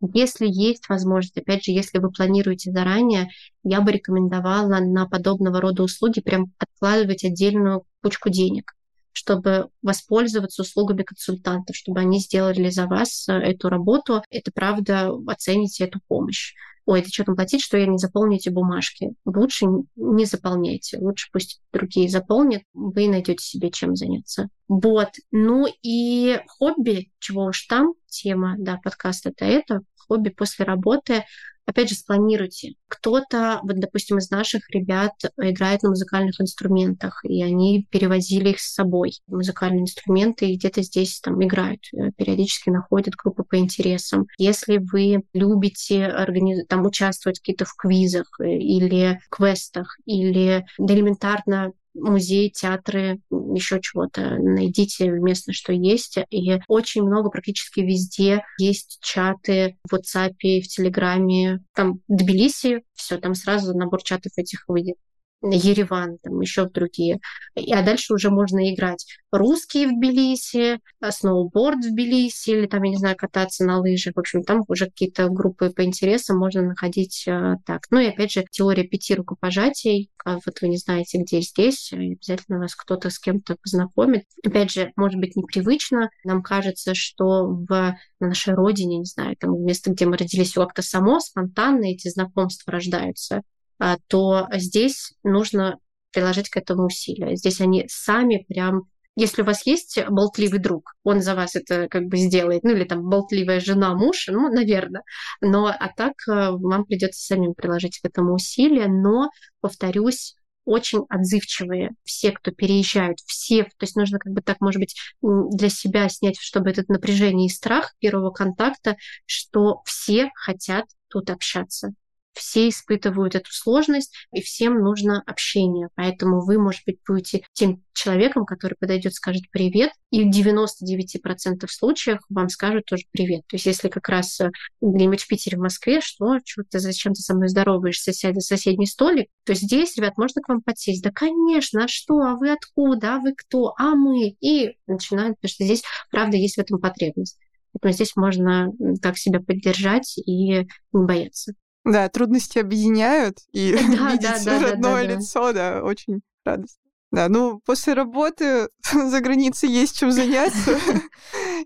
Если 0.00 0.46
есть 0.46 0.88
возможность, 0.88 1.38
опять 1.38 1.64
же, 1.64 1.72
если 1.72 1.98
вы 1.98 2.10
планируете 2.10 2.70
заранее, 2.70 3.28
я 3.62 3.80
бы 3.80 3.92
рекомендовала 3.92 4.78
на 4.80 5.06
подобного 5.06 5.60
рода 5.60 5.82
услуги 5.82 6.20
прям 6.20 6.52
откладывать 6.58 7.24
отдельную 7.24 7.84
кучку 8.02 8.28
денег 8.28 8.74
чтобы 9.14 9.68
воспользоваться 9.80 10.62
услугами 10.62 11.02
консультантов, 11.02 11.76
чтобы 11.76 12.00
они 12.00 12.18
сделали 12.18 12.68
за 12.68 12.86
вас 12.86 13.28
э, 13.28 13.32
эту 13.32 13.68
работу. 13.70 14.22
Это 14.28 14.50
правда, 14.52 15.10
оцените 15.26 15.84
эту 15.84 16.00
помощь. 16.08 16.54
Ой, 16.86 17.00
это 17.00 17.08
что 17.08 17.24
там 17.24 17.36
платить, 17.36 17.62
что 17.62 17.78
я 17.78 17.86
не 17.86 17.96
заполню 17.96 18.36
эти 18.36 18.50
бумажки? 18.50 19.14
Лучше 19.24 19.66
не 19.96 20.26
заполняйте, 20.26 20.98
лучше 20.98 21.28
пусть 21.32 21.62
другие 21.72 22.10
заполнят, 22.10 22.62
вы 22.74 23.08
найдете 23.08 23.42
себе 23.42 23.70
чем 23.70 23.96
заняться. 23.96 24.48
Вот. 24.68 25.08
Ну 25.30 25.66
и 25.82 26.38
хобби, 26.46 27.10
чего 27.20 27.46
уж 27.46 27.66
там, 27.66 27.94
тема, 28.06 28.56
да, 28.58 28.78
подкаста 28.82 29.30
это 29.30 29.46
это, 29.46 29.80
хобби 29.96 30.28
после 30.28 30.66
работы 30.66 31.24
опять 31.66 31.88
же, 31.88 31.94
спланируйте. 31.94 32.74
Кто-то, 32.88 33.60
вот, 33.62 33.78
допустим, 33.78 34.18
из 34.18 34.30
наших 34.30 34.68
ребят 34.70 35.12
играет 35.38 35.82
на 35.82 35.90
музыкальных 35.90 36.40
инструментах, 36.40 37.20
и 37.24 37.42
они 37.42 37.86
перевозили 37.90 38.50
их 38.50 38.60
с 38.60 38.74
собой, 38.74 39.12
музыкальные 39.26 39.82
инструменты, 39.82 40.46
и 40.46 40.56
где-то 40.56 40.82
здесь 40.82 41.20
там 41.20 41.42
играют, 41.44 41.80
э, 41.92 42.10
периодически 42.16 42.70
находят 42.70 43.14
группы 43.14 43.44
по 43.44 43.58
интересам. 43.58 44.26
Если 44.38 44.78
вы 44.78 45.22
любите 45.32 46.06
организ... 46.06 46.66
там, 46.68 46.86
участвовать 46.86 47.38
какие-то 47.38 47.64
в 47.64 47.74
квизах 47.76 48.28
э, 48.40 48.56
или 48.56 49.20
квестах, 49.30 49.96
или 50.04 50.64
элементарно 50.78 51.72
музеи, 51.94 52.48
театры, 52.48 53.20
еще 53.30 53.80
чего-то. 53.80 54.36
Найдите 54.38 55.08
местно, 55.08 55.52
что 55.52 55.72
есть. 55.72 56.18
И 56.30 56.58
очень 56.68 57.02
много, 57.02 57.30
практически 57.30 57.80
везде 57.80 58.42
есть 58.58 58.98
чаты 59.00 59.76
в 59.88 59.94
WhatsApp, 59.94 60.34
в 60.34 60.68
Телеграме. 60.68 61.60
Там 61.74 62.00
Тбилиси, 62.08 62.82
все, 62.94 63.18
там 63.18 63.34
сразу 63.34 63.76
набор 63.76 64.02
чатов 64.02 64.32
этих 64.36 64.64
выйдет. 64.68 64.96
Ереван, 65.42 66.18
там 66.22 66.40
еще 66.40 66.66
другие. 66.68 67.20
А 67.54 67.82
дальше 67.82 68.14
уже 68.14 68.30
можно 68.30 68.72
играть 68.72 69.06
русские 69.30 69.88
в 69.88 69.96
Тбилиси, 69.96 70.80
а, 71.00 71.10
сноуборд 71.10 71.84
в 71.84 71.90
Тбилиси, 71.90 72.50
или 72.50 72.66
там, 72.66 72.82
я 72.84 72.90
не 72.90 72.96
знаю, 72.96 73.16
кататься 73.16 73.64
на 73.64 73.80
лыжах. 73.80 74.14
В 74.14 74.20
общем, 74.20 74.42
там 74.42 74.62
уже 74.68 74.86
какие-то 74.86 75.28
группы 75.28 75.70
по 75.70 75.84
интересам 75.84 76.38
можно 76.38 76.62
находить 76.62 77.24
э, 77.26 77.56
так. 77.66 77.82
Ну 77.90 77.98
и 77.98 78.06
опять 78.06 78.32
же, 78.32 78.44
теория 78.50 78.84
пяти 78.84 79.14
рукопожатий. 79.14 80.10
А 80.24 80.34
вот 80.34 80.60
вы 80.60 80.68
не 80.68 80.78
знаете, 80.78 81.18
где 81.18 81.40
здесь, 81.40 81.92
обязательно 81.92 82.58
вас 82.58 82.74
кто-то 82.74 83.10
с 83.10 83.18
кем-то 83.18 83.56
познакомит. 83.62 84.24
Опять 84.44 84.70
же, 84.70 84.92
может 84.96 85.20
быть, 85.20 85.36
непривычно. 85.36 86.10
Нам 86.24 86.42
кажется, 86.42 86.94
что 86.94 87.46
в 87.46 87.96
на 88.20 88.28
нашей 88.28 88.54
родине, 88.54 88.98
не 88.98 89.04
знаю, 89.04 89.36
там 89.38 89.62
место, 89.62 89.90
где 89.90 90.06
мы 90.06 90.16
родились, 90.16 90.54
как-то 90.54 90.82
само, 90.82 91.20
спонтанно 91.20 91.84
эти 91.84 92.08
знакомства 92.08 92.72
рождаются. 92.72 93.42
А, 93.78 93.96
то 94.06 94.48
здесь 94.52 95.14
нужно 95.22 95.78
приложить 96.12 96.48
к 96.48 96.56
этому 96.56 96.86
усилия. 96.86 97.36
Здесь 97.36 97.60
они 97.60 97.86
сами 97.88 98.44
прям 98.48 98.88
если 99.16 99.42
у 99.42 99.44
вас 99.44 99.64
есть 99.64 99.98
болтливый 100.08 100.58
друг, 100.58 100.94
он 101.04 101.20
за 101.22 101.36
вас 101.36 101.54
это 101.54 101.88
как 101.88 102.06
бы 102.06 102.16
сделает, 102.16 102.64
ну 102.64 102.70
или 102.70 102.84
там 102.84 103.08
болтливая 103.08 103.60
жена, 103.60 103.94
муж, 103.94 104.26
ну, 104.28 104.52
наверное. 104.52 105.02
Но 105.40 105.66
а 105.66 105.88
так 105.96 106.14
э, 106.28 106.50
вам 106.50 106.84
придется 106.84 107.24
самим 107.24 107.54
приложить 107.54 108.00
к 108.00 108.04
этому 108.04 108.34
усилия, 108.34 108.88
но, 108.88 109.30
повторюсь, 109.60 110.34
очень 110.64 111.04
отзывчивые, 111.08 111.90
все, 112.02 112.32
кто 112.32 112.50
переезжают, 112.50 113.18
все, 113.20 113.64
то 113.64 113.82
есть 113.82 113.96
нужно 113.96 114.18
как 114.18 114.32
бы 114.32 114.40
так, 114.40 114.60
может 114.60 114.80
быть, 114.80 114.96
для 115.22 115.68
себя 115.68 116.08
снять, 116.08 116.38
чтобы 116.40 116.70
этот 116.70 116.88
напряжение 116.88 117.46
и 117.46 117.50
страх 117.50 117.94
первого 118.00 118.30
контакта, 118.30 118.96
что 119.26 119.82
все 119.84 120.30
хотят 120.34 120.86
тут 121.08 121.30
общаться 121.30 121.92
все 122.34 122.68
испытывают 122.68 123.34
эту 123.34 123.52
сложность, 123.52 124.14
и 124.32 124.42
всем 124.42 124.80
нужно 124.80 125.22
общение. 125.26 125.88
Поэтому 125.94 126.44
вы, 126.44 126.58
может 126.58 126.82
быть, 126.86 126.98
будете 127.06 127.42
тем 127.52 127.82
человеком, 127.94 128.44
который 128.44 128.74
подойдет, 128.78 129.14
скажет 129.14 129.44
привет, 129.50 129.92
и 130.10 130.24
в 130.24 130.30
99% 130.30 131.66
случаев 131.68 132.18
вам 132.28 132.48
скажут 132.48 132.84
тоже 132.86 133.04
привет. 133.10 133.42
То 133.46 133.56
есть 133.56 133.66
если 133.66 133.88
как 133.88 134.08
раз 134.08 134.40
э, 134.40 134.50
где-нибудь 134.80 135.22
в 135.22 135.28
Питере, 135.28 135.56
в 135.56 135.60
Москве, 135.60 136.00
что, 136.00 136.38
что 136.44 136.62
ты, 136.68 136.80
зачем 136.80 137.14
ты 137.14 137.22
со 137.22 137.34
мной 137.34 137.48
здороваешься, 137.48 138.12
сядь 138.12 138.34
за 138.34 138.40
соседний 138.40 138.86
столик, 138.86 139.28
то 139.44 139.54
здесь, 139.54 139.96
ребят, 139.96 140.18
можно 140.18 140.42
к 140.42 140.48
вам 140.48 140.60
подсесть. 140.60 141.02
Да, 141.02 141.10
конечно, 141.12 141.84
а 141.84 141.88
что, 141.88 142.20
а 142.20 142.34
вы 142.34 142.52
откуда, 142.52 143.16
а 143.16 143.18
вы 143.20 143.34
кто, 143.34 143.74
а 143.78 143.94
мы? 143.94 144.36
И 144.40 144.76
начинают, 144.86 145.36
потому 145.36 145.50
что 145.50 145.64
здесь, 145.64 145.82
правда, 146.10 146.36
есть 146.36 146.56
в 146.56 146.60
этом 146.60 146.80
потребность. 146.80 147.38
Поэтому 147.72 147.92
здесь 147.92 148.16
можно 148.16 148.72
так 149.02 149.18
себя 149.18 149.40
поддержать 149.40 150.16
и 150.18 150.32
не 150.32 150.68
бояться. 150.92 151.54
Да, 151.84 152.08
трудности 152.08 152.58
объединяют, 152.58 153.38
и 153.52 153.72
да, 153.96 154.12
видеть 154.12 154.44
да, 154.44 154.60
да, 154.60 154.60
родное 154.60 155.02
да, 155.02 155.08
да, 155.08 155.18
лицо, 155.18 155.52
да, 155.52 155.82
очень 155.82 156.20
радостно. 156.44 156.80
Да, 157.12 157.28
ну, 157.28 157.60
после 157.64 157.92
работы 157.94 158.68
за 158.92 159.20
границей 159.20 159.68
есть 159.68 159.96
чем 159.96 160.10
заняться. 160.10 160.78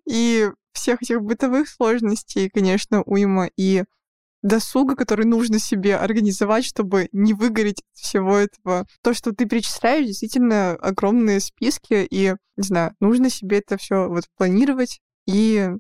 И 0.07 0.51
всех 0.73 1.03
этих 1.03 1.23
бытовых 1.23 1.69
сложностей, 1.69 2.51
конечно, 2.51 3.03
уйма. 3.03 3.49
И 3.57 3.85
досуга, 4.43 4.95
который 4.95 5.25
нужно 5.25 5.59
себе 5.59 5.97
организовать, 5.97 6.65
чтобы 6.65 7.09
не 7.13 7.33
выгореть 7.33 7.81
от 7.81 7.99
всего 7.99 8.37
этого. 8.37 8.87
То, 9.03 9.15
что 9.15 9.33
ты 9.33 9.47
перечисляешь, 9.47 10.07
действительно 10.07 10.73
огромные 10.73 11.41
списки, 11.41 12.07
и, 12.11 12.35
не 12.57 12.63
знаю, 12.63 12.95
нужно 13.01 13.31
себе 13.31 13.59
это 13.59 13.79
все 13.79 14.09
вот 14.09 14.25
планировать 14.37 15.01
и 15.27 15.71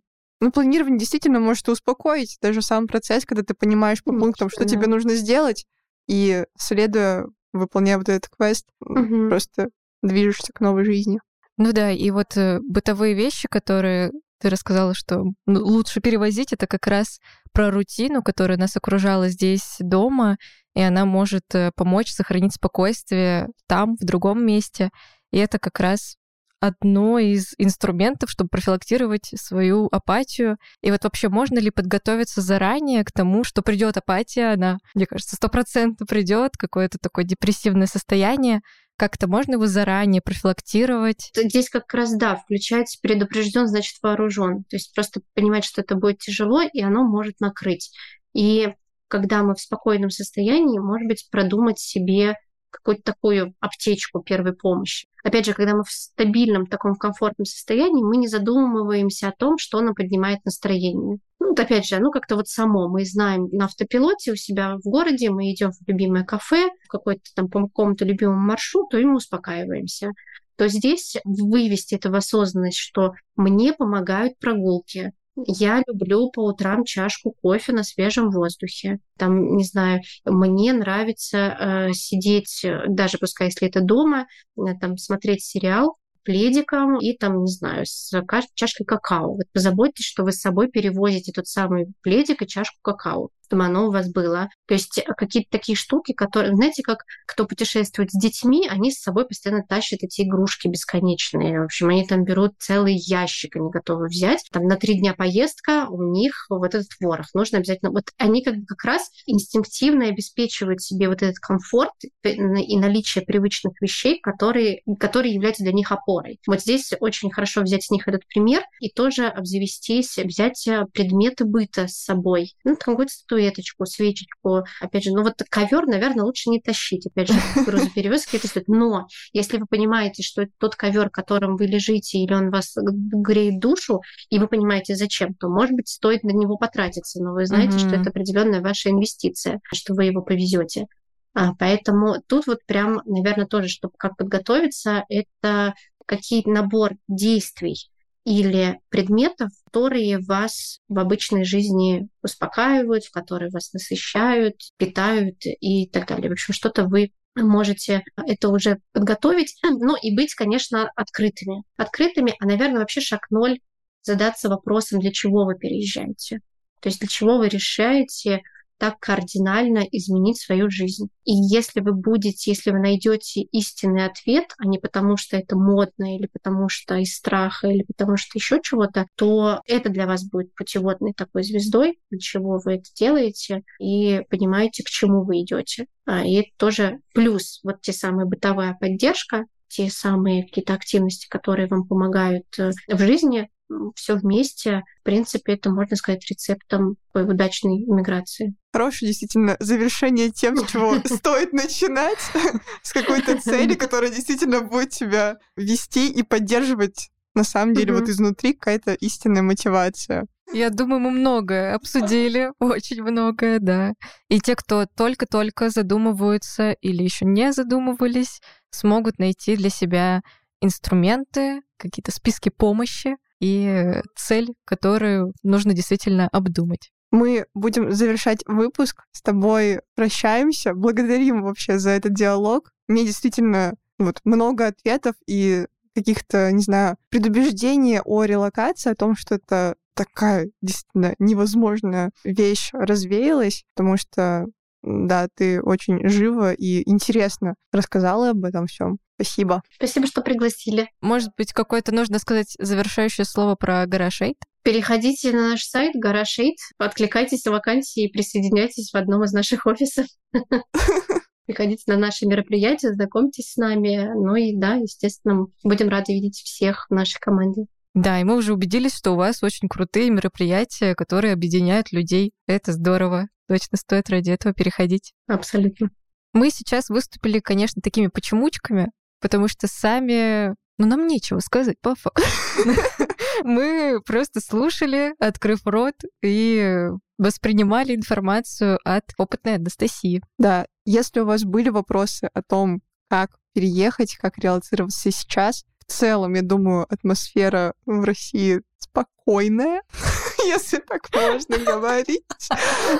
ну, 0.40 0.52
планирование 0.52 0.98
действительно 0.98 1.40
может 1.40 1.68
успокоить 1.68 2.38
даже 2.40 2.62
сам 2.62 2.86
процесс, 2.86 3.24
когда 3.24 3.42
ты 3.42 3.54
понимаешь 3.54 4.02
по 4.02 4.12
пунктам, 4.12 4.50
что 4.50 4.64
тебе 4.64 4.86
нужно 4.86 5.14
сделать, 5.14 5.66
и 6.06 6.44
следуя, 6.56 7.26
выполняя 7.52 7.98
вот 7.98 8.08
этот 8.08 8.30
квест, 8.30 8.66
угу. 8.80 9.28
просто 9.28 9.68
движешься 10.02 10.52
к 10.52 10.60
новой 10.60 10.84
жизни. 10.84 11.20
Ну 11.56 11.72
да, 11.72 11.90
и 11.90 12.10
вот 12.10 12.36
э, 12.36 12.60
бытовые 12.62 13.14
вещи, 13.14 13.48
которые 13.48 14.12
ты 14.40 14.48
рассказала, 14.48 14.94
что 14.94 15.24
ну, 15.46 15.64
лучше 15.64 16.00
перевозить, 16.00 16.52
это 16.52 16.68
как 16.68 16.86
раз 16.86 17.18
про 17.52 17.70
рутину, 17.72 18.22
которая 18.22 18.56
нас 18.56 18.76
окружала 18.76 19.28
здесь 19.28 19.76
дома, 19.80 20.36
и 20.74 20.80
она 20.80 21.04
может 21.04 21.52
э, 21.54 21.72
помочь 21.74 22.12
сохранить 22.12 22.54
спокойствие 22.54 23.48
там, 23.66 23.96
в 23.96 24.04
другом 24.04 24.46
месте. 24.46 24.90
И 25.32 25.38
это 25.38 25.58
как 25.58 25.80
раз 25.80 26.16
одно 26.60 27.18
из 27.18 27.54
инструментов, 27.58 28.30
чтобы 28.30 28.48
профилактировать 28.48 29.30
свою 29.36 29.88
апатию. 29.90 30.58
И 30.82 30.90
вот 30.90 31.04
вообще 31.04 31.28
можно 31.28 31.58
ли 31.58 31.70
подготовиться 31.70 32.40
заранее 32.40 33.04
к 33.04 33.12
тому, 33.12 33.44
что 33.44 33.62
придет 33.62 33.96
апатия, 33.96 34.52
она, 34.52 34.78
мне 34.94 35.06
кажется, 35.06 35.36
сто 35.36 35.48
процентов 35.48 36.08
придет, 36.08 36.56
какое-то 36.56 36.98
такое 37.00 37.24
депрессивное 37.24 37.86
состояние, 37.86 38.60
как-то 38.96 39.28
можно 39.28 39.52
его 39.52 39.66
заранее 39.66 40.20
профилактировать? 40.20 41.30
Здесь 41.34 41.70
как 41.70 41.94
раз, 41.94 42.14
да, 42.16 42.34
включается 42.34 42.98
предупрежден, 43.00 43.68
значит 43.68 43.96
вооружен. 44.02 44.64
То 44.64 44.76
есть 44.76 44.92
просто 44.94 45.20
понимать, 45.34 45.64
что 45.64 45.82
это 45.82 45.94
будет 45.94 46.18
тяжело, 46.18 46.62
и 46.62 46.82
оно 46.82 47.04
может 47.04 47.38
накрыть. 47.38 47.92
И 48.34 48.74
когда 49.06 49.42
мы 49.42 49.54
в 49.54 49.60
спокойном 49.60 50.10
состоянии, 50.10 50.80
может 50.80 51.06
быть, 51.06 51.28
продумать 51.30 51.78
себе 51.78 52.34
какую-то 52.70 53.02
такую 53.02 53.54
аптечку 53.60 54.22
первой 54.22 54.52
помощи. 54.52 55.06
Опять 55.24 55.46
же, 55.46 55.54
когда 55.54 55.74
мы 55.74 55.84
в 55.84 55.90
стабильном, 55.90 56.66
таком 56.66 56.94
комфортном 56.94 57.44
состоянии, 57.44 58.02
мы 58.02 58.16
не 58.16 58.28
задумываемся 58.28 59.28
о 59.28 59.32
том, 59.32 59.58
что 59.58 59.80
нам 59.80 59.94
поднимает 59.94 60.44
настроение. 60.44 61.18
Ну, 61.40 61.48
вот 61.48 61.60
опять 61.60 61.86
же, 61.86 61.98
ну 61.98 62.10
как-то 62.10 62.36
вот 62.36 62.48
само. 62.48 62.88
Мы 62.88 63.04
знаем 63.04 63.48
на 63.52 63.66
автопилоте 63.66 64.32
у 64.32 64.36
себя 64.36 64.76
в 64.76 64.88
городе, 64.88 65.30
мы 65.30 65.52
идем 65.52 65.72
в 65.72 65.86
любимое 65.86 66.24
кафе, 66.24 66.68
в 66.84 66.88
какой-то 66.88 67.22
там 67.34 67.48
по 67.48 67.62
какому-то 67.62 68.04
любимому 68.04 68.40
маршруту, 68.40 68.98
и 68.98 69.04
мы 69.04 69.16
успокаиваемся 69.16 70.12
то 70.58 70.66
здесь 70.66 71.16
вывести 71.24 71.94
это 71.94 72.10
в 72.10 72.16
осознанность, 72.16 72.78
что 72.78 73.12
мне 73.36 73.72
помогают 73.72 74.36
прогулки, 74.40 75.12
я 75.46 75.82
люблю 75.86 76.30
по 76.30 76.46
утрам 76.46 76.84
чашку 76.84 77.34
кофе 77.42 77.72
на 77.72 77.82
свежем 77.82 78.30
воздухе. 78.30 78.98
Там, 79.16 79.56
не 79.56 79.64
знаю, 79.64 80.02
мне 80.24 80.72
нравится 80.72 81.38
э, 81.38 81.92
сидеть, 81.92 82.64
э, 82.64 82.84
даже 82.88 83.18
пускай 83.18 83.48
если 83.48 83.68
это 83.68 83.80
дома, 83.80 84.26
э, 84.56 84.74
там 84.80 84.96
смотреть 84.96 85.44
сериал, 85.44 85.96
пледиком 86.22 86.98
и 86.98 87.16
там, 87.16 87.44
не 87.44 87.50
знаю, 87.50 87.86
с 87.86 88.12
чашкой 88.54 88.84
какао. 88.84 89.34
Вот 89.34 89.46
позаботьтесь, 89.52 90.04
что 90.04 90.24
вы 90.24 90.32
с 90.32 90.40
собой 90.40 90.68
перевозите 90.68 91.32
тот 91.32 91.46
самый 91.46 91.86
пледик 92.02 92.42
и 92.42 92.46
чашку 92.46 92.78
какао 92.82 93.30
чтобы 93.48 93.64
оно 93.64 93.88
у 93.88 93.90
вас 93.90 94.10
было. 94.10 94.48
То 94.66 94.74
есть 94.74 94.98
э, 94.98 95.02
какие-то 95.16 95.48
такие 95.50 95.76
штуки, 95.76 96.12
которые, 96.12 96.54
знаете, 96.54 96.82
как 96.82 97.04
кто 97.26 97.46
путешествует 97.46 98.10
с 98.10 98.18
детьми, 98.18 98.68
они 98.68 98.92
с 98.92 99.00
собой 99.00 99.26
постоянно 99.26 99.64
тащат 99.66 100.00
эти 100.02 100.22
игрушки 100.22 100.68
бесконечные. 100.68 101.60
В 101.60 101.64
общем, 101.64 101.88
они 101.88 102.06
там 102.06 102.24
берут 102.24 102.52
целый 102.58 102.94
ящик, 102.94 103.56
они 103.56 103.70
готовы 103.70 104.06
взять. 104.06 104.46
Там 104.52 104.64
на 104.64 104.76
три 104.76 104.98
дня 104.98 105.14
поездка, 105.14 105.86
у 105.88 106.02
них 106.02 106.46
вот 106.50 106.74
этот 106.74 106.88
ворох. 107.00 107.26
Нужно 107.34 107.58
обязательно... 107.58 107.90
Вот 107.90 108.10
они 108.18 108.42
как, 108.42 108.54
как 108.66 108.84
раз 108.84 109.10
инстинктивно 109.26 110.06
обеспечивают 110.06 110.82
себе 110.82 111.08
вот 111.08 111.22
этот 111.22 111.38
комфорт 111.38 111.92
и 112.22 112.78
наличие 112.78 113.24
привычных 113.24 113.80
вещей, 113.80 114.20
которые, 114.20 114.82
которые 114.98 115.34
являются 115.34 115.62
для 115.62 115.72
них 115.72 115.90
опорой. 115.90 116.38
Вот 116.46 116.60
здесь 116.60 116.92
очень 117.00 117.30
хорошо 117.30 117.62
взять 117.62 117.84
с 117.84 117.90
них 117.90 118.06
этот 118.06 118.26
пример 118.26 118.62
и 118.80 118.90
тоже 118.90 119.26
обзавестись, 119.26 120.18
взять 120.18 120.66
э, 120.66 120.84
предметы 120.92 121.44
быта 121.44 121.88
с 121.88 121.96
собой. 121.96 122.54
Ну, 122.64 122.76
какой-то 122.76 123.12
статуэточку, 123.38 123.86
свечечку. 123.86 124.64
Опять 124.80 125.04
же, 125.04 125.12
ну 125.12 125.22
вот 125.22 125.42
ковер, 125.48 125.86
наверное, 125.86 126.24
лучше 126.24 126.50
не 126.50 126.60
тащить. 126.60 127.06
Опять 127.06 127.28
же, 127.28 127.34
грузоперевозки 127.64 128.36
это 128.36 128.48
стоит. 128.48 128.68
Но 128.68 129.06
если 129.32 129.58
вы 129.58 129.66
понимаете, 129.66 130.22
что 130.22 130.42
это 130.42 130.52
тот 130.58 130.76
ковер, 130.76 131.10
которым 131.10 131.56
вы 131.56 131.66
лежите, 131.66 132.18
или 132.18 132.34
он 132.34 132.50
вас 132.50 132.74
греет 132.76 133.60
душу, 133.60 134.00
и 134.30 134.38
вы 134.38 134.48
понимаете, 134.48 134.96
зачем, 134.96 135.34
то, 135.34 135.48
может 135.48 135.74
быть, 135.74 135.88
стоит 135.88 136.24
на 136.24 136.30
него 136.30 136.56
потратиться. 136.56 137.22
Но 137.22 137.32
вы 137.32 137.46
знаете, 137.46 137.76
mm-hmm. 137.76 137.88
что 137.88 137.96
это 137.96 138.10
определенная 138.10 138.60
ваша 138.60 138.90
инвестиция, 138.90 139.60
что 139.72 139.94
вы 139.94 140.04
его 140.04 140.22
повезете. 140.22 140.86
А, 141.34 141.54
поэтому 141.54 142.16
тут 142.26 142.46
вот 142.46 142.58
прям, 142.66 143.00
наверное, 143.04 143.46
тоже, 143.46 143.68
чтобы 143.68 143.94
как 143.96 144.16
подготовиться, 144.16 145.04
это 145.08 145.74
какие 146.06 146.42
набор 146.48 146.92
действий, 147.06 147.90
или 148.28 148.78
предметов, 148.90 149.48
которые 149.64 150.18
вас 150.18 150.80
в 150.86 150.98
обычной 150.98 151.44
жизни 151.44 152.08
успокаивают, 152.22 153.04
в 153.04 153.10
которые 153.10 153.50
вас 153.50 153.72
насыщают, 153.72 154.56
питают 154.76 155.36
и 155.46 155.88
так 155.88 156.06
далее. 156.06 156.28
В 156.28 156.32
общем, 156.32 156.52
что-то 156.52 156.84
вы 156.84 157.12
можете 157.34 158.02
это 158.26 158.50
уже 158.50 158.80
подготовить, 158.92 159.56
ну 159.62 159.96
и 159.96 160.14
быть, 160.14 160.34
конечно, 160.34 160.90
открытыми. 160.94 161.62
Открытыми, 161.78 162.34
а, 162.38 162.44
наверное, 162.44 162.80
вообще 162.80 163.00
шаг 163.00 163.30
ноль 163.30 163.60
задаться 164.02 164.50
вопросом, 164.50 165.00
для 165.00 165.10
чего 165.10 165.46
вы 165.46 165.56
переезжаете. 165.56 166.40
То 166.80 166.90
есть 166.90 167.00
для 167.00 167.08
чего 167.08 167.38
вы 167.38 167.48
решаете 167.48 168.42
так 168.78 168.98
кардинально 169.00 169.80
изменить 169.90 170.40
свою 170.40 170.70
жизнь. 170.70 171.08
И 171.24 171.32
если 171.32 171.80
вы 171.80 171.92
будете, 171.92 172.50
если 172.50 172.70
вы 172.70 172.78
найдете 172.78 173.42
истинный 173.42 174.06
ответ, 174.06 174.54
а 174.58 174.66
не 174.66 174.78
потому, 174.78 175.16
что 175.16 175.36
это 175.36 175.56
модно, 175.56 176.16
или 176.16 176.28
потому 176.32 176.68
что 176.68 176.94
из 176.96 177.14
страха, 177.14 177.68
или 177.68 177.82
потому 177.82 178.16
что 178.16 178.38
еще 178.38 178.60
чего-то, 178.62 179.06
то 179.16 179.60
это 179.66 179.90
для 179.90 180.06
вас 180.06 180.24
будет 180.24 180.54
путеводной 180.54 181.12
такой 181.12 181.42
звездой, 181.42 181.98
для 182.10 182.18
чего 182.18 182.60
вы 182.64 182.76
это 182.76 182.90
делаете, 182.94 183.62
и 183.78 184.22
понимаете, 184.30 184.82
к 184.84 184.86
чему 184.86 185.24
вы 185.24 185.42
идете. 185.42 185.86
А, 186.06 186.24
и 186.24 186.34
это 186.34 186.48
тоже 186.56 187.00
плюс, 187.12 187.60
вот 187.62 187.80
те 187.82 187.92
самые 187.92 188.26
бытовая 188.26 188.76
поддержка, 188.80 189.44
те 189.68 189.90
самые 189.90 190.44
какие-то 190.44 190.74
активности, 190.74 191.28
которые 191.28 191.68
вам 191.68 191.86
помогают 191.86 192.46
э, 192.58 192.70
в 192.88 192.98
жизни, 192.98 193.50
все 193.94 194.16
вместе. 194.16 194.82
В 195.00 195.04
принципе, 195.04 195.54
это 195.54 195.70
можно 195.70 195.96
сказать 195.96 196.28
рецептом 196.28 196.96
удачной 197.14 197.84
иммиграции. 197.84 198.54
Хорошее 198.72 199.08
действительно 199.08 199.56
завершение 199.60 200.30
тем, 200.30 200.56
с 200.56 200.70
чего 200.70 200.96
стоит 201.04 201.52
начинать, 201.52 202.18
с 202.82 202.92
какой-то 202.92 203.40
цели, 203.40 203.74
которая 203.78 204.10
действительно 204.10 204.60
будет 204.60 204.90
тебя 204.90 205.38
вести 205.56 206.10
и 206.10 206.22
поддерживать 206.22 207.10
на 207.34 207.44
самом 207.44 207.74
деле 207.74 207.94
вот 207.94 208.08
изнутри 208.08 208.54
какая-то 208.54 208.94
истинная 208.94 209.42
мотивация. 209.42 210.26
Я 210.52 210.70
думаю, 210.70 211.00
мы 211.00 211.10
многое 211.10 211.74
обсудили, 211.74 212.50
очень 212.58 213.02
многое, 213.02 213.58
да. 213.60 213.92
И 214.28 214.40
те, 214.40 214.56
кто 214.56 214.86
только-только 214.86 215.68
задумываются 215.68 216.72
или 216.72 217.02
еще 217.02 217.26
не 217.26 217.52
задумывались, 217.52 218.40
смогут 218.70 219.18
найти 219.18 219.56
для 219.56 219.68
себя 219.68 220.22
инструменты, 220.60 221.60
какие-то 221.76 222.12
списки 222.12 222.48
помощи, 222.48 223.16
и 223.40 224.02
цель, 224.16 224.54
которую 224.64 225.32
нужно 225.42 225.74
действительно 225.74 226.28
обдумать. 226.28 226.90
Мы 227.10 227.46
будем 227.54 227.92
завершать 227.92 228.44
выпуск. 228.46 229.04
С 229.12 229.22
тобой 229.22 229.80
прощаемся. 229.94 230.74
Благодарим 230.74 231.42
вообще 231.42 231.78
за 231.78 231.90
этот 231.90 232.14
диалог. 232.14 232.70
Мне 232.86 233.04
действительно 233.04 233.74
вот 233.98 234.20
много 234.24 234.66
ответов 234.66 235.14
и 235.26 235.66
каких-то, 235.94 236.52
не 236.52 236.62
знаю, 236.62 236.96
предубеждений 237.08 238.00
о 238.00 238.24
релокации, 238.24 238.90
о 238.90 238.94
том, 238.94 239.16
что 239.16 239.36
это 239.36 239.74
такая 239.94 240.50
действительно 240.62 241.14
невозможная 241.18 242.12
вещь 242.22 242.70
развеялась, 242.72 243.64
потому 243.74 243.96
что 243.96 244.46
да, 244.82 245.28
ты 245.34 245.60
очень 245.60 246.08
живо 246.08 246.52
и 246.52 246.88
интересно 246.88 247.54
рассказала 247.72 248.30
об 248.30 248.44
этом 248.44 248.66
всем. 248.66 248.98
Спасибо. 249.16 249.62
Спасибо, 249.74 250.06
что 250.06 250.22
пригласили. 250.22 250.88
Может 251.00 251.30
быть, 251.36 251.52
какое-то 251.52 251.92
нужно 251.92 252.18
сказать 252.20 252.54
завершающее 252.58 253.24
слово 253.24 253.56
про 253.56 253.84
Гарашейт? 253.86 254.36
Переходите 254.62 255.32
на 255.32 255.50
наш 255.50 255.62
сайт 255.64 255.92
Гарашейт, 255.94 256.56
откликайтесь 256.78 257.44
на 257.44 257.52
вакансии 257.52 258.04
и 258.04 258.12
присоединяйтесь 258.12 258.90
в 258.92 258.96
одном 258.96 259.24
из 259.24 259.32
наших 259.32 259.66
офисов. 259.66 260.06
Приходите 261.46 261.84
на 261.86 261.96
наши 261.96 262.26
мероприятия, 262.26 262.92
знакомьтесь 262.92 263.52
с 263.52 263.56
нами. 263.56 264.12
Ну 264.14 264.36
и 264.36 264.54
да, 264.54 264.74
естественно, 264.74 265.46
будем 265.64 265.88
рады 265.88 266.12
видеть 266.12 266.36
всех 266.36 266.86
в 266.90 266.94
нашей 266.94 267.18
команде. 267.18 267.66
Да, 267.94 268.20
и 268.20 268.24
мы 268.24 268.36
уже 268.36 268.52
убедились, 268.52 268.96
что 268.96 269.12
у 269.12 269.16
вас 269.16 269.42
очень 269.42 269.68
крутые 269.68 270.10
мероприятия, 270.10 270.94
которые 270.94 271.32
объединяют 271.32 271.92
людей. 271.92 272.32
Это 272.46 272.72
здорово. 272.72 273.28
Точно 273.48 273.76
стоит 273.78 274.10
ради 274.10 274.30
этого 274.30 274.54
переходить. 274.54 275.14
Абсолютно. 275.26 275.90
Мы 276.34 276.50
сейчас 276.50 276.90
выступили, 276.90 277.40
конечно, 277.40 277.80
такими 277.82 278.08
почемучками, 278.08 278.90
потому 279.20 279.48
что 279.48 279.66
сами, 279.66 280.54
ну, 280.78 280.86
нам 280.86 281.06
нечего 281.06 281.40
сказать 281.40 281.80
по 281.80 281.94
факту. 281.94 282.22
Мы 283.44 284.00
просто 284.04 284.40
слушали, 284.40 285.14
открыв 285.18 285.60
рот, 285.64 285.94
и 286.22 286.88
воспринимали 287.18 287.94
информацию 287.94 288.78
от 288.84 289.04
опытной 289.16 289.56
Анастасии. 289.56 290.22
Да, 290.38 290.66
если 290.84 291.20
у 291.20 291.26
вас 291.26 291.44
были 291.44 291.68
вопросы 291.68 292.30
о 292.32 292.42
том, 292.42 292.80
как 293.08 293.30
переехать, 293.54 294.16
как 294.16 294.38
реализироваться 294.38 295.10
сейчас, 295.10 295.64
целом, 295.88 296.34
я 296.34 296.42
думаю, 296.42 296.86
атмосфера 296.88 297.74
в 297.86 298.04
России 298.04 298.62
спокойная, 298.78 299.82
если 300.46 300.78
так 300.78 301.08
можно 301.12 301.58
говорить. 301.58 302.24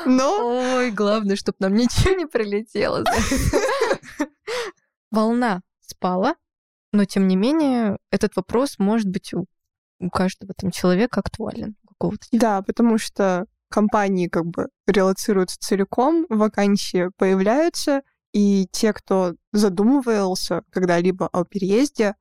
Но... 0.06 0.76
Ой, 0.76 0.90
главное, 0.90 1.36
чтобы 1.36 1.56
нам 1.60 1.74
ничего 1.74 2.14
не 2.14 2.26
прилетело. 2.26 3.04
Волна 5.10 5.62
спала, 5.80 6.34
но 6.92 7.04
тем 7.04 7.28
не 7.28 7.36
менее 7.36 7.98
этот 8.10 8.36
вопрос 8.36 8.78
может 8.78 9.08
быть 9.08 9.32
у, 9.32 9.46
у 10.00 10.10
каждого 10.10 10.52
там 10.54 10.70
человека 10.70 11.20
актуален. 11.20 11.76
Какого-то. 11.86 12.26
Да, 12.32 12.62
потому 12.62 12.98
что 12.98 13.46
компании 13.70 14.28
как 14.28 14.46
бы 14.46 14.68
релацируются 14.86 15.58
целиком, 15.58 16.26
вакансии 16.28 17.10
появляются, 17.16 18.02
и 18.32 18.66
те, 18.70 18.92
кто 18.92 19.34
задумывался 19.52 20.62
когда-либо 20.70 21.28
о 21.32 21.44
переезде, 21.44 22.14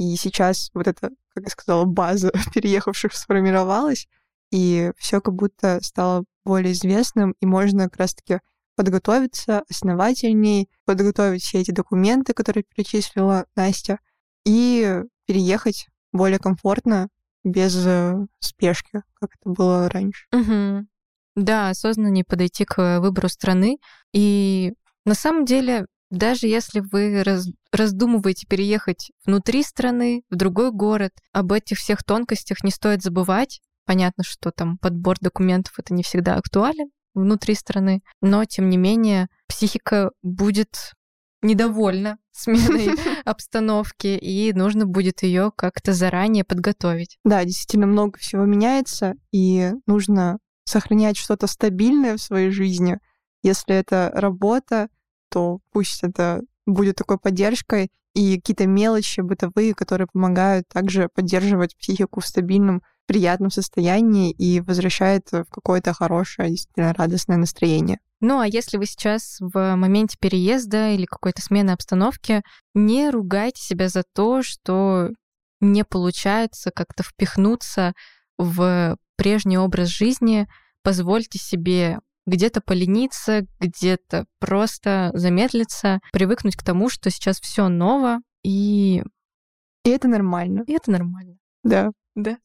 и 0.00 0.16
сейчас 0.16 0.70
вот 0.72 0.86
эта, 0.86 1.10
как 1.34 1.44
я 1.44 1.50
сказала, 1.50 1.84
база 1.84 2.32
переехавших 2.54 3.12
сформировалась, 3.12 4.08
и 4.50 4.92
все 4.96 5.20
как 5.20 5.34
будто 5.34 5.78
стало 5.82 6.24
более 6.42 6.72
известным, 6.72 7.34
и 7.38 7.44
можно 7.44 7.84
как 7.84 7.98
раз-таки 7.98 8.40
подготовиться 8.76 9.62
основательней, 9.68 10.70
подготовить 10.86 11.42
все 11.42 11.60
эти 11.60 11.70
документы, 11.70 12.32
которые 12.32 12.64
перечислила 12.64 13.44
Настя, 13.56 13.98
и 14.46 15.02
переехать 15.26 15.88
более 16.12 16.38
комфортно, 16.38 17.08
без 17.44 17.76
э, 17.86 18.26
спешки, 18.38 19.02
как 19.20 19.30
это 19.38 19.50
было 19.50 19.90
раньше. 19.90 20.26
Угу. 20.32 20.86
Да, 21.36 21.68
осознаннее 21.68 22.24
подойти 22.24 22.64
к 22.64 23.00
выбору 23.00 23.28
страны. 23.28 23.76
И 24.14 24.72
на 25.04 25.14
самом 25.14 25.44
деле, 25.44 25.86
даже 26.10 26.46
если 26.46 26.80
вы 26.80 27.22
раз, 27.22 27.46
раздумываете 27.72 28.46
переехать 28.46 29.12
внутри 29.24 29.62
страны, 29.62 30.22
в 30.28 30.36
другой 30.36 30.72
город, 30.72 31.12
об 31.32 31.52
этих 31.52 31.78
всех 31.78 32.04
тонкостях 32.04 32.62
не 32.64 32.70
стоит 32.70 33.02
забывать. 33.02 33.60
Понятно, 33.86 34.24
что 34.24 34.50
там 34.50 34.78
подбор 34.78 35.16
документов 35.20 35.74
это 35.78 35.94
не 35.94 36.02
всегда 36.02 36.36
актуален, 36.36 36.90
внутри 37.14 37.54
страны, 37.54 38.02
но 38.20 38.44
тем 38.44 38.68
не 38.68 38.76
менее 38.76 39.28
психика 39.48 40.10
будет 40.22 40.92
недовольна 41.42 42.18
сменой 42.32 42.90
обстановки, 43.24 44.08
и 44.08 44.52
нужно 44.52 44.86
будет 44.86 45.22
ее 45.22 45.52
как-то 45.56 45.92
заранее 45.92 46.44
подготовить. 46.44 47.18
Да, 47.24 47.44
действительно 47.44 47.86
много 47.86 48.18
всего 48.18 48.44
меняется, 48.44 49.14
и 49.32 49.72
нужно 49.86 50.38
сохранять 50.64 51.16
что-то 51.16 51.46
стабильное 51.46 52.16
в 52.16 52.22
своей 52.22 52.50
жизни. 52.50 52.98
Если 53.42 53.74
это 53.74 54.10
работа, 54.14 54.88
то 55.30 55.60
пусть 55.72 56.02
это 56.02 56.42
будет 56.66 56.96
такой 56.96 57.18
поддержкой, 57.18 57.90
и 58.14 58.36
какие-то 58.36 58.66
мелочи 58.66 59.20
бытовые, 59.20 59.74
которые 59.74 60.08
помогают 60.12 60.66
также 60.68 61.08
поддерживать 61.14 61.76
психику 61.76 62.20
в 62.20 62.26
стабильном 62.26 62.82
приятном 63.06 63.50
состоянии 63.50 64.32
и 64.32 64.60
возвращает 64.60 65.30
в 65.32 65.46
какое-то 65.50 65.92
хорошее, 65.92 66.50
действительно 66.50 66.92
радостное 66.92 67.36
настроение. 67.36 67.98
Ну 68.20 68.38
а 68.38 68.46
если 68.46 68.76
вы 68.76 68.86
сейчас 68.86 69.38
в 69.40 69.76
моменте 69.76 70.16
переезда 70.20 70.90
или 70.90 71.06
какой-то 71.06 71.40
смены 71.40 71.70
обстановки, 71.70 72.42
не 72.74 73.10
ругайте 73.10 73.62
себя 73.62 73.88
за 73.88 74.04
то, 74.14 74.42
что 74.42 75.08
не 75.60 75.84
получается 75.84 76.70
как-то 76.70 77.02
впихнуться 77.02 77.94
в 78.36 78.96
прежний 79.16 79.58
образ 79.58 79.88
жизни, 79.88 80.48
позвольте 80.82 81.38
себе 81.38 81.98
где-то 82.26 82.60
полениться, 82.60 83.46
где-то 83.58 84.26
просто 84.38 85.10
замедлиться, 85.14 86.00
привыкнуть 86.12 86.56
к 86.56 86.62
тому, 86.62 86.88
что 86.88 87.10
сейчас 87.10 87.40
все 87.40 87.68
ново, 87.68 88.20
и... 88.42 89.02
И 89.84 89.90
это 89.90 90.08
нормально. 90.08 90.64
И 90.66 90.72
это 90.72 90.90
нормально. 90.90 91.36
Да. 91.64 91.90
Да. 92.14 92.36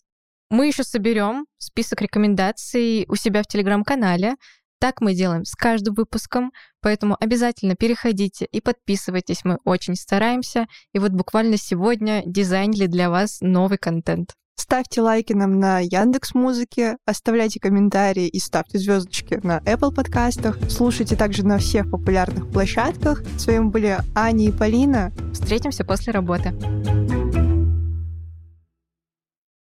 Мы 0.49 0.67
еще 0.67 0.83
соберем 0.83 1.45
список 1.57 2.01
рекомендаций 2.01 3.05
у 3.09 3.15
себя 3.15 3.43
в 3.43 3.47
телеграм-канале. 3.47 4.35
Так 4.79 5.01
мы 5.01 5.15
делаем 5.15 5.45
с 5.45 5.55
каждым 5.55 5.95
выпуском, 5.95 6.51
поэтому 6.81 7.17
обязательно 7.19 7.75
переходите 7.75 8.45
и 8.45 8.61
подписывайтесь. 8.61 9.43
Мы 9.43 9.57
очень 9.65 9.95
стараемся. 9.95 10.67
И 10.93 10.99
вот 10.99 11.11
буквально 11.11 11.57
сегодня 11.57 12.21
дизайнили 12.25 12.85
для 12.85 13.09
вас 13.09 13.39
новый 13.41 13.77
контент. 13.77 14.35
Ставьте 14.55 15.01
лайки 15.01 15.33
нам 15.33 15.59
на 15.59 15.79
Яндекс 15.79 16.33
Музыке, 16.33 16.97
оставляйте 17.05 17.59
комментарии 17.59 18.27
и 18.27 18.39
ставьте 18.39 18.77
звездочки 18.77 19.39
на 19.43 19.59
Apple 19.59 19.93
подкастах. 19.93 20.57
Слушайте 20.69 21.15
также 21.15 21.45
на 21.45 21.57
всех 21.57 21.91
популярных 21.91 22.49
площадках. 22.49 23.23
С 23.37 23.47
вами 23.47 23.65
были 23.69 23.97
Аня 24.15 24.47
и 24.47 24.51
Полина. 24.51 25.11
Встретимся 25.33 25.83
после 25.83 26.13
работы. 26.13 26.53